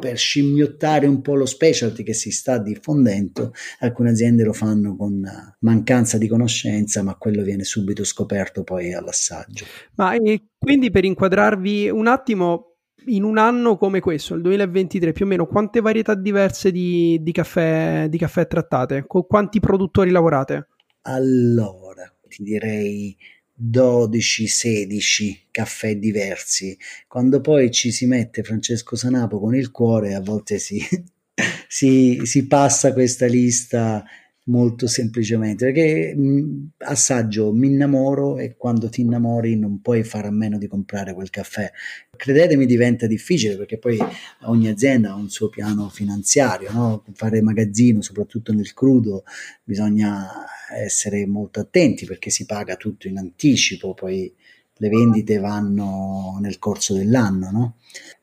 per 0.00 0.16
scimmiottare 0.16 1.06
un 1.06 1.20
po' 1.20 1.34
lo 1.34 1.46
specialty 1.46 2.02
che 2.02 2.14
si 2.14 2.30
sta 2.30 2.58
diffondendo, 2.58 3.52
alcune 3.80 4.10
aziende 4.10 4.42
lo 4.42 4.54
fanno 4.54 4.96
con 4.96 5.22
mancanza 5.60 6.18
di 6.18 6.26
conoscenza, 6.26 7.02
ma 7.02 7.14
quello 7.16 7.42
viene 7.42 7.64
subito 7.64 8.02
scoperto 8.02 8.64
poi 8.64 8.92
all'assaggio. 8.92 9.66
Ma 9.96 10.16
quindi 10.58 10.90
per 10.90 11.04
inquadrarvi 11.04 11.90
un 11.90 12.08
attimo, 12.08 12.69
in 13.06 13.24
un 13.24 13.38
anno 13.38 13.76
come 13.76 14.00
questo, 14.00 14.34
il 14.34 14.42
2023, 14.42 15.12
più 15.12 15.24
o 15.24 15.28
meno 15.28 15.46
quante 15.46 15.80
varietà 15.80 16.14
diverse 16.14 16.70
di, 16.70 17.18
di, 17.22 17.32
caffè, 17.32 18.06
di 18.08 18.18
caffè 18.18 18.46
trattate? 18.46 19.04
Con 19.06 19.26
quanti 19.26 19.60
produttori 19.60 20.10
lavorate? 20.10 20.68
Allora, 21.02 22.12
ti 22.28 22.42
direi 22.42 23.16
12-16 23.60 25.46
caffè 25.50 25.96
diversi. 25.96 26.76
Quando 27.06 27.40
poi 27.40 27.70
ci 27.70 27.90
si 27.90 28.06
mette 28.06 28.42
Francesco 28.42 28.96
Sanapo 28.96 29.38
con 29.38 29.54
il 29.54 29.70
cuore, 29.70 30.14
a 30.14 30.20
volte 30.20 30.58
si, 30.58 30.80
si, 31.68 32.20
si 32.24 32.46
passa 32.46 32.92
questa 32.92 33.26
lista 33.26 34.04
molto 34.50 34.86
semplicemente 34.86 35.64
perché 35.66 36.14
mh, 36.14 36.70
assaggio, 36.78 37.52
mi 37.52 37.68
innamoro 37.68 38.36
e 38.36 38.56
quando 38.56 38.88
ti 38.88 39.00
innamori 39.00 39.56
non 39.56 39.80
puoi 39.80 40.02
fare 40.02 40.26
a 40.26 40.32
meno 40.32 40.58
di 40.58 40.66
comprare 40.66 41.14
quel 41.14 41.30
caffè. 41.30 41.70
Credetemi 42.14 42.66
diventa 42.66 43.06
difficile 43.06 43.56
perché 43.56 43.78
poi 43.78 43.98
ogni 44.42 44.68
azienda 44.68 45.12
ha 45.12 45.14
un 45.14 45.30
suo 45.30 45.48
piano 45.48 45.88
finanziario, 45.88 46.70
no? 46.72 47.04
fare 47.14 47.40
magazzino 47.40 48.02
soprattutto 48.02 48.52
nel 48.52 48.74
crudo 48.74 49.22
bisogna 49.64 50.28
essere 50.76 51.26
molto 51.26 51.60
attenti 51.60 52.04
perché 52.04 52.30
si 52.30 52.44
paga 52.44 52.76
tutto 52.76 53.08
in 53.08 53.16
anticipo, 53.16 53.94
poi 53.94 54.32
le 54.80 54.88
vendite 54.88 55.38
vanno 55.38 56.38
nel 56.40 56.58
corso 56.58 56.94
dell'anno, 56.94 57.50
no? 57.50 57.76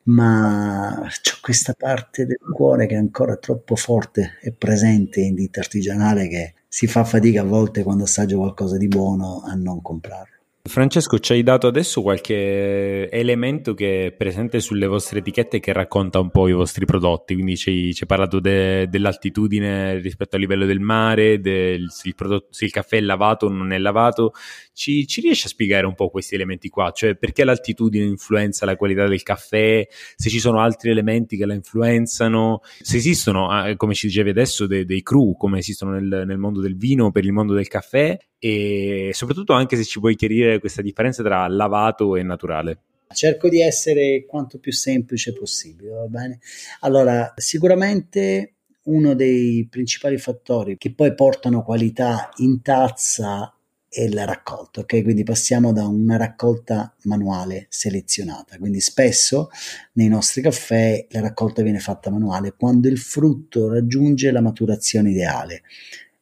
Ma 0.04 1.06
c'è 1.20 1.34
questa 1.40 1.74
parte 1.74 2.26
del 2.26 2.38
cuore 2.52 2.86
che 2.86 2.94
è 2.94 2.98
ancora 2.98 3.36
troppo 3.36 3.76
forte 3.76 4.38
e 4.42 4.52
presente 4.52 5.20
in 5.20 5.34
ditta 5.34 5.60
artigianale 5.60 6.26
che 6.28 6.54
si 6.66 6.86
fa 6.86 7.04
fatica 7.04 7.42
a 7.42 7.44
volte 7.44 7.82
quando 7.82 8.04
assaggio 8.04 8.38
qualcosa 8.38 8.76
di 8.76 8.88
buono 8.88 9.42
a 9.44 9.54
non 9.54 9.80
comprarlo. 9.82 10.37
Francesco, 10.68 11.18
ci 11.18 11.32
hai 11.32 11.42
dato 11.42 11.66
adesso 11.66 12.02
qualche 12.02 13.10
elemento 13.10 13.74
che 13.74 14.06
è 14.06 14.12
presente 14.12 14.60
sulle 14.60 14.86
vostre 14.86 15.18
etichette 15.18 15.60
che 15.60 15.72
racconta 15.72 16.20
un 16.20 16.30
po' 16.30 16.48
i 16.48 16.52
vostri 16.52 16.84
prodotti, 16.84 17.34
quindi 17.34 17.56
ci, 17.56 17.94
hai 17.98 18.06
parlato 18.06 18.40
de, 18.40 18.88
dell'altitudine 18.88 19.98
rispetto 19.98 20.36
al 20.36 20.42
livello 20.42 20.66
del 20.66 20.80
mare, 20.80 21.40
del, 21.40 21.90
se, 21.90 22.08
il 22.08 22.14
prodotto, 22.14 22.48
se 22.50 22.64
il 22.66 22.70
caffè 22.70 22.98
è 22.98 23.00
lavato 23.00 23.46
o 23.46 23.48
non 23.48 23.72
è 23.72 23.78
lavato, 23.78 24.32
ci, 24.72 25.06
ci 25.06 25.20
riesci 25.20 25.46
a 25.46 25.48
spiegare 25.48 25.86
un 25.86 25.94
po' 25.94 26.08
questi 26.08 26.34
elementi 26.34 26.68
qua? 26.68 26.92
Cioè 26.92 27.16
perché 27.16 27.44
l'altitudine 27.44 28.04
influenza 28.04 28.64
la 28.64 28.76
qualità 28.76 29.06
del 29.06 29.22
caffè, 29.22 29.86
se 29.88 30.28
ci 30.30 30.38
sono 30.38 30.60
altri 30.60 30.90
elementi 30.90 31.36
che 31.36 31.46
la 31.46 31.54
influenzano, 31.54 32.60
se 32.80 32.96
esistono, 32.96 33.48
ah, 33.48 33.74
come 33.76 33.94
ci 33.94 34.06
dicevi 34.06 34.30
adesso, 34.30 34.66
dei, 34.66 34.84
dei 34.84 35.02
crew, 35.02 35.36
come 35.36 35.58
esistono 35.58 35.92
nel, 35.92 36.24
nel 36.26 36.38
mondo 36.38 36.60
del 36.60 36.76
vino 36.76 37.10
per 37.10 37.24
il 37.24 37.32
mondo 37.32 37.54
del 37.54 37.68
caffè 37.68 38.16
e 38.38 39.10
soprattutto 39.12 39.52
anche 39.52 39.76
se 39.76 39.84
ci 39.84 39.98
puoi 40.00 40.16
chiarire 40.16 40.58
questa 40.58 40.82
differenza 40.82 41.22
tra 41.22 41.46
lavato 41.48 42.16
e 42.16 42.22
naturale. 42.22 42.80
Cerco 43.12 43.48
di 43.48 43.60
essere 43.60 44.26
quanto 44.26 44.58
più 44.58 44.72
semplice 44.72 45.32
possibile, 45.32 45.90
va 45.90 46.06
bene? 46.06 46.40
Allora, 46.80 47.32
sicuramente 47.36 48.54
uno 48.84 49.14
dei 49.14 49.66
principali 49.70 50.18
fattori 50.18 50.76
che 50.76 50.92
poi 50.92 51.14
portano 51.14 51.62
qualità 51.62 52.30
in 52.36 52.60
tazza 52.62 53.52
è 53.88 54.06
la 54.08 54.24
raccolta, 54.24 54.80
ok? 54.80 55.02
Quindi 55.02 55.24
passiamo 55.24 55.72
da 55.72 55.86
una 55.86 56.16
raccolta 56.16 56.94
manuale 57.04 57.66
selezionata, 57.70 58.58
quindi 58.58 58.80
spesso 58.80 59.48
nei 59.94 60.08
nostri 60.08 60.42
caffè 60.42 61.06
la 61.10 61.20
raccolta 61.20 61.62
viene 61.62 61.78
fatta 61.78 62.10
manuale 62.10 62.54
quando 62.56 62.88
il 62.88 62.98
frutto 62.98 63.72
raggiunge 63.72 64.30
la 64.30 64.42
maturazione 64.42 65.10
ideale. 65.10 65.62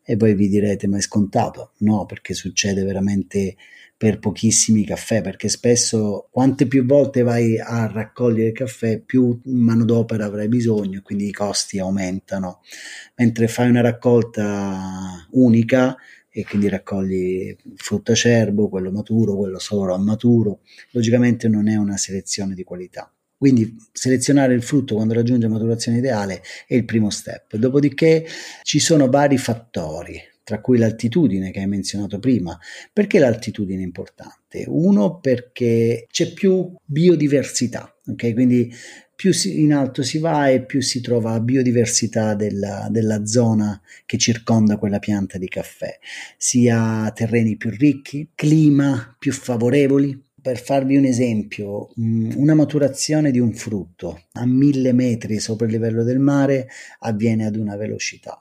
E 0.09 0.15
voi 0.15 0.35
vi 0.35 0.49
direte, 0.49 0.87
ma 0.87 0.99
è 0.99 1.01
scontato? 1.01 1.73
No, 1.79 2.07
perché 2.07 2.33
succede 2.33 2.85
veramente 2.85 3.57
per 3.97 4.21
pochissimi 4.21 4.85
caffè, 4.85 5.21
perché 5.21 5.49
spesso 5.49 6.29
quante 6.31 6.69
più 6.69 6.87
volte 6.87 7.23
vai 7.23 7.59
a 7.59 7.87
raccogliere 7.87 8.53
caffè, 8.53 9.01
più 9.01 9.41
manodopera 9.47 10.27
avrai 10.27 10.47
bisogno, 10.47 11.01
quindi 11.03 11.27
i 11.27 11.33
costi 11.33 11.81
aumentano. 11.81 12.61
Mentre 13.17 13.49
fai 13.49 13.69
una 13.69 13.81
raccolta 13.81 15.27
unica 15.31 15.97
e 16.31 16.45
quindi 16.45 16.69
raccogli 16.69 17.57
frutto 17.75 18.13
acerbo, 18.13 18.69
quello 18.69 18.93
maturo, 18.93 19.35
quello 19.37 19.59
solo 19.59 19.93
a 19.93 19.99
maturo, 19.99 20.61
logicamente 20.91 21.49
non 21.49 21.67
è 21.67 21.75
una 21.75 21.97
selezione 21.97 22.55
di 22.55 22.63
qualità. 22.63 23.11
Quindi 23.39 23.77
selezionare 23.93 24.55
il 24.55 24.63
frutto 24.63 24.95
quando 24.95 25.15
raggiunge 25.15 25.49
maturazione 25.49 25.99
ideale 25.99 26.43
è 26.67 26.75
il 26.75 26.85
primo 26.85 27.11
step. 27.11 27.57
Dopodiché 27.57 28.27
ci 28.63 28.79
sono 28.79 29.09
vari 29.09 29.37
fattori, 29.37 30.21
tra 30.43 30.61
cui 30.61 30.79
l'altitudine 30.79 31.51
che 31.51 31.59
hai 31.61 31.67
menzionato 31.67 32.19
prima. 32.19 32.59
Perché 32.93 33.19
l'altitudine 33.19 33.83
è 33.83 33.85
importante? 33.85 34.65
Uno 34.69 35.19
perché 35.19 36.07
c'è 36.09 36.33
più 36.33 36.73
biodiversità, 36.85 37.93
ok? 38.07 38.33
Quindi 38.33 38.73
più 39.17 39.33
in 39.45 39.73
alto 39.73 40.03
si 40.03 40.19
va 40.19 40.49
e 40.51 40.65
più 40.65 40.83
si 40.83 41.01
trova 41.01 41.41
biodiversità 41.41 42.35
della, 42.35 42.87
della, 42.91 43.25
zona 43.25 43.81
che 44.05 44.19
circonda 44.19 44.77
quella 44.77 44.99
pianta 44.99 45.39
di 45.39 45.49
caffè, 45.49 45.99
sia 46.37 47.11
terreni 47.15 47.57
più 47.57 47.71
ricchi, 47.71 48.31
clima 48.35 49.17
più 49.19 49.33
favorevoli, 49.33 50.26
per 50.47 50.63
farvi 50.63 50.97
un 50.97 51.05
esempio, 51.05 51.89
mm, 52.01 52.35
una 52.37 52.55
maturazione 52.55 53.33
di 53.33 53.41
un 53.41 53.53
frutto 53.53 54.27
a 54.35 54.47
mille 54.47 54.93
metri 54.93 55.41
sopra 55.41 55.67
il 55.67 55.73
livello 55.73 56.05
del 56.05 56.21
mare 56.21 56.69
avviene 57.01 57.47
ad 57.47 57.57
una 57.57 57.75
velocità. 57.75 58.41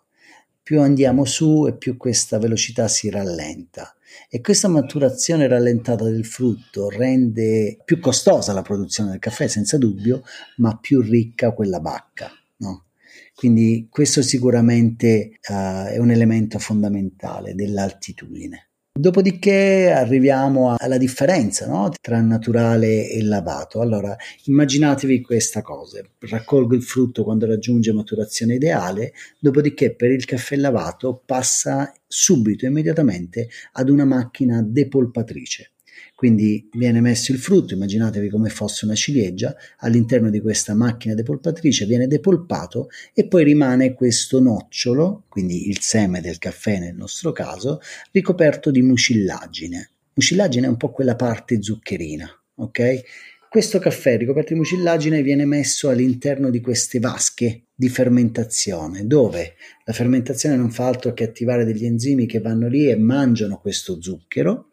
Più 0.62 0.82
andiamo 0.82 1.26
su 1.26 1.66
e 1.66 1.76
più 1.76 1.97
questa 1.97 2.38
velocità 2.38 2.88
si 2.88 3.10
rallenta 3.10 3.95
e 4.30 4.39
questa 4.39 4.68
maturazione 4.68 5.47
rallentata 5.47 6.03
del 6.03 6.26
frutto 6.26 6.89
rende 6.89 7.80
più 7.84 7.99
costosa 7.99 8.53
la 8.53 8.62
produzione 8.62 9.10
del 9.10 9.20
caffè 9.20 9.47
senza 9.47 9.80
dubbio, 9.80 10.22
ma 10.58 10.78
più 10.78 11.01
ricca 11.01 11.53
quella 11.53 11.80
bacca. 11.80 12.30
No? 12.58 12.86
Quindi 13.34 13.88
questo 13.89 14.22
sicuramente 14.22 15.39
uh, 15.49 15.88
è 15.88 15.97
un 15.97 16.12
elemento 16.12 16.60
fondamentale 16.60 17.56
dell'altitudine. 17.56 18.70
Dopodiché 18.97 19.91
arriviamo 19.91 20.73
alla 20.77 20.97
differenza 20.97 21.67
no? 21.67 21.91
tra 21.99 22.21
naturale 22.21 23.09
e 23.09 23.21
lavato. 23.23 23.81
Allora, 23.81 24.15
immaginatevi 24.45 25.19
questa 25.19 25.61
cosa: 25.61 26.01
raccolgo 26.19 26.75
il 26.75 26.81
frutto 26.81 27.25
quando 27.25 27.45
raggiunge 27.45 27.91
maturazione 27.91 28.55
ideale, 28.55 29.11
dopodiché 29.37 29.93
per 29.93 30.11
il 30.11 30.23
caffè 30.23 30.55
lavato 30.55 31.21
passa 31.25 31.91
subito, 32.07 32.65
immediatamente 32.65 33.49
ad 33.73 33.89
una 33.89 34.05
macchina 34.05 34.61
depolpatrice. 34.65 35.74
Quindi 36.16 36.70
viene 36.72 37.01
messo 37.01 37.34
il 37.34 37.38
frutto, 37.38 37.74
immaginatevi 37.74 38.30
come 38.30 38.49
fosse 38.49 38.86
una 38.86 38.95
ciliegia, 38.95 39.53
all'interno 39.80 40.30
di 40.30 40.39
questa 40.39 40.74
macchina 40.74 41.13
depolpatrice 41.13 41.86
viene 41.86 42.07
depolpato 42.07 42.88
e 43.13 43.28
poi 43.28 43.43
rimane 43.43 43.93
questo 43.93 44.39
nocciolo, 44.39 45.26
quindi 45.28 45.68
il 45.68 45.82
seme 45.82 46.22
del 46.22 46.38
caffè 46.38 46.80
nel 46.80 46.95
nostro 46.95 47.34
caso, 47.34 47.82
ricoperto 48.11 48.72
di 48.72 48.82
mucillagine. 48.82 49.89
Mucillagine 50.13 50.68
è 50.68 50.70
un 50.70 50.78
po' 50.78 50.91
quella 50.91 51.18
parte 51.18 51.61
zuccherina, 51.61 52.30
ok? 52.55 53.01
Questo 53.49 53.80
caffè 53.80 54.18
ricoperto 54.18 54.53
di 54.53 54.59
mucillagine 54.59 55.22
viene 55.22 55.45
messo 55.45 55.89
all'interno 55.89 56.49
di 56.49 56.61
queste 56.61 56.99
vasche 56.99 57.68
di 57.76 57.89
fermentazione, 57.89 59.05
dove 59.05 59.55
la 59.84 59.91
fermentazione 59.91 60.55
non 60.55 60.72
fa 60.72 60.88
altro 60.88 61.13
che 61.13 61.26
attivare 61.26 61.66
degli 61.66 61.86
enzimi 61.86 62.26
che 62.26 62.39
vanno 62.39 62.70
lì 62.70 62.89
e 62.89 62.95
mangiano 62.95 63.59
questo 63.59 64.01
zucchero 64.01 64.72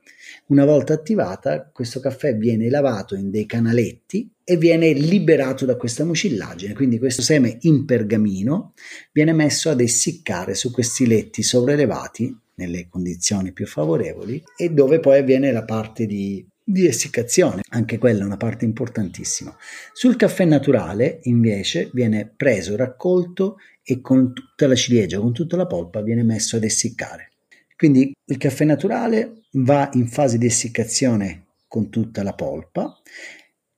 una 0.53 0.67
volta 0.67 0.93
attivata, 0.93 1.71
questo 1.73 1.99
caffè 1.99 2.37
viene 2.37 2.69
lavato 2.69 3.15
in 3.15 3.31
dei 3.31 3.47
canaletti 3.47 4.31
e 4.45 4.59
viene 4.59 4.93
liberato 4.93 5.65
da 5.65 5.77
questa 5.77 6.05
mucillagine. 6.05 6.75
Quindi 6.75 6.99
questo 6.99 7.23
seme 7.23 7.57
in 7.63 7.87
pergamino 7.87 8.75
viene 9.13 9.33
messo 9.33 9.71
ad 9.71 9.81
essiccare 9.81 10.55
su 10.55 10.71
questi 10.71 11.07
letti 11.07 11.43
sopraelevati 11.43 12.39
nelle 12.57 12.87
condizioni 12.91 13.53
più 13.53 13.67
favorevoli 13.67 14.43
e 14.55 14.69
dove 14.69 15.01
poi 15.01 15.21
avviene 15.21 15.53
la 15.53 15.65
parte 15.65 16.05
di, 16.05 16.47
di 16.63 16.87
essiccazione, 16.87 17.63
anche 17.71 17.97
quella 17.97 18.21
è 18.21 18.27
una 18.27 18.37
parte 18.37 18.67
importantissima. 18.67 19.57
Sul 19.95 20.17
caffè 20.17 20.45
naturale 20.45 21.21
invece 21.23 21.89
viene 21.95 22.31
preso, 22.37 22.77
raccolto 22.77 23.57
e 23.83 24.03
con 24.03 24.35
tutta 24.35 24.67
la 24.67 24.75
ciliegia, 24.75 25.19
con 25.19 25.33
tutta 25.33 25.57
la 25.57 25.67
polpa 25.67 26.03
viene 26.03 26.23
messo 26.23 26.57
ad 26.57 26.65
essiccare. 26.65 27.32
Quindi 27.77 28.13
il 28.25 28.37
caffè 28.37 28.65
naturale 28.65 29.43
va 29.53 29.91
in 29.95 30.07
fase 30.09 30.39
di 30.39 30.47
essiccazione 30.47 31.47
con 31.69 31.91
tutta 31.91 32.23
la 32.23 32.35
polpa, 32.35 32.97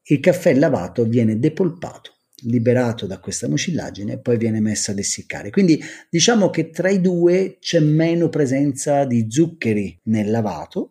il 0.07 0.20
caffè 0.20 0.55
lavato 0.55 1.05
viene 1.05 1.38
depolpato. 1.38 2.12
liberato 2.45 3.07
da 3.07 3.18
questa 3.20 3.49
mucillagine 3.49 4.14
e 4.14 4.18
poi 4.18 4.36
viene 4.36 4.61
messo 4.61 4.90
ad 4.90 4.99
essiccare. 4.99 5.51
Quindi 5.51 5.80
diciamo 6.11 6.51
che 6.51 6.70
tra 6.70 6.90
i 6.90 7.01
due 7.01 7.59
c'è 7.61 7.80
meno 7.80 8.28
presenza 8.28 9.05
di 9.05 9.26
zuccheri 9.28 10.01
nel 10.05 10.30
lavato 10.30 10.90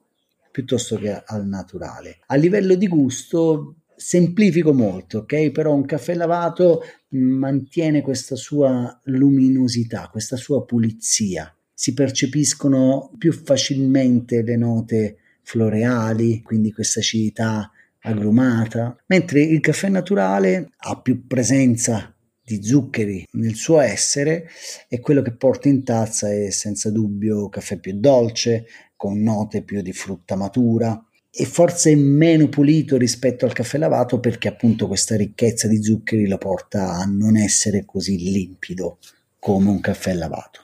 piuttosto 0.51 0.97
che 0.97 1.21
al 1.25 1.47
naturale. 1.47 2.19
A 2.27 2.35
livello 2.35 2.75
di 2.75 2.87
gusto 2.87 3.77
semplifico 3.95 4.73
molto, 4.73 5.19
ok? 5.19 5.51
Però 5.51 5.73
un 5.73 5.85
caffè 5.85 6.13
lavato 6.13 6.83
mantiene 7.09 8.01
questa 8.01 8.35
sua 8.35 8.99
luminosità, 9.05 10.09
questa 10.11 10.35
sua 10.35 10.63
pulizia. 10.65 11.55
Si 11.83 11.93
percepiscono 11.93 13.11
più 13.17 13.33
facilmente 13.33 14.41
le 14.41 14.55
note 14.55 15.17
floreali, 15.41 16.41
quindi 16.41 16.71
questa 16.71 17.01
acidità 17.01 17.69
agrumata, 18.03 18.95
mentre 19.07 19.41
il 19.41 19.59
caffè 19.59 19.89
naturale 19.89 20.69
ha 20.77 21.01
più 21.01 21.27
presenza 21.27 22.15
di 22.41 22.63
zuccheri 22.63 23.27
nel 23.31 23.55
suo 23.55 23.81
essere 23.81 24.47
e 24.87 25.01
quello 25.01 25.21
che 25.21 25.35
porta 25.35 25.67
in 25.67 25.83
tazza 25.83 26.31
è 26.31 26.51
senza 26.51 26.89
dubbio 26.89 27.49
caffè 27.49 27.77
più 27.77 27.99
dolce, 27.99 28.65
con 28.95 29.21
note 29.21 29.61
più 29.61 29.81
di 29.81 29.91
frutta 29.91 30.37
matura 30.37 31.05
e 31.29 31.43
forse 31.43 31.93
meno 31.97 32.47
pulito 32.47 32.95
rispetto 32.95 33.43
al 33.43 33.51
caffè 33.51 33.77
lavato 33.77 34.21
perché 34.21 34.47
appunto 34.47 34.87
questa 34.87 35.17
ricchezza 35.17 35.67
di 35.67 35.83
zuccheri 35.83 36.29
lo 36.29 36.37
porta 36.37 36.93
a 36.93 37.03
non 37.03 37.35
essere 37.35 37.83
così 37.83 38.31
limpido 38.31 38.99
come 39.37 39.69
un 39.69 39.81
caffè 39.81 40.13
lavato. 40.13 40.62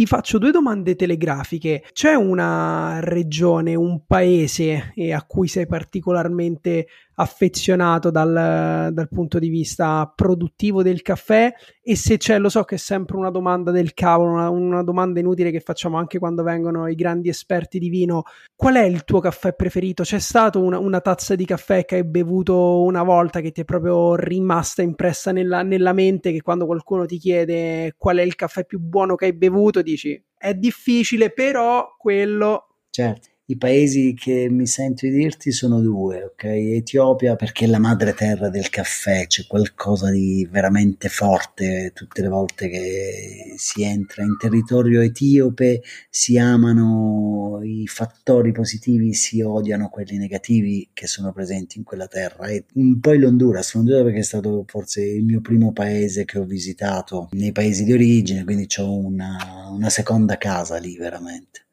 Ti 0.00 0.06
faccio 0.06 0.38
due 0.38 0.50
domande 0.50 0.96
telegrafiche. 0.96 1.84
C'è 1.92 2.14
una 2.14 3.00
regione, 3.02 3.74
un 3.74 4.06
paese 4.06 4.94
a 5.12 5.22
cui 5.24 5.46
sei 5.46 5.66
particolarmente 5.66 6.86
affezionato 7.20 8.10
dal, 8.10 8.90
dal, 8.92 9.08
punto 9.08 9.38
di 9.38 9.48
vista 9.48 10.10
produttivo 10.14 10.82
del 10.82 11.02
caffè? 11.02 11.52
E 11.82 11.96
se 11.96 12.16
c'è, 12.16 12.38
lo 12.38 12.48
so 12.48 12.64
che 12.64 12.76
è 12.76 12.78
sempre 12.78 13.16
una 13.16 13.30
domanda 13.30 13.70
del 13.70 13.94
cavolo, 13.94 14.32
una, 14.32 14.48
una, 14.50 14.82
domanda 14.82 15.20
inutile 15.20 15.50
che 15.50 15.60
facciamo 15.60 15.98
anche 15.98 16.18
quando 16.18 16.42
vengono 16.42 16.88
i 16.88 16.94
grandi 16.94 17.28
esperti 17.28 17.78
di 17.78 17.88
vino, 17.88 18.24
qual 18.54 18.74
è 18.74 18.84
il 18.84 19.04
tuo 19.04 19.20
caffè 19.20 19.54
preferito? 19.54 20.02
C'è 20.02 20.18
stata 20.18 20.58
una, 20.58 20.78
una 20.78 21.00
tazza 21.00 21.34
di 21.34 21.44
caffè 21.44 21.84
che 21.84 21.96
hai 21.96 22.04
bevuto 22.04 22.82
una 22.82 23.02
volta 23.02 23.40
che 23.40 23.52
ti 23.52 23.62
è 23.62 23.64
proprio 23.64 24.14
rimasta 24.14 24.82
impressa 24.82 25.32
nella, 25.32 25.62
nella 25.62 25.92
mente 25.92 26.32
che 26.32 26.42
quando 26.42 26.66
qualcuno 26.66 27.06
ti 27.06 27.18
chiede 27.18 27.94
qual 27.96 28.18
è 28.18 28.22
il 28.22 28.34
caffè 28.34 28.64
più 28.64 28.78
buono 28.78 29.14
che 29.14 29.26
hai 29.26 29.34
bevuto 29.34 29.82
dici 29.82 30.22
è 30.36 30.54
difficile 30.54 31.30
però 31.30 31.94
quello... 31.98 32.66
Certo 32.90 33.29
i 33.50 33.56
paesi 33.56 34.14
che 34.14 34.48
mi 34.48 34.66
sento 34.66 35.06
di 35.06 35.12
dirti 35.12 35.50
sono 35.50 35.80
due, 35.80 36.22
ok? 36.22 36.44
Etiopia 36.44 37.34
perché 37.34 37.64
è 37.64 37.68
la 37.68 37.80
madre 37.80 38.14
terra 38.14 38.48
del 38.48 38.70
caffè, 38.70 39.26
c'è 39.26 39.44
qualcosa 39.48 40.08
di 40.10 40.46
veramente 40.48 41.08
forte 41.08 41.90
tutte 41.92 42.22
le 42.22 42.28
volte 42.28 42.68
che 42.68 43.54
si 43.56 43.82
entra 43.82 44.22
in 44.22 44.36
territorio 44.38 45.00
etiope, 45.00 45.82
si 46.08 46.38
amano 46.38 47.58
i 47.64 47.88
fattori 47.88 48.52
positivi, 48.52 49.14
si 49.14 49.40
odiano 49.40 49.88
quelli 49.88 50.16
negativi 50.16 50.88
che 50.92 51.08
sono 51.08 51.32
presenti 51.32 51.78
in 51.78 51.84
quella 51.84 52.06
terra 52.06 52.46
e 52.46 52.64
poi 53.00 53.18
l'Honduras, 53.18 53.74
l'Honduras 53.74 54.04
perché 54.04 54.20
è 54.20 54.22
stato 54.22 54.64
forse 54.68 55.02
il 55.02 55.24
mio 55.24 55.40
primo 55.40 55.72
paese 55.72 56.24
che 56.24 56.38
ho 56.38 56.44
visitato 56.44 57.28
nei 57.32 57.50
paesi 57.50 57.82
di 57.82 57.92
origine, 57.92 58.44
quindi 58.44 58.68
ho 58.78 58.96
una, 58.96 59.68
una 59.72 59.90
seconda 59.90 60.38
casa 60.38 60.76
lì 60.76 60.96
veramente. 60.96 61.64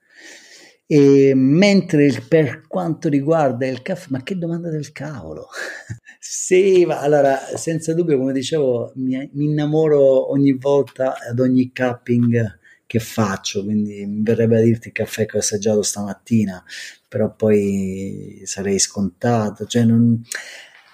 E 0.89 1.33
mentre 1.35 2.23
per 2.29 2.65
quanto 2.65 3.09
riguarda 3.09 3.67
il 3.67 3.81
caffè, 3.81 4.07
ma 4.09 4.23
che 4.23 4.37
domanda 4.37 4.69
del 4.69 4.93
cavolo! 4.93 5.49
sì, 6.17 6.85
ma 6.85 7.01
allora, 7.01 7.37
senza 7.57 7.93
dubbio, 7.93 8.17
come 8.17 8.31
dicevo, 8.31 8.93
mi, 8.95 9.29
mi, 9.33 9.45
innamoro 9.45 10.31
ogni 10.31 10.53
volta 10.53 11.17
ad 11.17 11.39
ogni 11.39 11.73
cupping 11.73 12.59
che 12.85 12.99
faccio, 12.99 13.65
quindi 13.65 14.05
mi 14.05 14.21
verrebbe 14.23 14.59
a 14.59 14.61
dirti 14.61 14.87
il 14.87 14.93
caffè 14.93 15.25
che 15.25 15.35
ho 15.35 15.39
assaggiato 15.41 15.81
stamattina, 15.81 16.63
però 17.09 17.35
poi 17.35 18.41
sarei 18.45 18.79
scontato. 18.79 19.65
Cioè 19.65 19.83
non... 19.83 20.21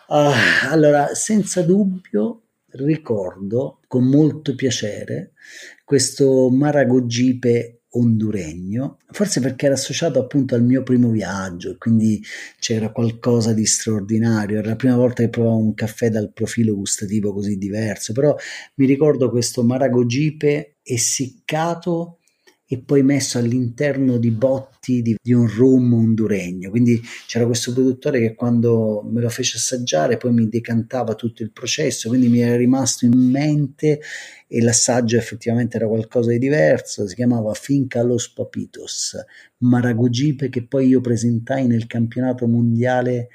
ah, 0.08 0.70
allora, 0.72 1.14
senza 1.14 1.62
dubbio 1.62 2.42
ricordo 2.72 3.82
con 3.88 4.06
molto 4.06 4.56
piacere 4.56 5.34
questo 5.84 6.50
Maragogipe 6.50 7.83
honduregno, 7.96 9.00
forse 9.12 9.40
perché 9.40 9.66
era 9.66 9.76
associato 9.76 10.20
appunto 10.20 10.56
al 10.56 10.64
mio 10.64 10.84
primo 10.84 11.10
viaggio 11.10 11.72
e 11.72 11.78
quindi 11.78 12.22
c'era 12.60 12.92
qualcosa 12.92 13.54
di 13.54 13.66
straordinario, 13.66 14.60
era 14.60 14.70
la 14.70 14.76
prima 14.76 14.96
volta 14.96 15.24
che 15.24 15.30
provavo 15.30 15.58
un 15.58 15.74
caffè 15.74 16.10
dal 16.10 16.32
profilo 16.32 16.76
gustativo 16.76 17.34
così 17.34 17.58
diverso, 17.58 18.14
però 18.14 18.36
mi 18.76 18.86
ricordo 18.86 19.30
questo 19.30 19.64
maragogipe 19.64 20.78
essiccato 20.82 22.20
e 22.66 22.80
poi 22.80 23.04
messo 23.04 23.38
all'interno 23.38 24.18
di 24.18 24.32
botti 24.32 25.02
di, 25.02 25.16
di, 25.22 25.34
un 25.34 25.48
rum 25.48 25.94
honduregno. 25.94 26.70
Quindi 26.70 27.02
c'era 27.28 27.46
questo 27.46 27.74
produttore 27.74 28.20
che 28.20 28.36
quando 28.36 29.08
me 29.10 29.22
lo 29.22 29.30
fece 29.30 29.58
assaggiare 29.58 30.18
poi 30.18 30.32
mi 30.34 30.48
decantava 30.48 31.14
tutto 31.16 31.44
il 31.44 31.52
processo, 31.52 32.10
quindi 32.10 32.30
mi 32.30 32.40
era 32.40 32.56
rimasto 32.56 33.06
in 33.06 33.14
mente 33.14 34.00
e 34.48 34.62
l'assaggio 34.62 35.18
effettivamente 35.18 35.78
era 35.78 35.88
qualcosa 35.88 36.32
di 36.32 36.40
diverso, 36.40 37.08
si 37.08 37.16
chiamava 37.16 37.54
Finca 37.54 38.02
Los 38.02 38.32
Papitos, 38.32 39.18
Maragogipe 39.58 40.50
che 40.50 40.66
poi 40.66 40.88
io 40.88 41.02
presentai 41.02 41.68
nel 41.68 41.86
campionato 41.86 42.48
mondiale 42.48 43.30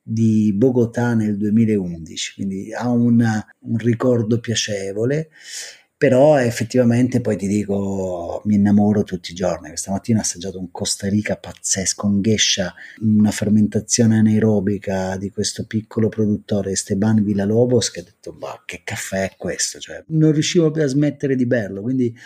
di 0.00 0.54
Bogotà 0.54 1.12
nel 1.12 1.36
2011, 1.36 2.34
quindi 2.34 2.72
ha 2.72 2.88
una, 2.88 3.44
un 3.60 3.76
ricordo 3.76 4.40
piacevole 4.40 5.28
però 5.98 6.38
effettivamente 6.38 7.20
poi 7.20 7.36
ti 7.36 7.48
dico 7.48 8.40
mi 8.44 8.54
innamoro 8.54 9.02
tutti 9.02 9.32
i 9.32 9.34
giorni. 9.34 9.68
Questa 9.70 9.90
mattina 9.90 10.20
ho 10.20 10.22
assaggiato 10.22 10.60
un 10.60 10.70
Costa 10.70 11.08
Rica 11.08 11.36
pazzesco 11.36 12.06
un 12.06 12.22
gesha 12.22 12.72
una 13.00 13.32
fermentazione 13.32 14.16
anaerobica 14.18 15.16
di 15.16 15.28
questo 15.30 15.66
piccolo 15.66 16.08
produttore 16.08 16.70
Esteban 16.70 17.24
Villalobos 17.24 17.90
che 17.90 18.00
ha 18.00 18.04
detto 18.04 18.32
bah 18.32 18.62
che 18.64 18.82
caffè 18.84 19.30
è 19.30 19.36
questo? 19.36 19.80
Cioè, 19.80 20.04
non 20.08 20.30
riuscivo 20.30 20.70
più 20.70 20.82
a 20.82 20.86
smettere 20.86 21.34
di 21.34 21.46
berlo. 21.46 21.82
Quindi 21.82 22.16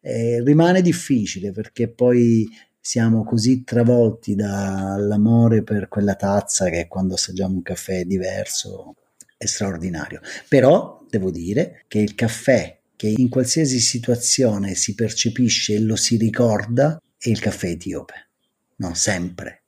eh, 0.00 0.42
rimane 0.42 0.82
difficile 0.82 1.52
perché 1.52 1.88
poi 1.88 2.48
siamo 2.80 3.22
così 3.22 3.62
travolti 3.62 4.34
dall'amore 4.34 5.62
per 5.62 5.86
quella 5.86 6.16
tazza 6.16 6.68
che 6.70 6.88
quando 6.88 7.14
assaggiamo 7.14 7.54
un 7.54 7.62
caffè 7.62 8.04
diverso 8.04 8.96
è 9.36 9.46
straordinario. 9.46 10.20
Però 10.48 11.06
devo 11.08 11.30
dire 11.30 11.84
che 11.86 12.00
il 12.00 12.16
caffè 12.16 12.80
che 13.02 13.12
in 13.16 13.28
qualsiasi 13.28 13.80
situazione 13.80 14.76
si 14.76 14.94
percepisce 14.94 15.74
e 15.74 15.80
lo 15.80 15.96
si 15.96 16.16
ricorda 16.16 17.02
è 17.18 17.30
il 17.30 17.40
caffè 17.40 17.70
etiope. 17.70 18.30
No, 18.76 18.94
sempre. 18.94 19.64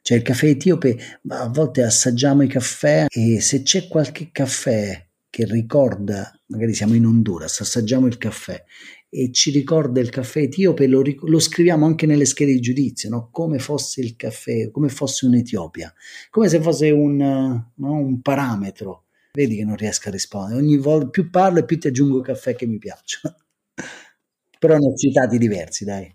Cioè 0.00 0.16
il 0.16 0.22
caffè 0.22 0.46
etiope, 0.46 0.98
a 1.28 1.48
volte 1.48 1.82
assaggiamo 1.82 2.40
i 2.40 2.48
caffè 2.48 3.04
e 3.10 3.42
se 3.42 3.60
c'è 3.60 3.88
qualche 3.88 4.30
caffè 4.32 5.06
che 5.28 5.44
ricorda, 5.44 6.32
magari 6.46 6.72
siamo 6.72 6.94
in 6.94 7.04
Honduras, 7.04 7.60
assaggiamo 7.60 8.06
il 8.06 8.16
caffè 8.16 8.64
e 9.10 9.32
ci 9.32 9.50
ricorda 9.50 10.00
il 10.00 10.08
caffè 10.08 10.40
etiope, 10.40 10.86
lo, 10.86 11.02
lo 11.04 11.38
scriviamo 11.38 11.84
anche 11.84 12.06
nelle 12.06 12.24
schede 12.24 12.52
di 12.52 12.60
giudizio, 12.60 13.10
no? 13.10 13.28
come 13.30 13.58
fosse 13.58 14.00
il 14.00 14.16
caffè, 14.16 14.70
come 14.70 14.88
fosse 14.88 15.26
un'Etiopia, 15.26 15.92
come 16.30 16.48
se 16.48 16.58
fosse 16.62 16.88
un, 16.88 17.16
no? 17.18 17.92
un 17.92 18.22
parametro 18.22 19.07
vedi 19.38 19.54
che 19.54 19.64
non 19.64 19.76
riesco 19.76 20.08
a 20.08 20.12
rispondere. 20.12 20.60
Ogni 20.60 20.76
volta 20.76 21.08
più 21.08 21.30
parlo 21.30 21.64
più 21.64 21.78
ti 21.78 21.86
aggiungo 21.86 22.20
caffè 22.20 22.56
che 22.56 22.66
mi 22.66 22.78
piacciono. 22.78 23.36
Però 24.58 24.76
ne 24.76 24.86
ho 24.86 24.94
citati 24.96 25.38
diversi, 25.38 25.84
dai. 25.84 26.12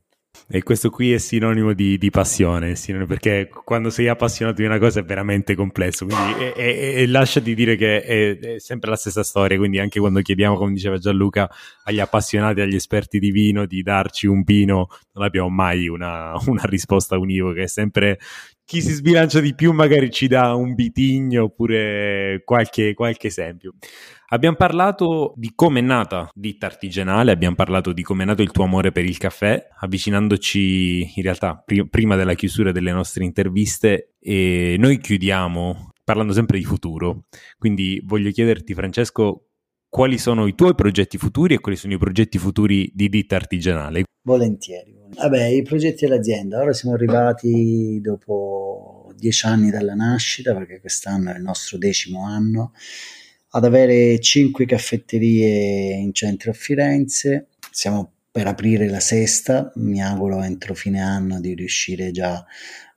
E 0.50 0.62
questo 0.62 0.90
qui 0.90 1.14
è 1.14 1.18
sinonimo 1.20 1.72
di, 1.72 1.98
di 1.98 2.10
passione, 2.10 2.76
sinonimo, 2.76 3.08
perché 3.08 3.50
quando 3.64 3.90
sei 3.90 4.10
appassionato 4.10 4.60
di 4.60 4.68
una 4.68 4.78
cosa 4.78 5.00
è 5.00 5.04
veramente 5.04 5.56
complesso. 5.56 6.06
Quindi, 6.06 6.44
e, 6.44 6.54
e, 6.56 6.94
e 7.02 7.08
lasciati 7.08 7.56
dire 7.56 7.78
che 7.78 8.02
è, 8.02 8.38
è, 8.38 8.60
sempre 8.60 8.90
la 8.90 8.98
stessa 8.98 9.24
storia. 9.24 9.58
Quindi, 9.58 9.80
anche 9.80 10.00
quando 10.00 10.20
chiediamo, 10.20 10.58
come 10.58 10.74
diceva 10.74 10.98
Gianluca, 10.98 11.50
agli 11.86 12.02
appassionati, 12.02 12.60
agli 12.60 12.76
esperti 12.76 13.20
di 13.20 13.32
vino 13.32 13.66
di 13.66 13.82
darci 13.84 14.28
un 14.28 14.44
vino, 14.44 14.90
non 15.14 15.24
abbiamo 15.24 15.50
mai 15.50 15.88
una, 15.88 16.34
una 16.48 16.64
risposta 16.66 17.18
univoca. 17.18 17.62
È 17.62 17.68
sempre 17.68 18.20
chi 18.66 18.82
si 18.82 18.92
sbilancia 18.94 19.40
di 19.40 19.54
più 19.54 19.72
magari 19.72 20.10
ci 20.10 20.28
dà 20.28 20.54
un 20.54 20.74
bitigno 20.74 21.44
oppure 21.44 22.42
qualche, 22.46 22.94
qualche 22.94 23.28
esempio. 23.28 23.74
Abbiamo 24.30 24.56
parlato 24.56 25.34
di 25.36 25.52
come 25.54 25.80
è 25.80 25.84
nata 25.84 26.30
ditta 26.34 26.66
artigianale, 26.66 27.32
abbiamo 27.32 27.56
parlato 27.56 27.94
di 27.94 28.02
come 28.02 28.24
è 28.24 28.26
nato 28.26 28.42
il 28.42 28.52
tuo 28.52 28.64
amore 28.64 28.92
per 28.92 29.06
il 29.06 29.18
caffè, 29.18 29.68
avvicinandoci 29.80 31.14
in 31.16 31.22
realtà 31.22 31.62
pri- 31.64 31.88
prima 31.88 32.16
della 32.16 32.34
chiusura 32.34 32.72
delle 32.72 32.92
nostre 32.92 33.24
interviste 33.24 34.14
e 34.20 34.76
noi 34.80 35.00
chiudiamo 35.00 35.92
parlando 36.04 36.34
sempre 36.34 36.58
di 36.58 36.66
futuro. 36.66 37.26
Quindi 37.58 38.02
voglio 38.06 38.32
chiederti 38.32 38.74
Francesco 38.74 39.50
quali 39.88 40.18
sono 40.18 40.48
i 40.48 40.56
tuoi 40.56 40.74
progetti 40.74 41.20
futuri 41.20 41.54
e 41.54 41.60
quali 41.60 41.78
sono 41.78 41.94
i 41.94 42.00
progetti 42.00 42.40
futuri 42.40 42.90
di 42.94 43.10
ditta 43.10 43.36
artigianale. 43.36 44.06
Volentieri. 44.26 45.03
Vabbè, 45.16 45.46
i 45.46 45.62
progetti 45.62 46.06
dell'azienda. 46.06 46.60
Ora 46.60 46.74
siamo 46.74 46.96
arrivati 46.96 48.00
dopo 48.02 49.12
dieci 49.16 49.46
anni 49.46 49.70
dalla 49.70 49.94
nascita, 49.94 50.54
perché 50.54 50.80
quest'anno 50.80 51.32
è 51.32 51.36
il 51.36 51.42
nostro 51.42 51.78
decimo 51.78 52.26
anno, 52.26 52.74
ad 53.50 53.64
avere 53.64 54.20
cinque 54.20 54.66
caffetterie 54.66 55.94
in 55.96 56.14
centro 56.14 56.52
a 56.52 56.54
Firenze. 56.54 57.48
Siamo 57.72 58.12
per 58.32 58.48
aprire 58.48 58.90
la 58.90 59.00
sesta, 59.00 59.72
mi 59.76 60.02
auguro 60.02 60.42
entro 60.42 60.74
fine 60.74 61.00
anno 61.00 61.40
di 61.40 61.54
riuscire 61.54 62.10
già 62.12 62.44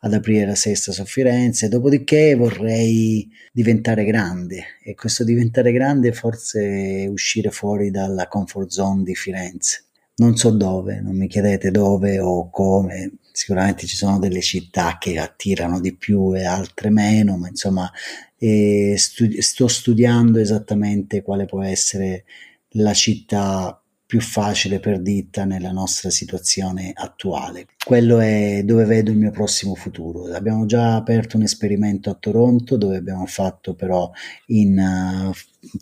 ad 0.01 0.15
aprire 0.15 0.47
la 0.47 0.55
sesta 0.55 0.93
su 0.93 1.05
Firenze, 1.05 1.69
dopodiché 1.69 2.35
vorrei 2.35 3.29
diventare 3.53 4.05
grande 4.05 4.65
e 4.83 4.95
questo 4.95 5.25
diventare 5.25 5.73
grande 5.73 6.13
forse 6.13 7.07
uscire 7.11 7.51
fuori 7.51 7.91
dalla 7.91 8.29
comfort 8.29 8.71
zone 8.71 9.03
di 9.03 9.15
Firenze. 9.15 9.86
Non 10.19 10.37
so 10.37 10.51
dove, 10.51 11.01
non 11.01 11.17
mi 11.17 11.29
chiedete 11.29 11.71
dove 11.71 12.19
o 12.21 12.49
come, 12.49 13.19
sicuramente 13.33 13.87
ci 13.87 13.97
sono 13.97 14.19
delle 14.19 14.41
città 14.41 14.97
che 14.99 15.19
attirano 15.19 15.79
di 15.79 15.95
più 15.95 16.35
e 16.35 16.45
altre 16.45 16.89
meno, 16.89 17.37
ma 17.37 17.49
insomma 17.49 17.91
eh, 18.39 18.95
studi- 18.97 19.43
sto 19.43 19.69
studiando 19.69 20.39
esattamente 20.39 21.23
quale 21.23 21.45
può 21.45 21.63
essere 21.63 22.25
la 22.71 22.95
città 22.95 23.79
più 24.07 24.21
facile 24.21 24.79
per 24.79 25.01
ditta 25.03 25.45
nella 25.45 25.73
nostra 25.73 26.11
situazione 26.11 26.93
attuale. 26.95 27.67
Quello 27.85 28.21
è 28.21 28.63
dove 28.65 28.85
vedo 28.85 29.11
il 29.11 29.19
mio 29.19 29.33
prossimo 29.33 29.75
futuro. 29.75 30.33
Abbiamo 30.33 30.65
già 30.65 30.95
aperto 30.95 31.37
un 31.37 31.43
esperimento 31.43 32.09
a 32.09 32.15
Toronto 32.15 32.77
dove 32.77 32.97
abbiamo 32.97 33.27
fatto 33.27 33.75
però 33.75 34.09
in 34.47 34.79
uh, 34.79 35.33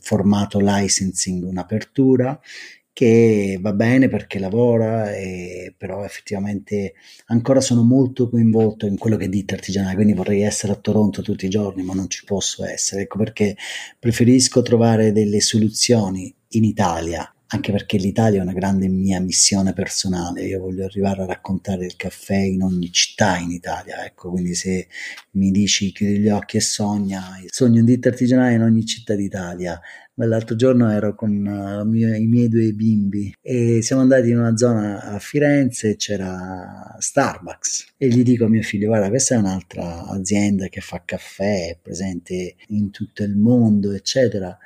formato 0.01 0.59
licensing 0.59 1.45
un'apertura 1.45 2.41
che 2.95 3.59
va 3.61 3.73
bene 3.73 4.09
perché 4.09 4.39
lavora, 4.39 5.13
e, 5.15 5.75
però 5.77 6.05
effettivamente 6.05 6.95
ancora 7.27 7.61
sono 7.61 7.83
molto 7.83 8.31
coinvolto 8.31 8.87
in 8.87 8.97
quello 8.97 9.17
che 9.17 9.27
è 9.27 9.29
ditta 9.29 9.55
artigianale, 9.55 9.97
quindi 9.97 10.15
vorrei 10.15 10.43
essere 10.43 10.73
a 10.73 10.77
Toronto 10.77 11.21
tutti 11.21 11.45
i 11.45 11.51
giorni, 11.51 11.83
ma 11.83 11.93
non 11.93 12.09
ci 12.09 12.25
posso 12.25 12.65
essere. 12.65 13.03
Ecco 13.03 13.19
perché 13.19 13.57
preferisco 13.99 14.63
trovare 14.63 15.13
delle 15.13 15.41
soluzioni 15.41 16.33
in 16.51 16.65
Italia 16.65 17.34
anche 17.55 17.71
perché 17.71 17.99
l'Italia 17.99 18.41
è 18.41 18.43
una 18.43 18.53
grande 18.53 18.89
mia 18.89 19.21
missione 19.21 19.73
personale, 19.73 20.43
io 20.43 20.59
voglio 20.61 20.85
arrivare 20.85 21.23
a 21.23 21.27
raccontare 21.27 21.87
il 21.87 21.95
caffè 21.95 22.37
in 22.37 22.63
ogni 22.63 22.91
città 22.91 23.37
in 23.39 23.51
Italia, 23.53 24.05
ecco, 24.05 24.31
quindi 24.31 24.55
se 24.55 24.89
mi 25.33 25.53
dici 25.53 25.93
chiudi 25.93 26.19
gli 26.19 26.29
occhi 26.29 26.57
e 26.57 26.61
sogna, 26.61 27.23
sogno 27.47 27.79
un 27.79 27.87
ditta 27.87 28.09
artigianale 28.09 28.55
in 28.55 28.63
ogni 28.63 28.85
città 28.85 29.15
d'Italia. 29.15 29.81
L'altro 30.17 30.55
giorno 30.55 30.91
ero 30.91 31.17
con 31.17 31.31
uh, 31.31 31.85
mio, 31.89 32.15
i 32.15 32.27
miei 32.27 32.49
due 32.49 32.71
bimbi 32.73 33.35
e 33.41 33.83
siamo 33.83 34.03
andati 34.03 34.31
in 34.31 34.39
una 34.39 34.57
zona 34.57 35.03
a 35.03 35.19
Firenze 35.19 35.91
e 35.91 35.97
c'era 35.97 36.95
Starbucks. 36.99 37.95
E 37.97 38.09
gli 38.09 38.23
dico 38.23 38.45
a 38.45 38.49
mio 38.49 38.63
figlio 38.63 38.87
guarda 38.87 39.09
questa 39.09 39.35
è 39.35 39.39
un'altra 39.39 40.07
azienda 40.07 40.69
che 40.69 40.81
fa 40.81 41.03
caffè, 41.05 41.71
è 41.71 41.79
presente 41.83 42.55
in 42.69 42.91
tutto 42.91 43.25
il 43.25 43.37
mondo 43.37 43.93
eccetera. 43.93 44.57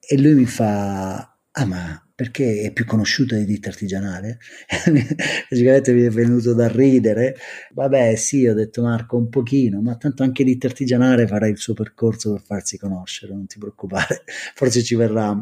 E 0.00 0.20
lui 0.20 0.34
mi 0.34 0.46
fa 0.46 1.32
ah 1.52 1.64
ma 1.64 2.11
perché 2.22 2.60
è 2.62 2.72
più 2.72 2.84
conosciuta 2.84 3.34
di 3.34 3.44
ditta 3.44 3.68
artigianale? 3.68 4.38
Logicamente 5.50 5.92
mi 5.92 6.02
è 6.02 6.10
venuto 6.10 6.54
da 6.54 6.68
ridere. 6.68 7.36
Vabbè, 7.72 8.14
sì, 8.14 8.46
ho 8.46 8.54
detto 8.54 8.82
Marco, 8.82 9.16
un 9.16 9.28
pochino, 9.28 9.80
ma 9.80 9.96
tanto 9.96 10.22
anche 10.22 10.44
ditta 10.44 10.68
artigianale 10.68 11.26
farà 11.26 11.48
il 11.48 11.58
suo 11.58 11.74
percorso 11.74 12.30
per 12.32 12.42
farsi 12.42 12.78
conoscere, 12.78 13.32
non 13.32 13.46
ti 13.46 13.58
preoccupare. 13.58 14.22
Forse 14.54 14.84
ci 14.84 14.94
verrà 14.94 15.36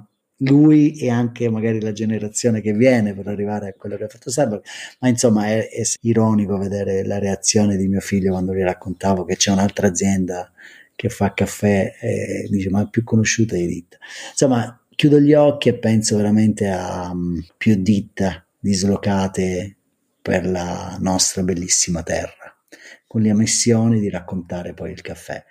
lui 0.45 0.97
e 0.97 1.11
anche 1.11 1.51
magari 1.51 1.83
la 1.83 1.93
generazione 1.93 2.63
che 2.63 2.73
viene 2.73 3.13
per 3.13 3.27
arrivare 3.27 3.69
a 3.69 3.75
quello 3.75 3.99
che 3.99 4.05
ha 4.05 4.09
fatto 4.09 4.31
Starbucks. 4.31 4.71
Ma 5.01 5.09
insomma, 5.09 5.49
è, 5.49 5.69
è 5.69 5.83
ironico 6.01 6.57
vedere 6.57 7.05
la 7.05 7.19
reazione 7.19 7.77
di 7.77 7.89
mio 7.89 8.01
figlio 8.01 8.31
quando 8.31 8.55
gli 8.55 8.63
raccontavo 8.63 9.27
che 9.27 9.37
c'è 9.37 9.51
un'altra 9.51 9.89
azienda 9.89 10.51
che 10.97 11.11
fa 11.11 11.35
caffè 11.35 11.95
e 12.01 12.47
dice 12.51 12.71
ma 12.71 12.83
è 12.83 12.89
più 12.89 13.05
conosciuta 13.05 13.55
di 13.55 13.67
ditta. 13.67 13.99
Insomma, 14.31 14.80
chiudo 15.01 15.19
gli 15.19 15.33
occhi 15.33 15.71
e 15.71 15.79
penso 15.79 16.19
veramente 16.19 16.69
a 16.69 17.09
um, 17.11 17.43
più 17.57 17.75
ditte 17.77 18.49
dislocate 18.59 19.79
per 20.21 20.45
la 20.45 20.99
nostra 21.01 21.43
bellissima 21.43 22.03
terra, 22.03 22.55
con 23.07 23.23
la 23.23 23.33
missione 23.33 23.99
di 23.99 24.11
raccontare 24.11 24.75
poi 24.75 24.93
il 24.93 25.01
caffè. 25.01 25.43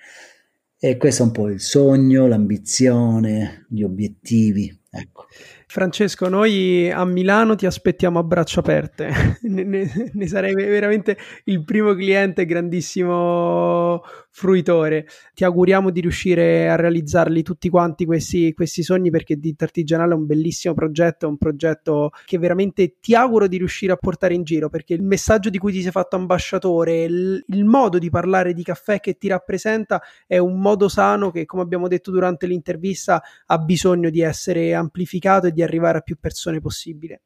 E 0.78 0.98
questo 0.98 1.24
è 1.24 1.26
un 1.26 1.32
po' 1.32 1.50
il 1.50 1.62
sogno, 1.62 2.28
l'ambizione, 2.28 3.66
gli 3.70 3.82
obiettivi. 3.82 4.72
Ecco. 4.92 5.26
Francesco, 5.66 6.30
noi 6.30 6.92
a 6.92 7.04
Milano 7.06 7.56
ti 7.56 7.66
aspettiamo 7.66 8.20
a 8.20 8.24
braccia 8.24 8.60
aperte. 8.60 9.12
ne, 9.42 9.64
ne, 9.64 10.12
ne, 10.14 10.28
sarei 10.28 10.54
veramente 10.54 11.18
il 11.46 11.64
primo 11.64 11.96
cliente, 11.96 12.46
grandissimo 12.46 14.04
fruitore. 14.30 15.08
Ti 15.34 15.44
auguriamo 15.44 15.90
di 15.90 16.02
riuscire 16.02 16.70
a 16.70 16.76
realizzarli 16.76 17.44
tutti 17.44 17.70
quanti 17.70 18.06
questi, 18.06 18.54
questi 18.54 18.84
sogni 18.84 19.10
perché 19.10 19.36
Ditta 19.38 19.66
Artigianale 19.66 20.14
è 20.14 20.16
un 20.16 20.26
bellissimo 20.26 20.74
progetto, 20.74 21.26
è 21.26 21.30
un 21.30 21.38
progetto 21.38 22.12
che 22.26 22.38
veramente 22.38 22.98
ti 23.00 23.16
auguro 23.16 23.48
di 23.48 23.58
riuscire 23.58 23.94
a 23.94 23.98
portare 23.98 24.34
in 24.34 24.44
giro 24.44 24.70
perché 24.70 24.94
il 24.94 25.04
messaggio 25.04 25.50
di 25.50 25.58
cui 25.58 25.72
ti 25.72 25.82
sei 25.82 25.92
fatto 25.92 26.16
ambasciatore, 26.16 27.04
il, 27.04 27.44
il 27.48 27.66
modo 27.66 27.98
di 27.98 28.10
parlare 28.10 28.54
di 28.54 28.64
caffè 28.64 29.00
che 29.00 29.18
ti 29.18 29.28
rappresenta 29.28 30.02
è 30.26 30.38
un 30.38 30.60
modo 30.60 30.88
sano 30.88 31.32
che, 31.32 31.46
come 31.46 31.64
abbiamo 31.64 31.88
detto 31.88 32.12
durante 32.12 32.48
l'intervista, 32.48 33.22
ha 33.46 33.58
bisogno 33.58 34.10
di 34.10 34.22
essere 34.22 34.74
amplificato 34.74 35.48
e 35.48 35.52
di 35.52 35.62
arrivare 35.62 36.00
a 36.00 36.02
più 36.02 36.18
persone 36.20 36.60
possibile. 36.60 37.22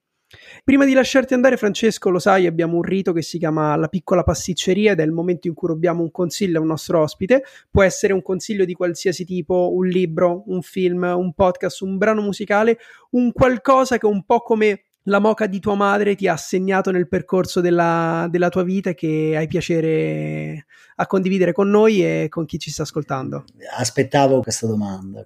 Prima 0.63 0.85
di 0.85 0.93
lasciarti 0.93 1.33
andare, 1.33 1.57
Francesco, 1.57 2.09
lo 2.09 2.19
sai, 2.19 2.47
abbiamo 2.47 2.75
un 2.75 2.83
rito 2.83 3.13
che 3.13 3.21
si 3.21 3.37
chiama 3.37 3.75
la 3.75 3.87
piccola 3.87 4.23
pasticceria 4.23 4.93
ed 4.93 4.99
è 4.99 5.03
il 5.03 5.11
momento 5.11 5.47
in 5.47 5.53
cui 5.53 5.67
rubiamo 5.67 6.01
un 6.01 6.11
consiglio 6.11 6.59
a 6.59 6.61
un 6.61 6.67
nostro 6.67 7.01
ospite. 7.01 7.43
Può 7.69 7.83
essere 7.83 8.13
un 8.13 8.21
consiglio 8.21 8.65
di 8.65 8.73
qualsiasi 8.73 9.25
tipo, 9.25 9.73
un 9.73 9.87
libro, 9.87 10.43
un 10.47 10.61
film, 10.61 11.03
un 11.03 11.33
podcast, 11.33 11.81
un 11.81 11.97
brano 11.97 12.21
musicale, 12.21 12.77
un 13.11 13.31
qualcosa 13.31 13.97
che 13.97 14.05
un 14.05 14.23
po' 14.23 14.41
come 14.41 14.83
la 15.07 15.19
moca 15.19 15.47
di 15.47 15.59
tua 15.59 15.75
madre 15.75 16.15
ti 16.15 16.27
ha 16.27 16.37
segnato 16.37 16.91
nel 16.91 17.07
percorso 17.07 17.59
della, 17.61 18.27
della 18.29 18.49
tua 18.49 18.63
vita 18.63 18.91
e 18.91 18.93
che 18.93 19.33
hai 19.35 19.47
piacere 19.47 20.65
a 20.95 21.07
condividere 21.07 21.51
con 21.51 21.69
noi 21.69 22.03
e 22.03 22.27
con 22.29 22.45
chi 22.45 22.59
ci 22.59 22.71
sta 22.71 22.83
ascoltando. 22.83 23.45
Aspettavo 23.77 24.41
questa 24.41 24.67
domanda. 24.67 25.25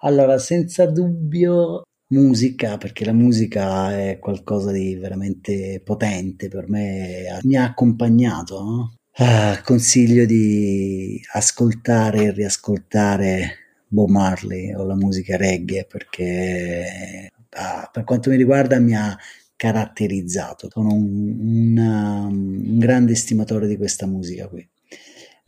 Allora, 0.00 0.38
senza 0.38 0.86
dubbio 0.86 1.82
musica, 2.08 2.78
perché 2.78 3.04
la 3.04 3.12
musica 3.12 3.96
è 3.98 4.18
qualcosa 4.18 4.70
di 4.72 4.94
veramente 4.96 5.80
potente 5.84 6.48
per 6.48 6.68
me, 6.68 7.38
mi 7.42 7.56
ha 7.56 7.64
accompagnato. 7.64 8.62
No? 8.62 8.92
Ah, 9.20 9.60
consiglio 9.62 10.24
di 10.26 11.20
ascoltare 11.32 12.24
e 12.24 12.30
riascoltare 12.32 13.56
Bob 13.88 14.10
Marley 14.10 14.72
o 14.74 14.84
la 14.84 14.94
musica 14.94 15.36
reggae 15.36 15.86
perché 15.86 17.30
ah, 17.50 17.88
per 17.92 18.04
quanto 18.04 18.30
mi 18.30 18.36
riguarda 18.36 18.78
mi 18.78 18.94
ha 18.94 19.16
caratterizzato. 19.56 20.68
Sono 20.70 20.94
un, 20.94 21.36
un, 21.40 21.78
un 21.78 22.78
grande 22.78 23.12
estimatore 23.12 23.66
di 23.66 23.76
questa 23.76 24.06
musica 24.06 24.46
qui. 24.46 24.66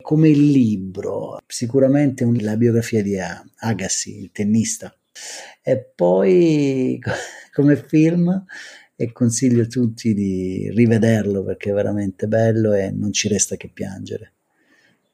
Come 0.01 0.29
libro, 0.29 1.37
sicuramente 1.47 2.25
la 2.41 2.57
biografia 2.57 3.01
di 3.01 3.17
Agassi, 3.17 4.19
il 4.19 4.31
tennista, 4.31 4.93
e 5.61 5.91
poi 5.95 6.99
come 7.53 7.75
film 7.75 8.45
e 8.95 9.11
consiglio 9.11 9.63
a 9.63 9.67
tutti 9.67 10.13
di 10.13 10.69
rivederlo 10.73 11.43
perché 11.43 11.71
è 11.71 11.73
veramente 11.73 12.27
bello 12.27 12.73
e 12.73 12.91
non 12.91 13.11
ci 13.11 13.27
resta 13.27 13.55
che 13.55 13.69
piangere. 13.69 14.33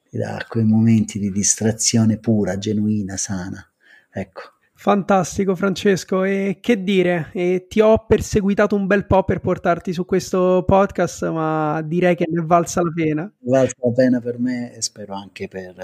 Ti 0.08 0.18
dà 0.18 0.44
quei 0.48 0.64
momenti 0.64 1.18
di 1.18 1.30
distrazione 1.30 2.18
pura, 2.18 2.58
genuina, 2.58 3.16
sana. 3.16 3.62
Ecco. 4.10 4.56
Fantastico 4.80 5.56
Francesco, 5.56 6.22
e 6.22 6.58
che 6.60 6.84
dire, 6.84 7.30
e 7.32 7.66
ti 7.68 7.80
ho 7.80 8.06
perseguitato 8.06 8.76
un 8.76 8.86
bel 8.86 9.06
po' 9.06 9.24
per 9.24 9.40
portarti 9.40 9.92
su 9.92 10.04
questo 10.04 10.62
podcast, 10.64 11.28
ma 11.30 11.82
direi 11.84 12.14
che 12.14 12.26
ne 12.30 12.40
è 12.40 12.44
valsa 12.44 12.82
la 12.82 12.92
pena. 12.94 13.32
Valsa 13.40 13.74
la 13.80 13.92
pena 13.92 14.20
per 14.20 14.38
me 14.38 14.72
e 14.72 14.80
spero 14.80 15.14
anche 15.14 15.48
per 15.48 15.74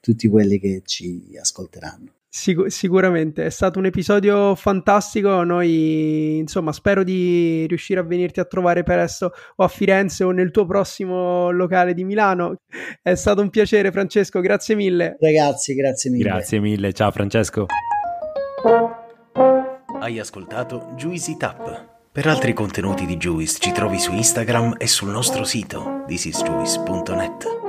tutti 0.00 0.28
quelli 0.28 0.58
che 0.58 0.82
ci 0.84 1.34
ascolteranno. 1.40 2.15
Sic- 2.36 2.70
sicuramente 2.70 3.46
è 3.46 3.48
stato 3.48 3.78
un 3.78 3.86
episodio 3.86 4.54
fantastico. 4.56 5.42
Noi, 5.42 6.36
insomma, 6.36 6.70
spero 6.70 7.02
di 7.02 7.64
riuscire 7.66 7.98
a 7.98 8.02
venirti 8.02 8.40
a 8.40 8.44
trovare 8.44 8.82
presto 8.82 9.32
o 9.56 9.64
a 9.64 9.68
Firenze 9.68 10.22
o 10.22 10.32
nel 10.32 10.50
tuo 10.50 10.66
prossimo 10.66 11.50
locale 11.50 11.94
di 11.94 12.04
Milano. 12.04 12.60
È 13.00 13.14
stato 13.14 13.40
un 13.40 13.48
piacere, 13.48 13.90
Francesco. 13.90 14.40
Grazie 14.40 14.74
mille. 14.74 15.16
Ragazzi, 15.18 15.74
grazie 15.74 16.10
mille. 16.10 16.24
Grazie 16.24 16.60
mille. 16.60 16.92
Ciao, 16.92 17.10
Francesco. 17.10 17.66
Hai 19.98 20.18
ascoltato 20.18 20.92
Juicy 20.94 21.38
Tap. 21.38 21.94
Per 22.12 22.26
altri 22.26 22.52
contenuti 22.52 23.06
di 23.06 23.16
Juice 23.16 23.56
ci 23.58 23.72
trovi 23.72 23.98
su 23.98 24.12
Instagram 24.12 24.74
e 24.76 24.86
sul 24.86 25.08
nostro 25.08 25.44
sito 25.44 26.04
thisisjuice.net. 26.06 27.65